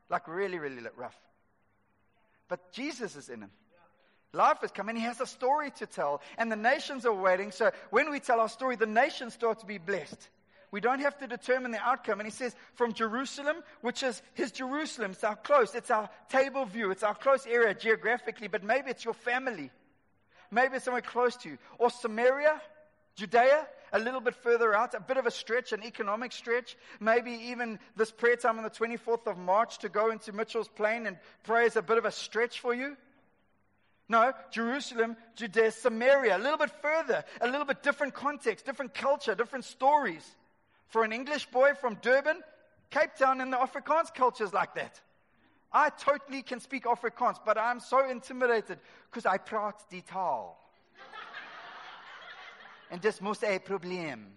Like, 0.08 0.28
really, 0.28 0.58
really 0.60 0.82
rough. 0.96 1.18
But 2.48 2.72
Jesus 2.72 3.16
is 3.16 3.28
in 3.28 3.42
him. 3.42 3.50
Life 4.32 4.58
has 4.60 4.70
come 4.70 4.88
and 4.88 4.98
he 4.98 5.04
has 5.04 5.20
a 5.20 5.26
story 5.26 5.70
to 5.78 5.86
tell, 5.86 6.20
and 6.36 6.52
the 6.52 6.56
nations 6.56 7.06
are 7.06 7.14
waiting. 7.14 7.50
So 7.50 7.70
when 7.90 8.10
we 8.10 8.20
tell 8.20 8.40
our 8.40 8.48
story, 8.48 8.76
the 8.76 8.86
nations 8.86 9.34
start 9.34 9.60
to 9.60 9.66
be 9.66 9.78
blessed. 9.78 10.28
We 10.70 10.80
don't 10.80 11.00
have 11.00 11.16
to 11.18 11.26
determine 11.26 11.70
the 11.70 11.80
outcome. 11.80 12.20
And 12.20 12.26
he 12.26 12.30
says, 12.30 12.54
from 12.74 12.92
Jerusalem, 12.92 13.56
which 13.80 14.02
is 14.02 14.20
his 14.34 14.52
Jerusalem, 14.52 15.12
it's 15.12 15.24
our 15.24 15.36
close, 15.36 15.74
it's 15.74 15.90
our 15.90 16.10
table 16.28 16.66
view, 16.66 16.90
it's 16.90 17.02
our 17.02 17.14
close 17.14 17.46
area 17.46 17.72
geographically, 17.74 18.48
but 18.48 18.62
maybe 18.62 18.90
it's 18.90 19.04
your 19.04 19.14
family. 19.14 19.70
Maybe 20.50 20.76
it's 20.76 20.84
somewhere 20.84 21.02
close 21.02 21.36
to 21.36 21.50
you. 21.50 21.58
Or 21.78 21.88
Samaria, 21.88 22.60
Judea, 23.16 23.66
a 23.94 23.98
little 23.98 24.20
bit 24.20 24.34
further 24.34 24.74
out, 24.74 24.92
a 24.92 25.00
bit 25.00 25.16
of 25.16 25.24
a 25.24 25.30
stretch, 25.30 25.72
an 25.72 25.82
economic 25.82 26.32
stretch. 26.32 26.76
Maybe 27.00 27.32
even 27.32 27.78
this 27.96 28.10
prayer 28.10 28.36
time 28.36 28.58
on 28.58 28.64
the 28.64 28.70
24th 28.70 29.26
of 29.26 29.38
March 29.38 29.78
to 29.78 29.88
go 29.88 30.10
into 30.10 30.32
Mitchell's 30.32 30.68
Plain 30.68 31.06
and 31.06 31.16
pray 31.44 31.64
is 31.64 31.76
a 31.76 31.82
bit 31.82 31.96
of 31.96 32.04
a 32.04 32.12
stretch 32.12 32.60
for 32.60 32.74
you. 32.74 32.96
No, 34.08 34.32
Jerusalem, 34.50 35.16
Judea, 35.36 35.70
Samaria, 35.70 36.36
a 36.36 36.38
little 36.38 36.56
bit 36.56 36.70
further, 36.80 37.24
a 37.40 37.46
little 37.46 37.66
bit 37.66 37.82
different 37.82 38.14
context, 38.14 38.64
different 38.64 38.94
culture, 38.94 39.34
different 39.34 39.66
stories. 39.66 40.24
For 40.86 41.04
an 41.04 41.12
English 41.12 41.46
boy 41.50 41.74
from 41.74 41.96
Durban, 42.00 42.42
Cape 42.90 43.14
Town 43.18 43.42
and 43.42 43.52
the 43.52 43.58
Afrikaans 43.58 44.14
culture 44.14 44.44
is 44.44 44.54
like 44.54 44.74
that. 44.76 44.98
I 45.70 45.90
totally 45.90 46.40
can 46.42 46.60
speak 46.60 46.84
Afrikaans, 46.84 47.38
but 47.44 47.58
I'm 47.58 47.80
so 47.80 48.08
intimidated 48.08 48.78
because 49.10 49.26
I 49.26 49.36
praat 49.36 49.74
die 49.90 50.00
taal. 50.00 50.56
en 52.90 52.98
dis 52.98 53.20
mos 53.20 53.42
'n 53.42 53.60
probleem. 53.60 54.32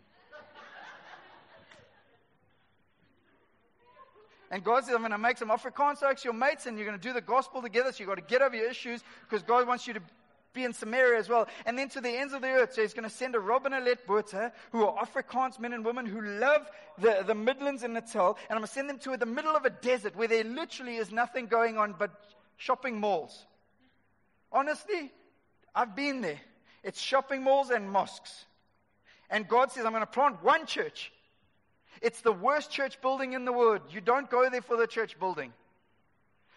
And 4.51 4.65
God 4.65 4.83
says, 4.83 4.93
I'm 4.93 4.99
going 4.99 5.11
to 5.11 5.17
make 5.17 5.37
some 5.37 5.49
Afrikaans 5.49 6.03
okes 6.03 6.25
your 6.25 6.33
mates, 6.33 6.65
and 6.65 6.77
you're 6.77 6.85
going 6.85 6.99
to 6.99 7.01
do 7.01 7.13
the 7.13 7.21
gospel 7.21 7.61
together. 7.61 7.93
So 7.93 7.99
you've 7.99 8.09
got 8.09 8.15
to 8.15 8.21
get 8.21 8.41
over 8.41 8.55
your 8.55 8.69
issues 8.69 9.01
because 9.27 9.43
God 9.43 9.65
wants 9.65 9.87
you 9.87 9.93
to 9.93 10.01
be 10.53 10.65
in 10.65 10.73
Samaria 10.73 11.17
as 11.17 11.29
well. 11.29 11.47
And 11.65 11.77
then 11.77 11.87
to 11.89 12.01
the 12.01 12.09
ends 12.09 12.33
of 12.33 12.41
the 12.41 12.49
earth. 12.49 12.73
So 12.73 12.81
he's 12.81 12.93
going 12.93 13.07
to 13.07 13.15
send 13.15 13.33
a 13.35 13.39
Robin 13.39 13.71
Alet 13.71 14.05
Botha, 14.05 14.51
who 14.73 14.85
are 14.85 15.05
Afrikaans 15.05 15.57
men 15.57 15.71
and 15.71 15.85
women 15.85 16.05
who 16.05 16.21
love 16.21 16.69
the, 16.97 17.23
the 17.25 17.33
Midlands 17.33 17.83
and 17.83 17.93
Natal. 17.93 18.37
And 18.49 18.57
I'm 18.57 18.57
going 18.57 18.67
to 18.67 18.73
send 18.73 18.89
them 18.89 18.99
to 18.99 19.15
the 19.15 19.25
middle 19.25 19.55
of 19.55 19.63
a 19.63 19.69
desert 19.69 20.17
where 20.17 20.27
there 20.27 20.43
literally 20.43 20.97
is 20.97 21.13
nothing 21.13 21.47
going 21.47 21.77
on 21.77 21.95
but 21.97 22.11
shopping 22.57 22.99
malls. 22.99 23.45
Honestly, 24.51 25.13
I've 25.73 25.95
been 25.95 26.19
there. 26.19 26.41
It's 26.83 26.99
shopping 26.99 27.41
malls 27.41 27.69
and 27.69 27.89
mosques. 27.89 28.45
And 29.29 29.47
God 29.47 29.71
says, 29.71 29.85
I'm 29.85 29.93
going 29.93 30.01
to 30.01 30.07
plant 30.07 30.43
one 30.43 30.65
church 30.65 31.13
it's 32.01 32.21
the 32.21 32.31
worst 32.31 32.71
church 32.71 32.99
building 33.01 33.33
in 33.33 33.45
the 33.45 33.53
world. 33.53 33.81
You 33.91 34.01
don't 34.01 34.29
go 34.29 34.49
there 34.49 34.61
for 34.61 34.75
the 34.75 34.87
church 34.87 35.19
building. 35.19 35.53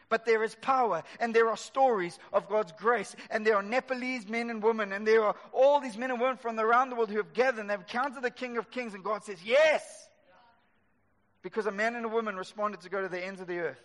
But 0.09 0.27
there 0.27 0.43
is 0.45 0.55
power, 0.55 1.03
and 1.19 1.35
there 1.35 1.49
are 1.49 1.57
stories 1.57 2.19
of 2.33 2.49
God's 2.49 2.73
grace, 2.73 3.17
and 3.31 3.47
there 3.47 3.57
are 3.57 3.63
Nepalese 3.63 4.29
men 4.29 4.51
and 4.51 4.63
women, 4.63 4.93
and 4.93 5.07
there 5.07 5.25
are 5.25 5.35
all 5.53 5.81
these 5.81 5.97
men 5.97 6.11
and 6.11 6.21
women 6.21 6.37
from 6.37 6.59
around 6.59 6.91
the 6.91 6.97
world 6.97 7.11
who 7.11 7.17
have 7.17 7.33
gathered, 7.33 7.61
and 7.61 7.71
they've 7.71 7.79
encountered 7.79 8.23
the 8.23 8.31
King 8.31 8.59
of 8.59 8.71
Kings, 8.71 8.95
and 8.95 9.03
God 9.03 9.25
says, 9.25 9.39
Yes! 9.45 10.09
Because 11.43 11.67
a 11.67 11.73
man 11.73 11.95
and 11.95 12.05
a 12.05 12.09
woman 12.09 12.37
responded 12.37 12.83
to 12.83 12.89
go 12.89 13.03
to 13.03 13.09
the 13.09 13.23
ends 13.23 13.41
of 13.41 13.47
the 13.47 13.59
earth. 13.59 13.83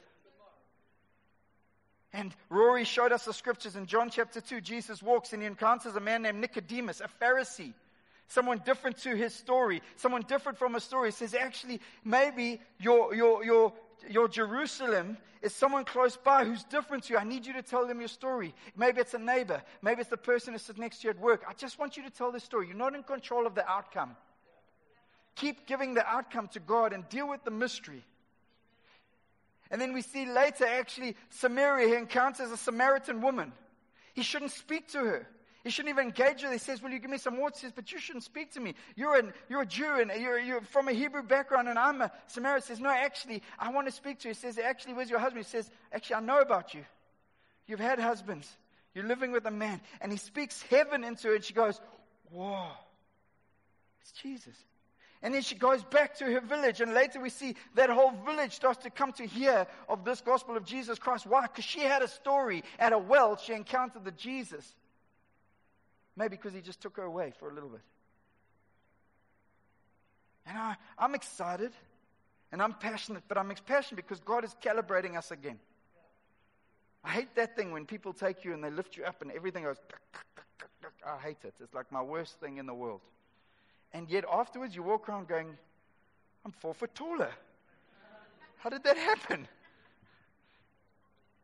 And 2.13 2.34
Rory 2.50 2.86
showed 2.86 3.12
us 3.12 3.26
the 3.26 3.34
scriptures 3.34 3.76
in 3.76 3.86
John 3.86 4.10
chapter 4.10 4.41
2. 4.41 4.62
Jesus 4.62 5.04
walks 5.04 5.34
and 5.34 5.41
he 5.41 5.48
encounters 5.48 5.95
a 5.95 6.00
man 6.00 6.24
named 6.24 6.39
Nicodemus, 6.39 7.02
a 7.02 7.10
Pharisee 7.24 7.74
someone 8.29 8.61
different 8.63 8.97
to 8.99 9.15
his 9.15 9.33
story, 9.33 9.81
someone 9.97 10.21
different 10.21 10.57
from 10.57 10.75
a 10.75 10.79
story, 10.79 11.11
says, 11.11 11.33
actually, 11.33 11.81
maybe 12.05 12.61
your, 12.79 13.13
your, 13.13 13.43
your, 13.43 13.73
your 14.07 14.27
Jerusalem 14.29 15.17
is 15.41 15.53
someone 15.53 15.83
close 15.83 16.15
by 16.15 16.45
who's 16.45 16.63
different 16.63 17.03
to 17.05 17.13
you. 17.13 17.19
I 17.19 17.23
need 17.23 17.45
you 17.45 17.53
to 17.53 17.61
tell 17.61 17.87
them 17.87 17.99
your 17.99 18.07
story. 18.07 18.53
Maybe 18.77 19.01
it's 19.01 19.13
a 19.13 19.19
neighbor. 19.19 19.61
Maybe 19.81 20.01
it's 20.01 20.09
the 20.09 20.17
person 20.17 20.53
who 20.53 20.59
sits 20.59 20.79
next 20.79 21.01
to 21.01 21.07
you 21.07 21.09
at 21.09 21.19
work. 21.19 21.43
I 21.47 21.53
just 21.53 21.79
want 21.79 21.97
you 21.97 22.03
to 22.03 22.09
tell 22.09 22.31
the 22.31 22.39
story. 22.39 22.67
You're 22.67 22.75
not 22.75 22.95
in 22.95 23.03
control 23.03 23.47
of 23.47 23.55
the 23.55 23.67
outcome. 23.69 24.15
Keep 25.35 25.65
giving 25.65 25.95
the 25.95 26.05
outcome 26.05 26.49
to 26.49 26.59
God 26.59 26.93
and 26.93 27.07
deal 27.09 27.27
with 27.27 27.43
the 27.43 27.51
mystery. 27.51 28.03
And 29.71 29.79
then 29.79 29.93
we 29.93 30.01
see 30.01 30.25
later, 30.25 30.65
actually, 30.65 31.15
Samaria, 31.29 31.87
he 31.87 31.95
encounters 31.95 32.51
a 32.51 32.57
Samaritan 32.57 33.21
woman. 33.21 33.53
He 34.13 34.21
shouldn't 34.21 34.51
speak 34.51 34.89
to 34.89 34.99
her. 34.99 35.27
He 35.63 35.69
shouldn't 35.69 35.93
even 35.93 36.06
engage 36.06 36.41
with. 36.41 36.52
He 36.54 36.58
says, 36.58 36.82
Will 36.82 36.91
you 36.91 37.00
give 37.00 37.12
me 37.12 37.17
some 37.17 37.38
water? 37.38 37.56
He 37.56 37.62
says, 37.62 37.74
But 37.76 37.91
you 37.91 38.00
shouldn't 38.00 38.24
speak 38.24 38.54
to 38.54 38.60
me. 38.60 38.76
You're, 38.95 39.17
an, 39.17 39.34
you're 39.50 39.62
a 39.62 39.65
Jew 39.65 40.00
and 40.00 40.12
you're, 40.22 40.39
you're 40.39 40.62
from 40.62 40.88
a 40.88 40.93
Hebrew 40.93 41.22
background 41.22 41.67
and 41.67 41.78
I'm 41.78 42.02
a 42.02 42.12
Samaritan. 42.28 42.63
He 42.65 42.67
says, 42.67 42.80
No, 42.80 42.89
actually, 42.89 43.43
I 43.58 43.72
want 43.72 43.88
to 43.88 43.91
speak 43.91 44.19
to 44.19 44.30
you. 44.30 44.34
He 44.34 44.39
says, 44.39 44.58
Actually, 44.58 44.93
where's 44.93 45.10
your 45.10 45.19
husband? 45.19 45.45
He 45.45 45.50
says, 45.50 45.69
Actually, 45.91 46.15
I 46.15 46.19
know 46.22 46.39
about 46.39 46.74
you. 46.74 46.86
You've 47.67 47.80
had 47.82 48.00
husbands. 48.00 48.50
You're 48.95 49.06
living 49.06 49.32
with 49.32 49.45
a 49.45 49.52
man. 49.52 49.82
And 50.00 50.12
he 50.12 50.17
speaks 50.17 50.62
heaven 50.63 51.04
into 51.04 51.28
her 51.28 51.36
and 51.36 51.43
she 51.43 51.54
goes, 51.54 51.80
Whoa, 52.32 52.67
it's 54.02 54.12
Jesus. 54.13 54.56
And 55.22 55.34
then 55.34 55.41
she 55.41 55.56
goes 55.56 55.84
back 55.84 56.15
to 56.19 56.26
her 56.26 56.39
village, 56.39 56.80
and 56.80 56.93
later 56.93 57.19
we 57.19 57.30
see 57.30 57.56
that 57.76 57.89
whole 57.89 58.13
village 58.26 58.54
starts 58.54 58.84
to 58.84 58.89
come 58.89 59.12
to 59.13 59.26
hear 59.26 59.67
of 59.89 60.06
this 60.06 60.22
gospel 60.22 60.56
of 60.56 60.63
Jesus 60.63 60.98
Christ. 60.98 61.26
Why? 61.26 61.41
Because 61.41 61.65
she 61.65 61.82
had 61.82 62.02
a 62.02 62.08
story 62.08 62.63
at 62.80 62.93
a 62.93 62.98
well. 62.98 63.36
She 63.36 63.52
encountered 63.52 64.06
the 64.06 64.12
Jesus. 64.12 64.74
Maybe 66.19 66.36
because 66.36 66.53
he 66.53 66.60
just 66.60 66.82
took 66.82 66.97
her 66.97 67.03
away 67.03 67.32
for 67.39 67.49
a 67.49 67.53
little 67.53 67.69
bit. 67.69 67.79
And 70.45 70.58
I, 70.58 70.75
I'm 70.97 71.15
excited 71.15 71.71
and 72.51 72.62
I'm 72.62 72.73
passionate, 72.73 73.23
but 73.29 73.38
I'm 73.38 73.53
passionate 73.65 74.05
because 74.05 74.19
God 74.19 74.43
is 74.43 74.53
calibrating 74.62 75.17
us 75.17 75.32
again. 75.32 75.60
I 77.05 77.12
hate 77.12 77.34
that 77.36 77.55
thing 77.55 77.71
when 77.71 77.86
people 77.86 78.12
take 78.12 78.43
you 78.43 78.53
and 78.53 78.62
they 78.62 78.69
lift 78.69 78.97
you 78.97 79.05
up 79.05 79.21
and 79.21 79.32
everything 79.32 79.63
goes. 79.63 79.77
I 81.08 81.17
hate 81.19 81.38
it. 81.45 81.53
It's 81.63 81.73
like 81.73 81.89
my 81.89 82.01
worst 82.01 82.38
thing 82.41 82.58
in 82.58 82.65
the 82.65 82.73
world. 82.73 82.99
And 83.93 84.10
yet 84.10 84.25
afterwards 84.29 84.75
you 84.75 84.84
walk 84.84 85.08
around 85.08 85.29
going, 85.29 85.58
I'm 86.43 86.51
four 86.51 86.73
foot 86.73 86.93
taller. 86.93 87.32
How 88.58 88.69
did 88.69 88.84
that 88.84 88.97
happen? 88.97 89.47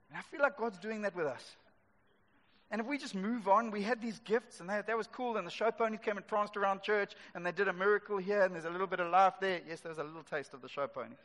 And 0.09 0.17
I 0.17 0.21
feel 0.23 0.41
like 0.41 0.57
God's 0.57 0.79
doing 0.79 1.03
that 1.03 1.15
with 1.15 1.27
us. 1.27 1.55
And 2.71 2.81
if 2.81 2.87
we 2.87 2.97
just 2.97 3.15
move 3.15 3.47
on, 3.47 3.71
we 3.71 3.83
had 3.83 4.01
these 4.01 4.19
gifts, 4.19 4.59
and 4.59 4.69
that, 4.69 4.87
that 4.87 4.97
was 4.97 5.07
cool. 5.07 5.37
And 5.37 5.45
the 5.45 5.51
show 5.51 5.71
ponies 5.71 5.99
came 6.03 6.17
and 6.17 6.27
pranced 6.27 6.57
around 6.57 6.81
church, 6.81 7.13
and 7.33 7.45
they 7.45 7.51
did 7.51 7.67
a 7.67 7.73
miracle 7.73 8.17
here, 8.17 8.41
and 8.41 8.53
there's 8.53 8.65
a 8.65 8.69
little 8.69 8.87
bit 8.87 8.99
of 8.99 9.11
life 9.11 9.35
there. 9.39 9.61
Yes, 9.67 9.81
there's 9.81 9.99
a 9.99 10.03
little 10.03 10.23
taste 10.23 10.53
of 10.53 10.61
the 10.61 10.69
show 10.69 10.87
pony. 10.87 11.15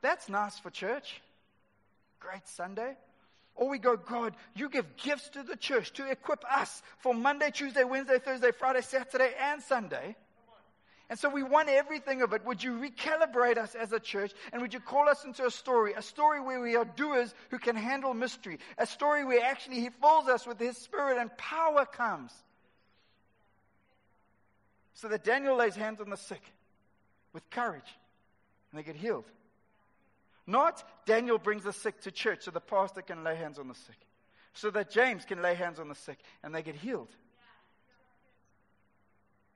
That's 0.00 0.28
nice 0.28 0.58
for 0.58 0.70
church. 0.70 1.20
Great 2.18 2.48
Sunday. 2.48 2.96
Or 3.54 3.68
we 3.68 3.78
go, 3.78 3.96
God, 3.96 4.34
you 4.56 4.68
give 4.68 4.96
gifts 4.96 5.28
to 5.30 5.42
the 5.42 5.56
church 5.56 5.92
to 5.92 6.10
equip 6.10 6.44
us 6.50 6.82
for 6.98 7.14
Monday, 7.14 7.50
Tuesday, 7.52 7.84
Wednesday, 7.84 8.18
Thursday, 8.18 8.50
Friday, 8.50 8.80
Saturday, 8.80 9.32
and 9.40 9.62
Sunday 9.62 10.16
and 11.10 11.18
so 11.18 11.28
we 11.28 11.42
want 11.42 11.68
everything 11.68 12.22
of 12.22 12.32
it. 12.32 12.44
Would 12.46 12.62
you 12.62 12.72
recalibrate 12.72 13.58
us 13.58 13.74
as 13.74 13.92
a 13.92 14.00
church? 14.00 14.32
And 14.52 14.62
would 14.62 14.72
you 14.72 14.80
call 14.80 15.08
us 15.08 15.24
into 15.24 15.44
a 15.44 15.50
story? 15.50 15.92
A 15.92 16.02
story 16.02 16.40
where 16.40 16.60
we 16.60 16.76
are 16.76 16.84
doers 16.84 17.34
who 17.50 17.58
can 17.58 17.76
handle 17.76 18.14
mystery. 18.14 18.58
A 18.78 18.86
story 18.86 19.24
where 19.24 19.44
actually 19.44 19.80
He 19.80 19.90
fills 19.90 20.28
us 20.28 20.46
with 20.46 20.58
His 20.58 20.78
Spirit 20.78 21.18
and 21.18 21.36
power 21.36 21.84
comes. 21.84 22.32
So 24.94 25.08
that 25.08 25.24
Daniel 25.24 25.56
lays 25.56 25.76
hands 25.76 26.00
on 26.00 26.08
the 26.08 26.16
sick 26.16 26.42
with 27.34 27.48
courage 27.50 27.82
and 28.70 28.78
they 28.78 28.84
get 28.84 28.96
healed. 28.96 29.26
Not 30.46 30.82
Daniel 31.04 31.38
brings 31.38 31.64
the 31.64 31.72
sick 31.72 32.00
to 32.02 32.10
church 32.10 32.44
so 32.44 32.50
the 32.50 32.60
pastor 32.60 33.02
can 33.02 33.24
lay 33.24 33.36
hands 33.36 33.58
on 33.58 33.68
the 33.68 33.74
sick. 33.74 33.98
So 34.54 34.70
that 34.70 34.90
James 34.90 35.24
can 35.24 35.42
lay 35.42 35.54
hands 35.54 35.78
on 35.80 35.88
the 35.88 35.94
sick 35.94 36.18
and 36.42 36.54
they 36.54 36.62
get 36.62 36.76
healed. 36.76 37.08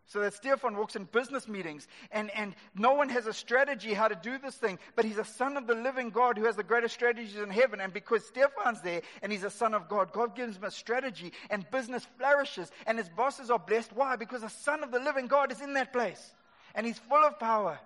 So 0.09 0.21
that 0.21 0.33
Stefan 0.33 0.75
walks 0.75 0.97
in 0.97 1.05
business 1.05 1.47
meetings 1.47 1.87
and, 2.11 2.31
and 2.31 2.55
no 2.75 2.95
one 2.95 3.11
has 3.11 3.27
a 3.27 3.33
strategy 3.35 3.93
how 3.93 4.09
to 4.09 4.15
do 4.15 4.39
this 4.39 4.55
thing, 4.55 4.79
but 4.97 5.05
he's 5.05 5.19
a 5.19 5.25
son 5.25 5.59
of 5.59 5.67
the 5.67 5.75
living 5.75 6.09
God 6.09 6.39
who 6.39 6.47
has 6.47 6.57
the 6.57 6.63
greatest 6.63 6.95
strategies 6.95 7.37
in 7.37 7.51
heaven. 7.51 7.79
And 7.79 7.93
because 7.93 8.27
Stefan's 8.27 8.81
there 8.81 9.03
and 9.21 9.31
he's 9.31 9.45
a 9.45 9.51
son 9.51 9.75
of 9.75 9.87
God, 9.87 10.13
God 10.13 10.35
gives 10.35 10.57
him 10.57 10.65
a 10.65 10.71
strategy 10.71 11.33
and 11.51 11.71
business 11.71 12.07
flourishes 12.17 12.73
and 12.87 12.97
his 12.97 13.11
bosses 13.11 13.51
are 13.51 13.59
blessed. 13.59 13.93
Why? 13.95 14.17
Because 14.17 14.43
a 14.43 14.49
son 14.49 14.83
of 14.83 14.91
the 14.91 14.99
living 14.99 15.27
God 15.27 15.53
is 15.53 15.61
in 15.61 15.75
that 15.75 15.93
place 15.93 16.33
and 16.75 16.87
he's 16.87 16.99
full 16.99 17.23
of 17.23 17.39
power. 17.39 17.79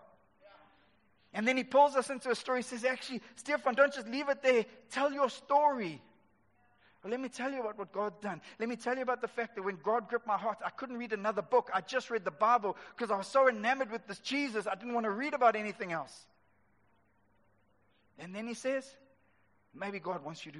And 1.34 1.48
then 1.48 1.56
he 1.56 1.64
pulls 1.64 1.96
us 1.96 2.08
into 2.08 2.30
a 2.30 2.36
story. 2.36 2.60
He 2.60 2.68
says, 2.68 2.84
actually, 2.84 3.20
Stefan, 3.34 3.74
don't 3.74 3.92
just 3.92 4.06
leave 4.06 4.28
it 4.28 4.42
there. 4.42 4.64
Tell 4.90 5.12
your 5.12 5.28
story. 5.28 6.00
Let 7.04 7.18
me 7.18 7.28
tell 7.28 7.50
you 7.50 7.60
about 7.60 7.78
what 7.78 7.92
God's 7.92 8.20
done. 8.20 8.40
Let 8.60 8.68
me 8.68 8.76
tell 8.76 8.94
you 8.94 9.02
about 9.02 9.20
the 9.20 9.28
fact 9.28 9.56
that 9.56 9.62
when 9.62 9.78
God 9.82 10.08
gripped 10.08 10.26
my 10.26 10.38
heart, 10.38 10.58
I 10.64 10.70
couldn't 10.70 10.98
read 10.98 11.12
another 11.12 11.42
book. 11.42 11.68
I 11.74 11.80
just 11.80 12.10
read 12.10 12.24
the 12.24 12.30
Bible 12.30 12.76
because 12.96 13.10
I 13.10 13.16
was 13.16 13.26
so 13.26 13.48
enamored 13.48 13.90
with 13.90 14.06
this 14.06 14.18
Jesus, 14.20 14.66
I 14.66 14.76
didn't 14.76 14.94
want 14.94 15.04
to 15.04 15.10
read 15.10 15.34
about 15.34 15.56
anything 15.56 15.90
else. 15.90 16.26
And 18.18 18.34
then 18.34 18.46
he 18.46 18.54
says, 18.54 18.88
maybe 19.74 19.98
God 19.98 20.24
wants 20.24 20.46
you 20.46 20.52
to 20.52 20.58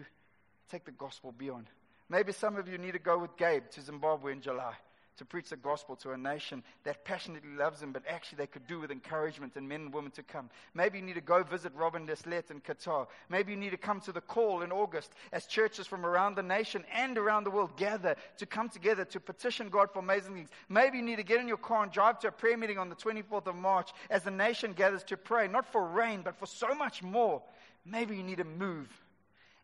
take 0.71 0.85
the 0.85 0.91
gospel 0.91 1.33
beyond. 1.37 1.67
Maybe 2.09 2.33
some 2.33 2.57
of 2.57 2.69
you 2.69 2.77
need 2.77 2.93
to 2.93 2.99
go 2.99 3.19
with 3.19 3.37
Gabe 3.37 3.71
to 3.71 3.81
Zimbabwe 3.81 4.33
in 4.33 4.41
July 4.41 4.75
to 5.19 5.25
preach 5.25 5.51
the 5.51 5.57
gospel 5.57 5.97
to 5.97 6.13
a 6.13 6.17
nation 6.17 6.63
that 6.85 7.05
passionately 7.05 7.51
loves 7.57 7.83
him, 7.83 7.93
but 7.93 8.03
actually 8.09 8.37
they 8.37 8.47
could 8.47 8.67
do 8.67 8.81
with 8.81 8.91
encouragement 8.91 9.57
and 9.57 9.69
men 9.69 9.83
and 9.83 9.95
women 9.95 10.11
to 10.13 10.23
come. 10.23 10.49
Maybe 10.75 10.99
you 10.99 11.05
need 11.05 11.15
to 11.15 11.21
go 11.21 11.43
visit 11.43 11.73
Robin 11.75 12.07
Deslet 12.07 12.51
in 12.51 12.61
Qatar. 12.61 13.07
Maybe 13.29 13.53
you 13.53 13.59
need 13.59 13.71
to 13.71 13.77
come 13.77 14.01
to 14.01 14.13
the 14.13 14.21
call 14.21 14.63
in 14.63 14.73
August 14.73 15.13
as 15.33 15.47
churches 15.47 15.87
from 15.87 16.07
around 16.07 16.37
the 16.37 16.43
nation 16.43 16.85
and 16.95 17.19
around 17.19 17.45
the 17.45 17.51
world 17.51 17.77
gather 17.77 18.17
to 18.39 18.47
come 18.47 18.69
together 18.69 19.05
to 19.07 19.21
petition 19.21 19.69
God 19.69 19.91
for 19.93 19.99
amazing 19.99 20.35
things. 20.35 20.51
Maybe 20.69 20.99
you 20.99 21.05
need 21.05 21.17
to 21.17 21.23
get 21.23 21.41
in 21.41 21.49
your 21.49 21.57
car 21.57 21.83
and 21.83 21.93
drive 21.93 22.19
to 22.21 22.29
a 22.29 22.33
prayer 22.33 22.57
meeting 22.57 22.79
on 22.79 22.89
the 22.89 22.97
24th 22.97 23.47
of 23.47 23.57
March 23.57 23.91
as 24.11 24.23
the 24.23 24.31
nation 24.31 24.73
gathers 24.73 25.05
to 25.05 25.17
pray, 25.17 25.49
not 25.49 25.71
for 25.71 25.87
rain, 25.87 26.23
but 26.23 26.39
for 26.39 26.47
so 26.47 26.75
much 26.75 27.03
more. 27.03 27.43
Maybe 27.85 28.17
you 28.17 28.23
need 28.23 28.39
to 28.39 28.45
move 28.45 28.89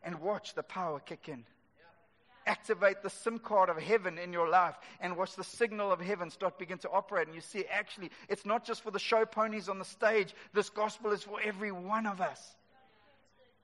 and 0.03 0.19
watch 0.19 0.53
the 0.53 0.63
power 0.63 0.99
kick 0.99 1.27
in 1.27 1.43
activate 2.49 3.03
the 3.03 3.09
SIM 3.09 3.37
card 3.37 3.69
of 3.69 3.77
heaven 3.77 4.17
in 4.17 4.33
your 4.33 4.49
life 4.49 4.75
and 4.99 5.15
watch 5.15 5.35
the 5.35 5.43
signal 5.43 5.91
of 5.91 6.01
heaven 6.01 6.29
start 6.29 6.57
begin 6.57 6.79
to 6.79 6.89
operate. 6.89 7.27
And 7.27 7.35
you 7.35 7.41
see, 7.41 7.63
actually, 7.71 8.09
it's 8.27 8.45
not 8.45 8.65
just 8.65 8.81
for 8.81 8.91
the 8.91 8.99
show 8.99 9.23
ponies 9.25 9.69
on 9.69 9.77
the 9.77 9.85
stage. 9.85 10.33
This 10.53 10.69
gospel 10.69 11.11
is 11.11 11.23
for 11.23 11.39
every 11.41 11.71
one 11.71 12.07
of 12.07 12.19
us. 12.19 12.55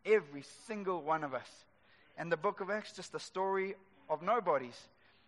Every 0.05 0.43
single 0.67 1.01
one 1.01 1.23
of 1.23 1.33
us. 1.33 1.49
And 2.17 2.31
the 2.31 2.37
book 2.37 2.61
of 2.61 2.69
Acts, 2.69 2.93
just 2.93 3.11
the 3.11 3.19
story 3.19 3.75
of 4.07 4.21
nobodies 4.21 4.79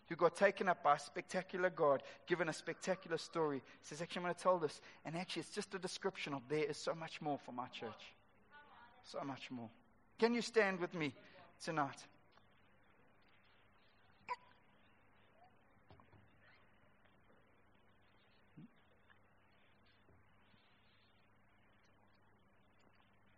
who 0.08 0.16
got 0.16 0.36
taken 0.36 0.70
up 0.70 0.84
by 0.84 0.96
a 0.96 1.00
spectacular 1.00 1.70
God, 1.70 2.04
given 2.28 2.48
a 2.48 2.54
spectacular 2.54 3.18
story. 3.18 3.58
He 3.58 3.88
says, 3.88 4.02
Actually, 4.02 4.20
I'm 4.20 4.24
going 4.26 4.36
to 4.36 4.42
tell 4.42 4.60
this. 4.60 4.80
And 5.04 5.18
actually, 5.18 5.42
it's 5.42 5.50
just 5.50 5.74
a 5.74 5.80
description 5.80 6.34
of 6.34 6.42
there 6.48 6.64
is 6.64 6.78
so 6.78 6.94
much 6.94 7.22
more 7.22 7.40
for 7.44 7.52
my 7.52 7.68
church. 7.68 8.14
So 9.04 9.20
much 9.26 9.50
more. 9.52 9.70
Can 10.20 10.34
you 10.34 10.42
stand 10.42 10.80
with 10.80 10.94
me 10.94 11.14
tonight? 11.64 11.98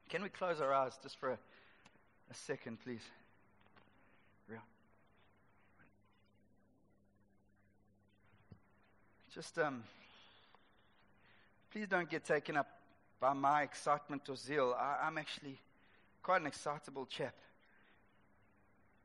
Can 0.10 0.24
we 0.24 0.30
close 0.30 0.60
our 0.60 0.74
eyes 0.74 0.98
just 1.02 1.18
for 1.20 1.30
a, 1.30 1.38
a 2.32 2.34
second, 2.34 2.80
please? 2.84 3.04
Just, 9.34 9.60
um, 9.60 9.84
please 11.72 11.88
don't 11.88 12.10
get 12.10 12.26
taken 12.26 12.58
up 12.58 12.68
by 13.20 13.34
my 13.34 13.62
excitement 13.62 14.28
or 14.28 14.36
zeal. 14.36 14.76
I, 14.78 15.06
I'm 15.06 15.18
actually 15.18 15.60
quite 16.24 16.42
an 16.42 16.48
excitable 16.48 17.06
chap. 17.06 17.36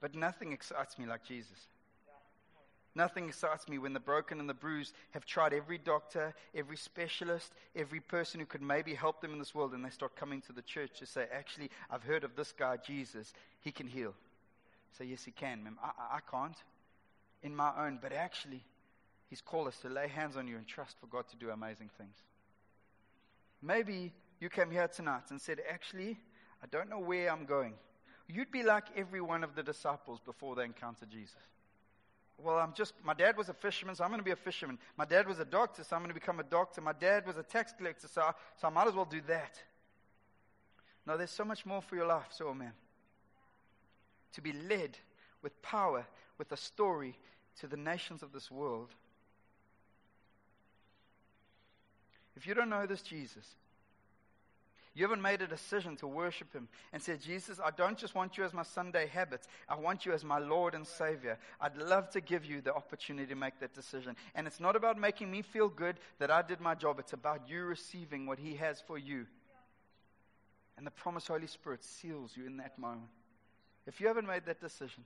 But 0.01 0.15
nothing 0.15 0.53
excites 0.53 0.99
me 0.99 1.07
like 1.07 1.25
Jesus. 1.25 1.69
Nothing 2.97 3.29
excites 3.29 3.69
me 3.69 3.79
when 3.79 3.93
the 3.93 4.01
broken 4.01 4.39
and 4.39 4.49
the 4.49 4.55
bruised 4.55 4.95
have 5.11 5.25
tried 5.25 5.53
every 5.53 5.79
doctor, 5.79 6.33
every 6.55 6.77
specialist, 6.77 7.53
every 7.75 7.99
person 7.99 8.39
who 8.39 8.47
could 8.47 8.63
maybe 8.63 8.95
help 8.95 9.21
them 9.21 9.33
in 9.33 9.41
this 9.41 9.55
world, 9.55 9.75
and 9.75 9.85
they 9.85 9.91
start 9.91 10.15
coming 10.15 10.41
to 10.43 10.53
the 10.53 10.63
church 10.63 11.01
to 11.01 11.07
say, 11.07 11.27
Actually, 11.33 11.71
I've 11.91 12.05
heard 12.05 12.23
of 12.23 12.37
this 12.37 12.53
guy, 12.53 12.77
Jesus. 12.77 13.33
He 13.61 13.73
can 13.73 13.89
heal. 13.89 14.15
Say, 14.97 15.07
Yes, 15.07 15.25
he 15.25 15.33
can, 15.33 15.65
ma'am. 15.65 15.77
I, 15.83 16.17
I 16.17 16.21
can't 16.31 16.57
in 17.43 17.55
my 17.55 17.73
own, 17.77 17.99
but 18.01 18.13
actually, 18.13 18.63
He's 19.29 19.41
called 19.41 19.67
us 19.67 19.79
to 19.79 19.89
lay 19.89 20.07
hands 20.07 20.37
on 20.37 20.47
you 20.47 20.57
and 20.57 20.67
trust 20.67 20.97
for 21.01 21.07
God 21.07 21.27
to 21.31 21.37
do 21.37 21.51
amazing 21.51 21.91
things. 21.99 22.15
Maybe 23.61 24.13
you 24.39 24.49
came 24.49 24.71
here 24.71 24.87
tonight 24.87 25.31
and 25.31 25.41
said, 25.41 25.59
Actually, 25.69 26.17
I 26.63 26.67
don't 26.71 26.89
know 26.89 27.01
where 27.01 27.33
I'm 27.33 27.45
going. 27.45 27.75
You'd 28.29 28.53
be 28.53 28.63
like 28.63 28.85
every 28.97 29.21
one 29.21 29.43
of 29.43 29.57
the 29.57 29.65
disciples 29.65 30.21
before 30.25 30.55
they 30.55 30.65
encountered 30.65 31.11
Jesus 31.11 31.35
well, 32.43 32.59
I'm 32.59 32.73
just, 32.75 32.95
my 33.05 33.15
dad 33.15 33.37
was 33.37 33.49
a 33.49 33.55
fisherman, 33.55 33.95
so 33.95 34.05
I'm 34.05 34.11
going 34.11 34.21
to 34.21 34.25
be 34.25 34.33
a 34.33 34.37
fisherman. 34.37 34.79
My 34.97 35.05
dad 35.05 35.27
was 35.27 35.39
a 35.39 35.45
doctor, 35.45 35.85
so 35.85 35.97
I'm 35.97 36.03
going 36.03 36.15
to 36.15 36.21
become 36.21 36.41
a 36.41 36.45
doctor. 36.45 36.81
My 36.81 36.93
dad 36.93 37.27
was 37.27 37.37
a 37.37 37.43
tax 37.43 37.73
collector, 37.77 38.09
so 38.09 38.23
I, 38.23 38.33
so 38.61 38.67
I 38.67 38.71
might 38.71 38.89
as 38.89 38.95
well 38.95 39.05
do 39.05 39.21
that. 39.29 39.59
No, 41.07 41.17
there's 41.17 41.31
so 41.31 41.45
much 41.45 41.65
more 41.65 41.81
for 41.81 41.97
your 41.97 42.07
life, 42.07 42.29
so 42.31 42.53
man. 42.55 42.73
To 44.33 44.43
be 44.43 44.53
led 44.53 44.99
with 45.43 45.61
power, 45.63 46.07
with 46.39 46.51
a 46.53 46.57
story 46.57 47.17
to 47.61 47.67
the 47.67 47.77
nations 47.77 48.23
of 48.23 48.33
this 48.33 48.51
world. 48.51 48.91
If 52.37 52.47
you 52.47 52.55
don't 52.55 52.69
know 52.69 52.87
this 52.87 53.03
Jesus, 53.03 53.47
you 54.95 55.03
haven't 55.03 55.23
made 55.23 55.43
a 55.43 55.47
decision 55.49 55.97
to 55.97 56.07
worship 56.07 56.53
Him 56.53 56.69
and 56.93 57.03
said, 57.03 57.21
Jesus, 57.21 57.59
I 57.63 57.71
don't 57.71 57.99
just 57.99 58.15
want 58.15 58.39
you 58.39 58.45
as 58.45 58.55
my 58.55 58.63
Sunday 58.63 59.09
habits. 59.09 59.49
I 59.69 59.75
want 59.75 60.07
you 60.07 60.13
as 60.13 60.25
my 60.25 60.39
Lord 60.39 60.75
and 60.75 60.87
Savior. 60.87 61.37
I'd 61.61 61.77
love 61.77 62.11
to 62.11 62.21
give 62.21 62.45
you 62.45 62.61
the 62.61 62.73
opportunity 62.73 63.27
to 63.27 63.35
make 63.35 63.59
that 63.59 63.75
decision. 63.75 64.15
And 64.37 64.47
it's 64.47 64.61
not 64.61 64.77
about 64.77 64.97
making 64.97 65.33
me 65.33 65.43
feel 65.43 65.69
good 65.69 65.97
that 66.21 66.31
I 66.31 66.43
did 66.43 66.61
my 66.61 66.77
job. 66.77 67.01
It's 67.01 67.13
about 67.13 67.49
you 67.49 67.65
receiving 67.65 68.27
what 68.27 68.39
He 68.39 68.55
has 68.55 68.81
for 68.81 68.97
you. 68.97 69.27
And 70.77 70.87
the 70.87 70.93
promised 70.93 71.27
Holy 71.27 71.49
Spirit 71.49 71.83
seals 71.83 72.33
you 72.37 72.47
in 72.47 72.57
that 72.59 72.79
moment. 72.79 73.09
If 73.87 74.01
you 74.01 74.07
haven't 74.07 74.29
made 74.29 74.47
that 74.47 74.61
decision, 74.61 75.03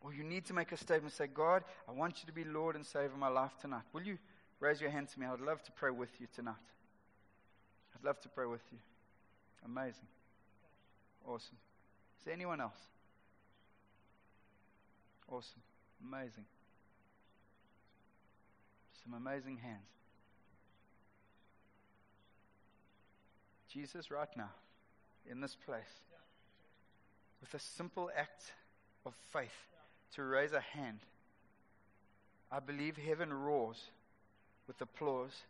or 0.00 0.12
you 0.12 0.24
need 0.24 0.44
to 0.46 0.54
make 0.54 0.72
a 0.72 0.76
statement, 0.76 1.12
say, 1.12 1.28
God, 1.28 1.62
I 1.88 1.92
want 1.92 2.20
you 2.20 2.26
to 2.26 2.32
be 2.32 2.42
Lord 2.42 2.74
and 2.74 2.84
Savior 2.84 3.12
of 3.12 3.18
my 3.18 3.28
life 3.28 3.52
tonight. 3.60 3.82
Will 3.92 4.02
you 4.02 4.18
raise 4.58 4.80
your 4.80 4.90
hand 4.90 5.08
to 5.08 5.20
me? 5.20 5.26
I 5.26 5.30
would 5.30 5.40
love 5.40 5.62
to 5.64 5.72
pray 5.72 5.90
with 5.90 6.20
you 6.20 6.26
tonight. 6.34 6.54
I'd 7.94 8.04
love 8.04 8.20
to 8.20 8.28
pray 8.28 8.46
with 8.46 8.62
you. 8.70 8.78
Amazing. 9.64 10.06
Awesome. 11.26 11.56
Is 12.18 12.24
there 12.24 12.34
anyone 12.34 12.60
else? 12.60 12.78
Awesome. 15.28 15.62
Amazing. 16.06 16.44
Some 19.04 19.14
amazing 19.14 19.58
hands. 19.58 19.86
Jesus, 23.68 24.10
right 24.10 24.28
now, 24.36 24.50
in 25.30 25.40
this 25.40 25.54
place, 25.54 26.02
with 27.40 27.54
a 27.54 27.58
simple 27.58 28.10
act 28.16 28.52
of 29.06 29.14
faith 29.32 29.68
to 30.14 30.24
raise 30.24 30.52
a 30.52 30.60
hand, 30.60 31.00
I 32.50 32.58
believe 32.58 32.96
heaven 32.96 33.32
roars 33.32 33.90
with 34.66 34.80
applause 34.80 35.42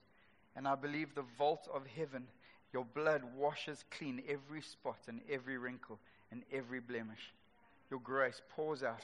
and 0.56 0.66
I 0.66 0.74
believe 0.74 1.14
the 1.14 1.24
vault 1.38 1.68
of 1.72 1.86
heaven, 1.86 2.26
your 2.72 2.84
blood 2.84 3.22
washes 3.36 3.84
clean 3.90 4.22
every 4.28 4.62
spot 4.62 4.98
and 5.08 5.20
every 5.30 5.58
wrinkle 5.58 5.98
and 6.30 6.42
every 6.52 6.80
blemish. 6.80 7.32
Your 7.90 8.00
grace 8.00 8.40
pours 8.54 8.82
out. 8.82 9.02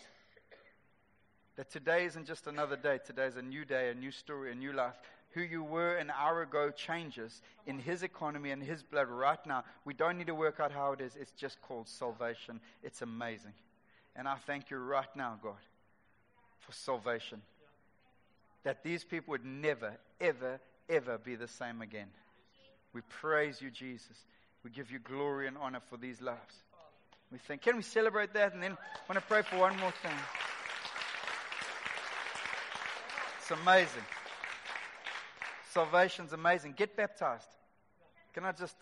That 1.56 1.70
today 1.70 2.04
isn't 2.04 2.26
just 2.26 2.46
another 2.46 2.76
day, 2.76 2.98
today 3.04 3.26
is 3.26 3.36
a 3.36 3.42
new 3.42 3.64
day, 3.64 3.90
a 3.90 3.94
new 3.94 4.10
story, 4.10 4.52
a 4.52 4.54
new 4.54 4.72
life. 4.72 4.94
Who 5.30 5.40
you 5.40 5.62
were 5.62 5.96
an 5.96 6.10
hour 6.10 6.42
ago 6.42 6.70
changes 6.70 7.42
in 7.66 7.78
His 7.78 8.02
economy 8.02 8.50
and 8.50 8.62
His 8.62 8.82
blood 8.82 9.08
right 9.08 9.44
now. 9.46 9.64
We 9.84 9.94
don't 9.94 10.18
need 10.18 10.28
to 10.28 10.34
work 10.34 10.60
out 10.60 10.70
how 10.70 10.92
it 10.92 11.00
is, 11.00 11.16
it's 11.18 11.32
just 11.32 11.60
called 11.62 11.88
salvation. 11.88 12.60
It's 12.82 13.02
amazing. 13.02 13.52
And 14.14 14.28
I 14.28 14.36
thank 14.46 14.70
you 14.70 14.78
right 14.78 15.14
now, 15.14 15.38
God, 15.42 15.56
for 16.60 16.72
salvation. 16.72 17.42
That 18.64 18.82
these 18.82 19.04
people 19.04 19.32
would 19.32 19.44
never, 19.44 19.94
ever, 20.20 20.60
ever 20.88 21.18
be 21.18 21.34
the 21.34 21.48
same 21.48 21.82
again. 21.82 22.08
We 22.92 23.02
praise 23.20 23.60
you, 23.60 23.70
Jesus. 23.70 24.16
We 24.64 24.70
give 24.70 24.90
you 24.90 24.98
glory 24.98 25.46
and 25.46 25.56
honor 25.58 25.80
for 25.90 25.96
these 25.96 26.20
lives. 26.20 26.54
We 27.30 27.38
think, 27.38 27.62
can 27.62 27.76
we 27.76 27.82
celebrate 27.82 28.32
that? 28.34 28.54
And 28.54 28.62
then 28.62 28.72
I 28.72 29.12
want 29.12 29.20
to 29.20 29.26
pray 29.26 29.42
for 29.42 29.58
one 29.58 29.76
more 29.78 29.92
thing. 30.02 30.12
It's 33.38 33.50
amazing. 33.50 34.02
Salvation's 35.70 36.32
amazing. 36.32 36.74
Get 36.76 36.96
baptized. 36.96 37.48
Can 38.32 38.44
I 38.44 38.52
just, 38.52 38.76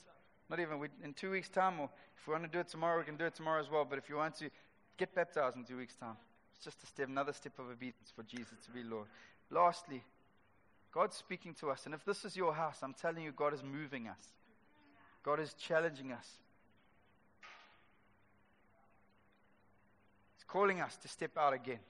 not 0.48 0.61
even, 0.61 0.78
we, 0.78 0.88
in 1.02 1.12
two 1.12 1.30
weeks' 1.30 1.48
time, 1.48 1.80
or 1.80 1.88
if 2.16 2.26
we 2.26 2.32
want 2.32 2.44
to 2.44 2.50
do 2.50 2.61
it 2.61 2.68
tomorrow, 2.68 2.98
we 2.98 3.05
can 3.05 3.16
do 3.16 3.24
it 3.24 3.34
tomorrow 3.34 3.61
as 3.61 3.70
well. 3.70 3.84
But 3.84 3.98
if 3.98 4.09
you 4.09 4.16
want 4.16 4.36
to, 4.36 4.50
get 4.96 5.14
baptized 5.14 5.57
in 5.57 5.64
two 5.64 5.76
weeks' 5.76 5.96
time. 5.96 6.16
It's 6.55 6.64
just 6.64 6.82
a 6.82 6.86
step, 6.86 7.09
another 7.09 7.32
step 7.32 7.59
of 7.59 7.66
obedience 7.66 8.12
for 8.14 8.22
Jesus 8.22 8.55
to 8.64 8.70
be 8.70 8.82
Lord. 8.82 9.07
Lastly, 9.50 10.02
God's 10.95 11.16
speaking 11.16 11.55
to 11.55 11.70
us. 11.70 11.86
And 11.86 11.95
if 11.95 12.05
this 12.05 12.24
is 12.24 12.36
your 12.36 12.55
house, 12.55 12.78
I'm 12.80 12.95
telling 12.95 13.24
you, 13.24 13.32
God 13.32 13.53
is 13.53 13.64
moving 13.64 14.07
us. 14.07 14.20
God 15.24 15.40
is 15.40 15.53
challenging 15.55 16.12
us. 16.12 16.28
He's 20.36 20.45
calling 20.47 20.80
us 20.80 20.97
to 20.99 21.09
step 21.09 21.36
out 21.36 21.53
again. 21.53 21.80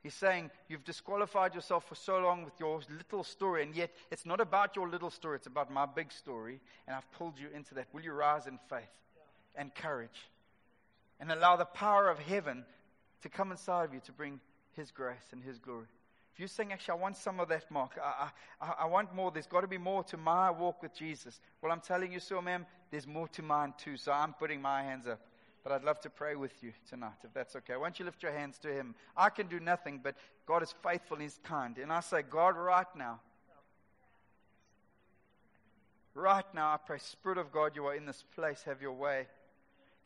He's 0.00 0.14
saying, 0.14 0.50
You've 0.68 0.84
disqualified 0.84 1.56
yourself 1.56 1.88
for 1.88 1.96
so 1.96 2.18
long 2.20 2.44
with 2.44 2.52
your 2.60 2.80
little 2.96 3.24
story, 3.24 3.64
and 3.64 3.74
yet 3.74 3.90
it's 4.12 4.24
not 4.24 4.40
about 4.40 4.76
your 4.76 4.88
little 4.88 5.10
story, 5.10 5.36
it's 5.36 5.48
about 5.48 5.72
my 5.72 5.86
big 5.86 6.12
story, 6.12 6.60
and 6.86 6.94
I've 6.94 7.10
pulled 7.12 7.38
you 7.38 7.48
into 7.52 7.74
that. 7.74 7.88
Will 7.92 8.02
you 8.02 8.12
rise 8.12 8.46
in 8.46 8.60
faith 8.68 8.82
and 9.56 9.74
courage 9.74 10.28
and 11.18 11.32
allow 11.32 11.56
the 11.56 11.64
power 11.64 12.08
of 12.08 12.20
heaven 12.20 12.64
to 13.22 13.28
come 13.28 13.50
inside 13.50 13.84
of 13.86 13.94
you 13.94 14.00
to 14.04 14.12
bring 14.12 14.38
His 14.76 14.92
grace 14.92 15.32
and 15.32 15.42
His 15.42 15.58
glory? 15.58 15.86
If 16.34 16.40
you're 16.40 16.48
saying, 16.48 16.72
actually, 16.72 16.98
I 16.98 17.02
want 17.02 17.16
some 17.16 17.38
of 17.38 17.48
that, 17.50 17.70
Mark, 17.70 17.92
I, 18.02 18.28
I, 18.60 18.74
I 18.80 18.84
want 18.86 19.14
more, 19.14 19.30
there's 19.30 19.46
got 19.46 19.60
to 19.60 19.68
be 19.68 19.78
more 19.78 20.02
to 20.04 20.16
my 20.16 20.50
walk 20.50 20.82
with 20.82 20.92
Jesus. 20.92 21.38
Well, 21.62 21.70
I'm 21.70 21.80
telling 21.80 22.10
you 22.10 22.18
so, 22.18 22.42
ma'am, 22.42 22.66
there's 22.90 23.06
more 23.06 23.28
to 23.28 23.42
mine 23.42 23.72
too, 23.78 23.96
so 23.96 24.10
I'm 24.10 24.32
putting 24.32 24.60
my 24.60 24.82
hands 24.82 25.06
up. 25.06 25.20
But 25.62 25.70
I'd 25.70 25.84
love 25.84 26.00
to 26.00 26.10
pray 26.10 26.34
with 26.34 26.60
you 26.60 26.72
tonight, 26.90 27.20
if 27.22 27.32
that's 27.32 27.54
okay. 27.54 27.76
Why 27.76 27.84
don't 27.84 28.00
you 28.00 28.04
lift 28.04 28.20
your 28.20 28.32
hands 28.32 28.58
to 28.62 28.68
Him? 28.68 28.96
I 29.16 29.30
can 29.30 29.46
do 29.46 29.60
nothing, 29.60 30.00
but 30.02 30.16
God 30.44 30.64
is 30.64 30.74
faithful 30.82 31.18
and 31.18 31.22
He's 31.22 31.38
kind. 31.44 31.78
And 31.78 31.92
I 31.92 32.00
say, 32.00 32.22
God, 32.28 32.56
right 32.56 32.84
now, 32.96 33.20
right 36.14 36.44
now, 36.52 36.72
I 36.72 36.78
pray, 36.84 36.98
Spirit 36.98 37.38
of 37.38 37.52
God, 37.52 37.76
you 37.76 37.86
are 37.86 37.94
in 37.94 38.06
this 38.06 38.24
place. 38.34 38.64
Have 38.64 38.82
your 38.82 38.92
way. 38.92 39.28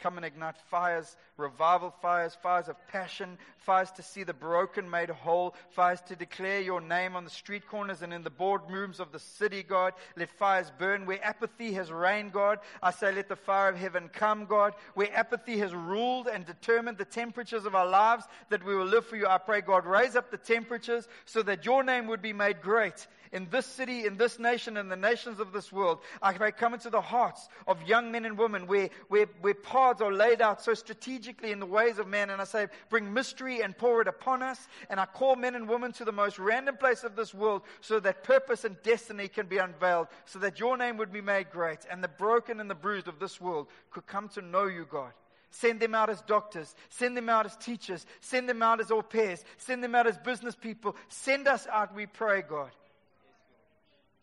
Come 0.00 0.16
and 0.16 0.24
ignite 0.24 0.56
fires, 0.70 1.16
revival 1.36 1.92
fires, 2.00 2.36
fires 2.40 2.68
of 2.68 2.76
passion, 2.86 3.36
fires 3.58 3.90
to 3.92 4.02
see 4.02 4.22
the 4.22 4.32
broken 4.32 4.88
made 4.88 5.10
whole, 5.10 5.56
fires 5.70 6.00
to 6.02 6.14
declare 6.14 6.60
your 6.60 6.80
name 6.80 7.16
on 7.16 7.24
the 7.24 7.30
street 7.30 7.66
corners 7.66 8.02
and 8.02 8.12
in 8.12 8.22
the 8.22 8.30
boardrooms 8.30 9.00
of 9.00 9.10
the 9.10 9.18
city, 9.18 9.64
God. 9.64 9.94
Let 10.16 10.30
fires 10.30 10.70
burn 10.78 11.04
where 11.04 11.24
apathy 11.24 11.72
has 11.72 11.90
reigned, 11.90 12.32
God. 12.32 12.60
I 12.80 12.92
say, 12.92 13.12
let 13.12 13.28
the 13.28 13.34
fire 13.34 13.70
of 13.70 13.76
heaven 13.76 14.08
come, 14.12 14.46
God. 14.46 14.74
Where 14.94 15.14
apathy 15.16 15.58
has 15.58 15.74
ruled 15.74 16.28
and 16.28 16.46
determined 16.46 16.98
the 16.98 17.04
temperatures 17.04 17.64
of 17.64 17.74
our 17.74 17.88
lives, 17.88 18.24
that 18.50 18.64
we 18.64 18.76
will 18.76 18.86
live 18.86 19.06
for 19.06 19.16
you. 19.16 19.26
I 19.26 19.38
pray, 19.38 19.62
God, 19.62 19.84
raise 19.84 20.14
up 20.14 20.30
the 20.30 20.36
temperatures 20.36 21.08
so 21.24 21.42
that 21.42 21.66
your 21.66 21.82
name 21.82 22.06
would 22.06 22.22
be 22.22 22.32
made 22.32 22.62
great 22.62 23.08
in 23.32 23.48
this 23.50 23.66
city, 23.66 24.06
in 24.06 24.16
this 24.16 24.38
nation, 24.38 24.76
in 24.76 24.88
the 24.88 24.96
nations 24.96 25.40
of 25.40 25.52
this 25.52 25.72
world. 25.72 25.98
I 26.22 26.32
pray 26.32 26.52
come 26.52 26.74
into 26.74 26.90
the 26.90 27.00
hearts 27.00 27.48
of 27.66 27.82
young 27.82 28.12
men 28.12 28.24
and 28.24 28.38
women 28.38 28.66
where, 28.66 28.90
where, 29.08 29.26
where 29.40 29.54
paths 29.54 30.00
are 30.00 30.12
laid 30.12 30.40
out 30.40 30.62
so 30.62 30.74
strategically 30.74 31.52
in 31.52 31.60
the 31.60 31.66
ways 31.66 31.98
of 31.98 32.06
man. 32.06 32.30
And 32.30 32.40
I 32.40 32.44
say, 32.44 32.68
bring 32.90 33.12
mystery 33.12 33.62
and 33.62 33.76
pour 33.76 34.02
it 34.02 34.08
upon 34.08 34.42
us. 34.42 34.68
And 34.90 35.00
I 35.00 35.06
call 35.06 35.36
men 35.36 35.54
and 35.54 35.68
women 35.68 35.92
to 35.92 36.04
the 36.04 36.12
most 36.12 36.38
random 36.38 36.76
place 36.76 37.04
of 37.04 37.16
this 37.16 37.34
world 37.34 37.62
so 37.80 38.00
that 38.00 38.24
purpose 38.24 38.64
and 38.64 38.76
destiny 38.82 39.28
can 39.28 39.46
be 39.46 39.58
unveiled, 39.58 40.08
so 40.24 40.38
that 40.40 40.60
your 40.60 40.76
name 40.76 40.96
would 40.96 41.12
be 41.12 41.20
made 41.20 41.50
great 41.50 41.78
and 41.90 42.02
the 42.02 42.08
broken 42.08 42.60
and 42.60 42.70
the 42.70 42.74
bruised 42.74 43.08
of 43.08 43.18
this 43.18 43.40
world 43.40 43.68
could 43.90 44.06
come 44.06 44.28
to 44.30 44.42
know 44.42 44.66
you, 44.66 44.86
God. 44.90 45.12
Send 45.50 45.80
them 45.80 45.94
out 45.94 46.10
as 46.10 46.20
doctors. 46.22 46.74
Send 46.90 47.16
them 47.16 47.28
out 47.28 47.46
as 47.46 47.56
teachers. 47.56 48.04
Send 48.20 48.48
them 48.48 48.62
out 48.62 48.80
as 48.80 48.90
au 48.90 49.02
pairs. 49.02 49.42
Send 49.56 49.82
them 49.82 49.94
out 49.94 50.06
as 50.06 50.18
business 50.18 50.54
people. 50.54 50.94
Send 51.08 51.48
us 51.48 51.66
out, 51.66 51.94
we 51.94 52.06
pray, 52.06 52.42
God. 52.42 52.70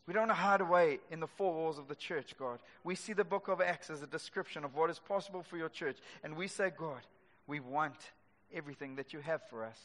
We 0.07 0.13
don't 0.13 0.27
want 0.27 0.31
to 0.31 0.35
hide 0.35 0.61
away 0.61 0.99
in 1.09 1.19
the 1.19 1.27
four 1.27 1.53
walls 1.53 1.79
of 1.79 1.87
the 1.87 1.95
church, 1.95 2.35
God. 2.37 2.59
We 2.83 2.93
see 2.95 3.13
the 3.13 3.23
book 3.23 3.47
of 3.47 3.59
Acts 3.59 3.89
as 3.89 4.01
a 4.03 4.07
description 4.07 4.63
of 4.63 4.75
what 4.75 4.89
is 4.89 4.99
possible 4.99 5.41
for 5.41 5.57
your 5.57 5.69
church. 5.69 5.97
And 6.23 6.35
we 6.35 6.47
say, 6.47 6.71
God, 6.77 7.01
we 7.47 7.59
want 7.59 8.11
everything 8.53 8.95
that 8.97 9.13
you 9.13 9.19
have 9.19 9.41
for 9.49 9.65
us. 9.65 9.79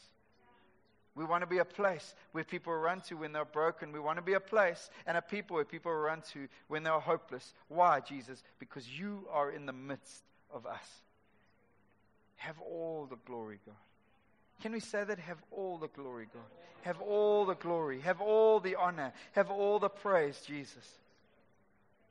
We 1.15 1.25
want 1.25 1.41
to 1.41 1.47
be 1.47 1.57
a 1.57 1.65
place 1.65 2.15
where 2.31 2.43
people 2.43 2.73
run 2.73 3.01
to 3.01 3.15
when 3.15 3.33
they're 3.33 3.43
broken. 3.43 3.91
We 3.91 3.99
want 3.99 4.17
to 4.17 4.21
be 4.21 4.33
a 4.33 4.39
place 4.39 4.89
and 5.05 5.17
a 5.17 5.21
people 5.21 5.55
where 5.55 5.65
people 5.65 5.91
run 5.91 6.21
to 6.33 6.47
when 6.67 6.83
they're 6.83 6.99
hopeless. 6.99 7.53
Why, 7.67 7.99
Jesus? 7.99 8.43
Because 8.59 8.87
you 8.87 9.27
are 9.31 9.51
in 9.51 9.65
the 9.65 9.73
midst 9.73 10.23
of 10.53 10.65
us. 10.65 10.85
Have 12.37 12.59
all 12.61 13.07
the 13.09 13.17
glory, 13.25 13.59
God. 13.65 13.75
Can 14.61 14.73
we 14.73 14.79
say 14.79 15.03
that? 15.03 15.19
Have 15.19 15.39
all 15.51 15.77
the 15.77 15.87
glory, 15.87 16.27
God. 16.33 16.43
Have 16.83 17.01
all 17.01 17.45
the 17.45 17.55
glory. 17.55 17.99
Have 18.01 18.21
all 18.21 18.59
the 18.59 18.75
honor. 18.75 19.13
Have 19.33 19.51
all 19.51 19.79
the 19.79 19.89
praise, 19.89 20.41
Jesus. 20.45 20.87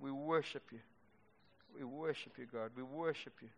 We 0.00 0.10
worship 0.10 0.64
you. 0.72 0.78
We 1.76 1.84
worship 1.84 2.32
you, 2.38 2.46
God. 2.52 2.70
We 2.76 2.82
worship 2.82 3.34
you. 3.40 3.48